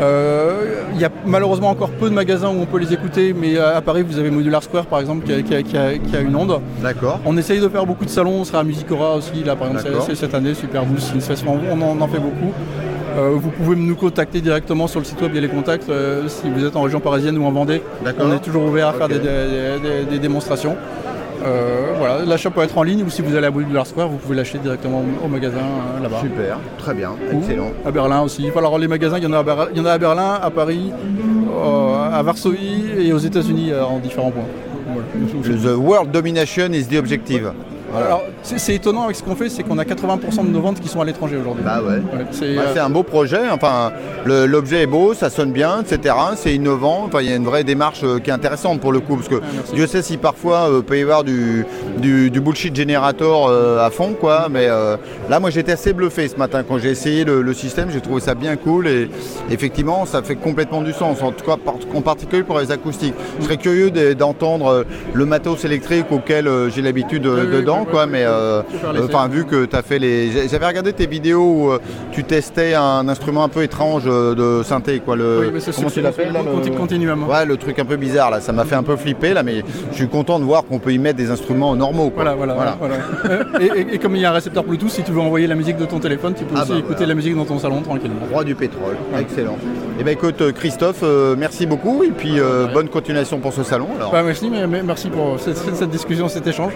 [0.00, 3.80] Il y a malheureusement encore peu de magasins où on peut les écouter, mais à
[3.80, 6.60] Paris vous avez Modular Square par exemple qui a, une onde.
[6.82, 7.20] D'accord.
[7.24, 10.14] On essaye de faire beaucoup de salons, on sera à Musicora aussi là par exemple
[10.14, 11.12] cette année, Super Boost,
[11.46, 12.52] on en, on en fait beaucoup.
[13.18, 15.88] Euh, vous pouvez nous contacter directement sur le site web, il y a les contacts
[15.88, 17.82] euh, si vous êtes en région parisienne ou en Vendée.
[18.20, 20.76] On est toujours ouvert à faire des, démonstrations.
[21.44, 24.16] Euh, voilà, l'achat peut être en ligne ou si vous allez à Boulevard Square, vous
[24.16, 25.60] pouvez l'acheter directement au magasin
[26.02, 26.20] là-bas.
[26.20, 27.70] Super, très bien, excellent.
[27.84, 28.48] à Berlin aussi.
[28.56, 30.50] Alors les magasins, il y, en a à il y en a à Berlin, à
[30.50, 30.90] Paris,
[32.12, 34.44] à Varsovie et aux États-Unis en différents points.
[35.44, 37.52] The World Domination is the objective.
[37.96, 40.88] Alors, c'est étonnant avec ce qu'on fait, c'est qu'on a 80% de nos ventes qui
[40.88, 41.64] sont à l'étranger aujourd'hui.
[41.64, 42.00] Bah ouais.
[42.00, 43.48] Bah, euh, c'est un beau projet.
[43.50, 43.92] Enfin,
[44.24, 46.14] l'objet est beau, ça sonne bien, etc.
[46.36, 47.04] C'est innovant.
[47.06, 49.28] Enfin, il y a une vraie démarche euh, qui est intéressante pour le coup, parce
[49.28, 51.64] que ah, Dieu sait si parfois euh, peut y avoir du,
[51.98, 53.48] du, bullshit générateur
[53.80, 54.48] à fond, quoi.
[54.50, 57.90] Mais là, moi, j'étais assez bluffé ce matin quand j'ai essayé le, système.
[57.90, 59.08] J'ai trouvé ça bien cool et
[59.50, 61.22] effectivement, ça fait complètement du sens.
[61.22, 61.56] En tout cas,
[61.94, 63.14] en particulier pour les acoustiques.
[63.40, 68.62] Je serais curieux d'entendre le matos électrique auquel j'ai l'habitude dedans quoi, mais euh,
[69.04, 70.48] enfin vu que tu as fait les.
[70.48, 71.78] J'avais regardé tes vidéos où euh,
[72.12, 75.16] tu testais un instrument un peu étrange euh, de synthé, quoi.
[75.16, 76.70] Le, comment tu l'appelles le...
[76.76, 77.28] Continuum.
[77.28, 79.62] Ouais, le truc un peu bizarre là, ça m'a fait un peu flipper là, mais
[79.90, 82.12] je suis content de voir qu'on peut y mettre des instruments normaux.
[82.14, 82.76] Voilà, voilà.
[83.60, 85.86] et, comme il y a un récepteur Bluetooth, si tu veux envoyer la musique de
[85.86, 88.26] ton téléphone, tu peux ah aussi bah, écouter la musique dans ton salon tranquillement.
[88.30, 89.56] Roi du pétrole, excellent.
[89.98, 91.02] Et eh ben écoute Christophe,
[91.36, 92.38] merci beaucoup et puis
[92.72, 93.88] bonne continuation pour ce salon.
[94.12, 96.72] Bah, merci, mais, merci pour cette, discussion, cet échange.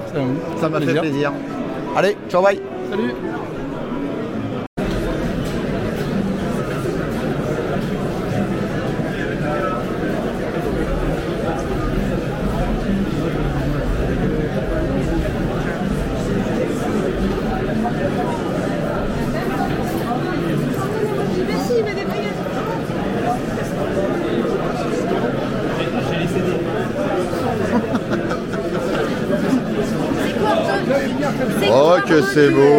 [0.61, 1.33] Ça m'a fait plaisir.
[1.95, 2.61] Allez, ciao, bye.
[2.91, 3.15] Salut.
[32.33, 32.72] C'est beau.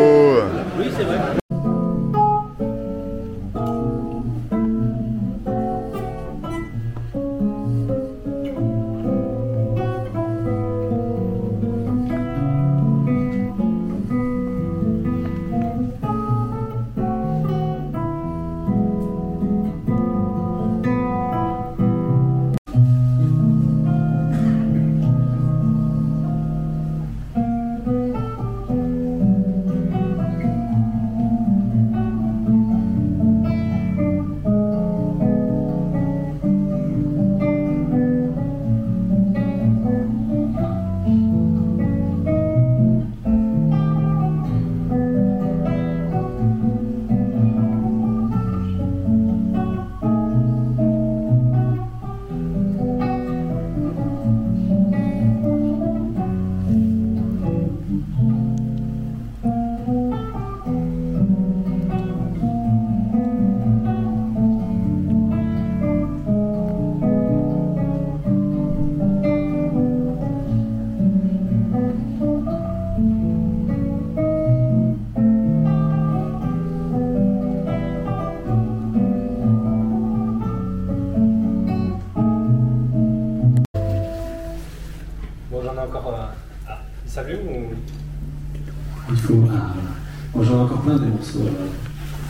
[89.47, 90.37] Faut.
[90.37, 91.49] Bon, j'en ai encore plein des morceaux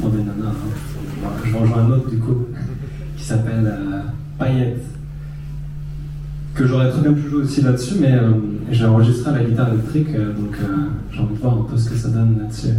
[0.03, 0.49] en des nanas.
[0.49, 1.29] Hein.
[1.45, 2.47] Je rejoindre un autre du coup
[3.17, 3.73] qui s'appelle
[4.37, 4.83] Paillette
[6.53, 8.31] que j'aurais très bien pu jouer aussi là-dessus, mais euh,
[8.71, 11.77] j'ai enregistré à la guitare électrique, euh, donc euh, j'ai envie de voir un peu
[11.77, 12.73] ce que ça donne là-dessus.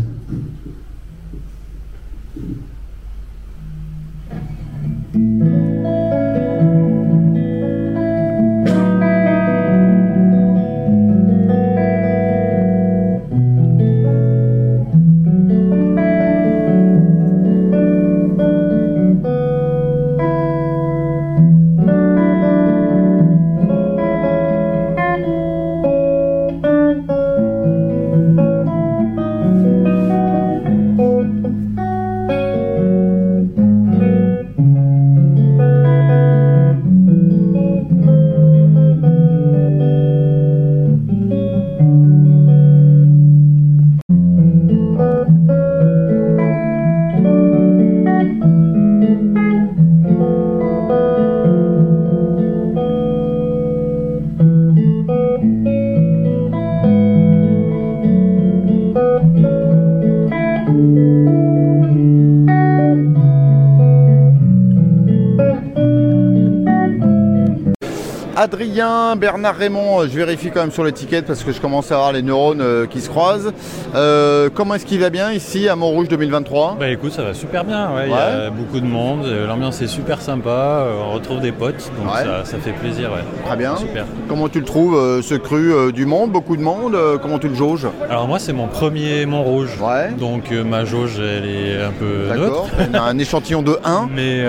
[69.17, 72.13] Bernard Raymond, euh, je vérifie quand même sur l'étiquette parce que je commence à avoir
[72.13, 73.53] les neurones euh, qui se croisent.
[73.95, 77.65] Euh, comment est-ce qu'il va bien ici à Montrouge 2023 Bah écoute, ça va super
[77.65, 81.91] bien, il y a beaucoup de monde, l'ambiance est super sympa, on retrouve des potes,
[81.99, 82.13] donc
[82.45, 83.11] ça, fait plaisir.
[83.45, 83.77] Très bien.
[83.77, 84.05] Super.
[84.29, 87.87] Comment tu le trouves, ce cru du monde, beaucoup de monde, comment tu le jauges?
[88.09, 89.79] Alors moi c'est mon premier Montrouge,
[90.19, 92.65] donc ma jauge elle est un peu neutre.
[92.95, 94.45] un échantillon de 1 Mais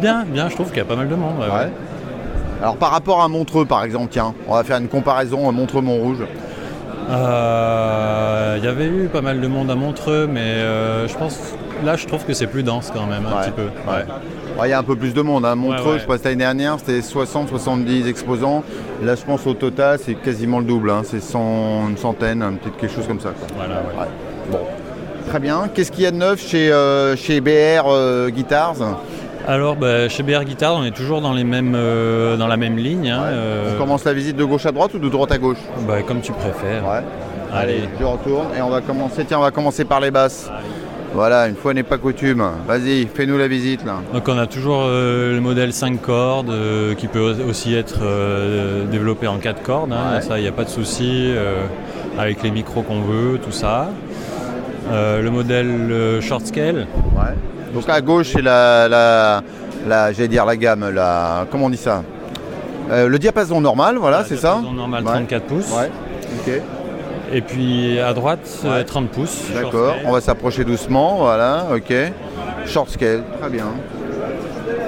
[0.00, 1.34] bien, bien, je trouve qu'il y a pas mal de monde.
[2.60, 6.26] Alors par rapport à Montreux par exemple, tiens, on va faire une comparaison Montreux-Montrouge.
[7.08, 11.38] Il euh, y avait eu pas mal de monde à Montreux, mais euh, je pense
[11.84, 13.68] là je trouve que c'est plus dense quand même un petit peu.
[14.64, 15.44] Il y a un peu plus de monde.
[15.44, 15.54] Hein.
[15.54, 18.64] Montreux, je pense l'année dernière, c'était 60-70 exposants.
[19.02, 20.90] Là, je pense au total, c'est quasiment le double.
[20.90, 21.02] Hein.
[21.04, 23.34] C'est une centaine, peut-être quelque chose comme ça.
[24.50, 24.60] Bon.
[25.28, 25.68] Très bien.
[25.74, 28.76] Qu'est-ce qu'il y a de neuf chez, euh, chez BR Guitars?
[29.46, 32.76] Alors, bah, chez BR Guitare, on est toujours dans, les mêmes, euh, dans la même
[32.76, 33.10] ligne.
[33.10, 33.74] Hein, euh.
[33.74, 35.58] On commence la visite de gauche à droite ou de droite à gauche?
[35.86, 36.82] Bah, Comme tu préfères.
[37.52, 37.82] Allez.
[37.98, 39.24] je retourne et on va commencer.
[39.24, 40.50] Tiens, on va commencer par les basses.
[41.14, 42.44] Voilà, une fois n'est pas coutume.
[42.66, 44.00] Vas-y, fais-nous la visite là.
[44.12, 46.52] Donc on a toujours euh, le modèle 5 cordes
[46.98, 48.00] qui peut aussi être
[48.90, 49.92] développé en 4 cordes.
[49.92, 50.20] Hein.
[50.20, 51.30] Ça, il n'y a pas de souci
[52.18, 53.90] avec les micros qu'on veut, tout ça.
[54.90, 56.88] le modèle short scale.
[57.16, 57.32] Ouais.
[57.76, 58.88] Donc à gauche, c'est la,
[59.86, 62.02] la, dire la gamme, la, comment on dit ça
[62.90, 65.70] euh, Le diapason normal, voilà, c'est ça diapason normal, 34 pouces.
[65.76, 66.62] Ouais.
[67.30, 69.42] Et puis à droite, 30 pouces.
[69.54, 71.92] D'accord, on va s'approcher doucement, voilà, ok.
[72.64, 73.66] Short scale, très bien.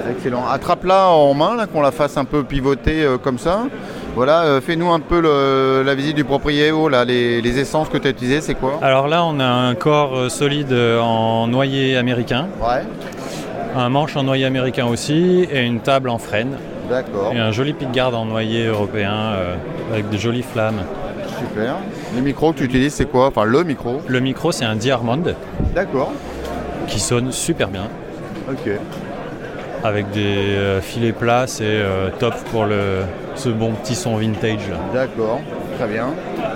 [0.09, 0.47] Excellent.
[0.49, 3.67] Attrape-la en main, là, qu'on la fasse un peu pivoter euh, comme ça.
[4.19, 5.21] Voilà, euh, fais-nous un peu
[5.81, 8.77] la visite du propriétaire, là, les, essences que tu as utilisées, c'est quoi?
[8.81, 12.49] Alors là, on a un corps euh, solide euh, en noyer américain.
[12.59, 12.83] Ouais.
[13.77, 16.57] Un manche en noyer américain aussi et une table en frêne.
[16.89, 17.31] D'accord.
[17.33, 19.35] Et un joli pick-guard en noyer européen
[19.89, 20.81] avec des jolies flammes.
[21.39, 21.75] Super.
[22.13, 23.27] Les micros que tu utilises, c'est quoi?
[23.27, 25.33] Enfin, le micro Le micro, c'est un Diarmond.
[25.73, 26.11] D'accord.
[26.87, 27.87] Qui sonne super bien.
[28.49, 28.69] Ok
[29.83, 30.21] avec des
[30.55, 33.01] euh, filets plats, c'est euh, top pour le,
[33.35, 34.69] ce bon petit son vintage.
[34.93, 35.39] D'accord,
[35.77, 36.09] très bien.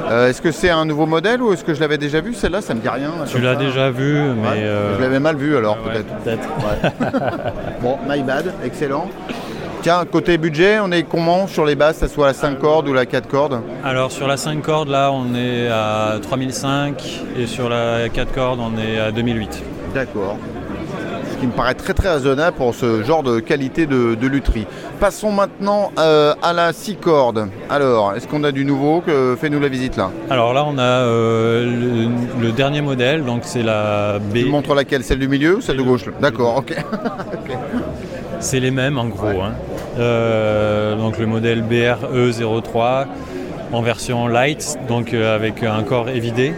[0.09, 2.61] Euh, est-ce que c'est un nouveau modèle ou est-ce que je l'avais déjà vu Celle-là,
[2.61, 3.11] ça me dit rien.
[3.27, 4.65] Tu l'as déjà vu, mais.
[4.97, 6.47] Je l'avais mal vu alors, peut-être.
[7.81, 9.09] bon, my bad, excellent.
[9.81, 12.87] Tiens, côté budget, on est comment sur les basses, que ce soit la 5 cordes
[12.87, 13.59] ou la 4 cordes?
[13.83, 17.03] Alors sur la 5 cordes, là, on est à 3005
[17.37, 19.61] et sur la 4 cordes, on est à 2008.
[19.93, 20.37] D'accord
[21.47, 24.67] me paraît très très raisonnable pour ce genre de qualité de, de lutherie.
[24.99, 27.47] Passons maintenant euh, à la 6 cordes.
[27.69, 29.03] Alors, est-ce qu'on a du nouveau
[29.39, 30.11] Fais-nous la visite là?
[30.29, 32.09] Alors là, on a euh,
[32.41, 34.35] le, dernier modèle, donc c'est la B.
[34.35, 35.03] Tu montres laquelle?
[35.03, 36.05] Celle du milieu ou celle de gauche?
[36.21, 36.73] D'accord, ok.
[38.39, 39.41] C'est les mêmes en gros.
[39.41, 39.53] Hein.
[39.99, 43.05] Euh, donc le modèle BRE03
[43.71, 46.53] en version light, donc avec un corps évidé.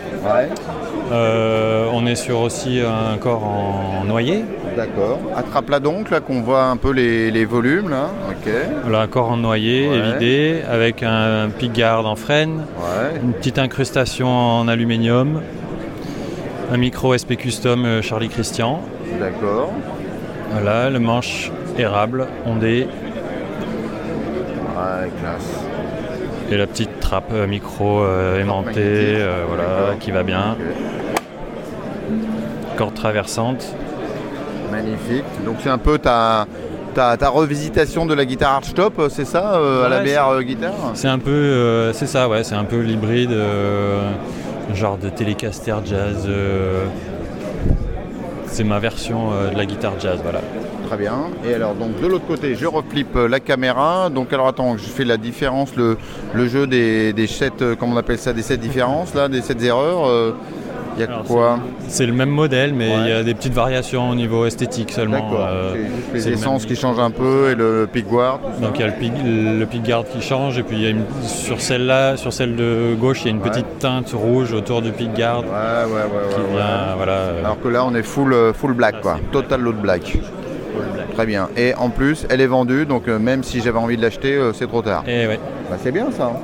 [1.11, 4.43] on est sur aussi un corps en noyer,
[4.75, 5.19] D'accord.
[5.35, 8.09] Attrape-la donc, là, qu'on voit un peu les, volumes, là.
[8.29, 8.51] Ok.
[8.83, 12.65] Voilà, un corps en noyer, évidé, avec un pick-guard en frêne,
[13.23, 15.41] une petite incrustation en aluminium,
[16.71, 18.81] un micro SP Custom euh, Charlie Christian.
[19.19, 19.71] D'accord.
[20.51, 22.87] Voilà, le manche érable, ondé.
[24.75, 25.63] Ouais, classe.
[26.51, 28.05] Et la petite trappe micro
[28.39, 30.57] aimantée, voilà, qui va bien.
[32.77, 33.75] Corde traversante.
[34.71, 35.25] Magnifique.
[35.45, 36.47] Donc c'est un peu ta,
[36.93, 40.91] ta, revisitation de la guitare Archtop, c'est ça, à la BR guitare?
[40.93, 43.35] C'est un peu, c'est ça, ouais, c'est un peu l'hybride,
[44.73, 46.27] genre de Telecaster jazz.
[48.47, 50.41] c'est ma version de la guitare jazz, voilà.
[50.87, 51.29] Très bien.
[51.43, 54.09] Et alors donc de l'autre côté, je reflippe la caméra.
[54.09, 55.97] Donc alors attends, je fais la différence, le,
[56.33, 59.63] le jeu des, des 7, comment on appelle ça, des 7 différences là, des 7
[59.63, 60.35] erreurs.
[60.97, 64.09] Il y a quoi C'est le même modèle, mais il y a des petites variations
[64.09, 65.29] au niveau esthétique seulement.
[65.29, 65.47] D'accord.
[65.49, 65.73] Euh,
[66.13, 68.39] c'est les essences qui changent un peu et le pickguard.
[68.61, 71.03] Donc il y a le, pick, guard qui change et puis il y a une,
[71.23, 74.91] sur celle-là, sur celle de gauche, il y a une petite teinte rouge autour du
[74.91, 75.41] pickguard.
[75.41, 76.55] Ouais, ouais, ouais.
[76.97, 79.19] voilà, euh, Alors que là, on est full, euh, full black, quoi.
[79.31, 80.17] Total load black.
[81.13, 81.49] Très bien.
[81.55, 84.81] Et en plus, elle est vendue, donc même si j'avais envie de l'acheter, c'est trop
[84.81, 85.03] tard.
[85.07, 85.39] Et eh ouais.
[85.69, 86.25] Bah, c'est bien ça.
[86.25, 86.39] Hein.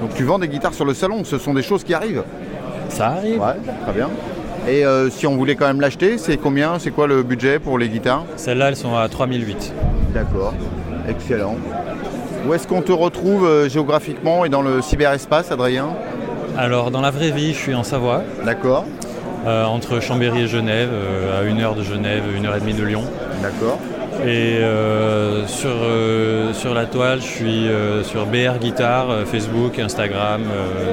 [0.00, 2.24] Donc tu vends des guitares sur le salon, ce sont des choses qui arrivent.
[2.88, 3.40] Ça arrive.
[3.40, 4.10] Ouais, très bien.
[4.66, 6.78] Et euh, si on voulait quand même l'acheter, c'est combien?
[6.78, 8.24] C'est quoi le budget pour les guitares?
[8.36, 9.72] Celles-là, elles sont à 3008.
[10.14, 10.54] D'accord,
[11.08, 11.56] excellent.
[12.46, 15.88] Où est-ce qu'on te retrouve euh, géographiquement et dans le cyberespace, Adrien?
[16.56, 18.22] Alors, dans la vraie vie, je suis en Savoie.
[18.44, 18.84] D'accord.
[19.46, 20.90] Euh, entre Chambéry et Genève,
[21.38, 23.02] à une heure de Genève, une heure et demie de Lyon.
[23.42, 23.78] D'accord.
[24.26, 30.42] Et euh, sur, euh, sur la toile, je suis euh, sur BR Guitar, Facebook, Instagram,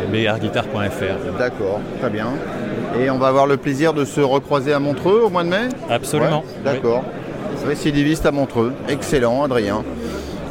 [0.09, 1.37] brguitar.fr.
[1.39, 2.27] D'accord, très bien.
[2.99, 5.69] Et on va avoir le plaisir de se recroiser à Montreux au mois de mai?
[5.89, 6.43] Absolument.
[6.65, 7.05] D'accord.
[7.65, 8.73] Récidiviste à Montreux.
[8.89, 9.83] Excellent, Adrien.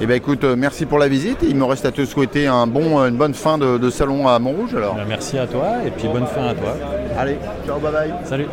[0.01, 1.41] Eh bien écoute, merci pour la visite.
[1.43, 4.75] Il me reste à te souhaiter un bon, une bonne fin de, salon à Montrouge
[4.75, 4.95] alors.
[4.95, 6.75] Ben, merci à toi et puis bonne fin à toi.
[7.19, 7.37] Allez,
[7.67, 8.15] ciao, bye bye.
[8.25, 8.47] Salut.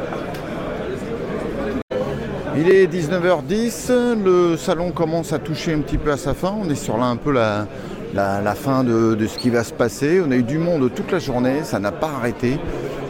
[2.60, 6.56] Il est 19h10, le salon commence à toucher un petit peu à sa fin.
[6.60, 7.68] On est sur là un peu la,
[8.56, 10.20] fin de, ce qui va se passer.
[10.26, 12.58] On a eu du monde toute la journée, ça n'a pas arrêté.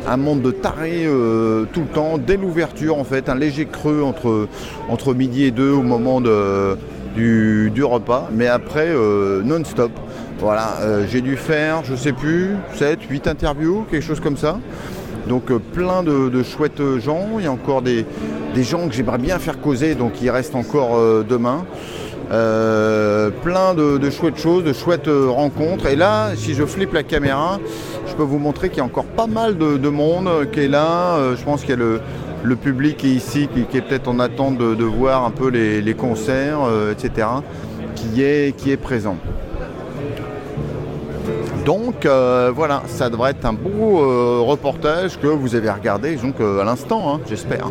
[0.06, 4.02] Un monde de tarés euh, tout le temps, dès l'ouverture en fait, un léger creux
[4.04, 4.50] entre,
[4.90, 9.92] entre midi et deux au moment du, repas, mais après euh, non-stop.
[10.40, 14.60] Voilà, euh, j'ai dû faire, je sais plus, 7, 8 interviews, quelque chose comme ça.
[15.28, 18.06] Donc plein de, chouettes gens, il y a encore des,
[18.58, 21.66] des gens que j'aimerais bien faire causer, donc il reste encore euh, demain.
[22.32, 25.86] Euh, plein de, chouettes choses, de chouettes euh, rencontres.
[25.86, 27.60] Et là, si je flippe la caméra,
[28.08, 31.18] je peux vous montrer qu'il y a encore pas mal de, monde qui est là.
[31.36, 32.00] je pense qu'il y a
[32.44, 35.94] le, public qui est ici, qui, est peut-être en attente de, voir un peu les,
[35.94, 37.28] concerts, etc.,
[37.96, 39.18] qui est, qui est présent.
[41.68, 47.14] Donc voilà, ça devrait être un beau reportage que vous avez regardé donc, à l'instant,
[47.14, 47.70] hein, j'espère.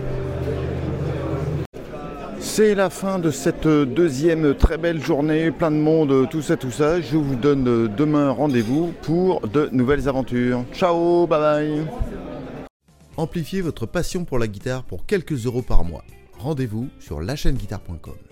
[2.39, 6.70] C'est la fin de cette deuxième très belle journée, plein de monde, tout ça, tout
[6.70, 7.01] ça.
[7.01, 10.62] Je vous donne demain rendez-vous pour de nouvelles aventures.
[10.74, 11.86] Ciao, bye bye
[13.16, 16.05] Amplifiez votre passion pour la guitare pour quelques euros par mois.
[16.39, 18.26] Rendez-vous sur lachaîneguitare.com.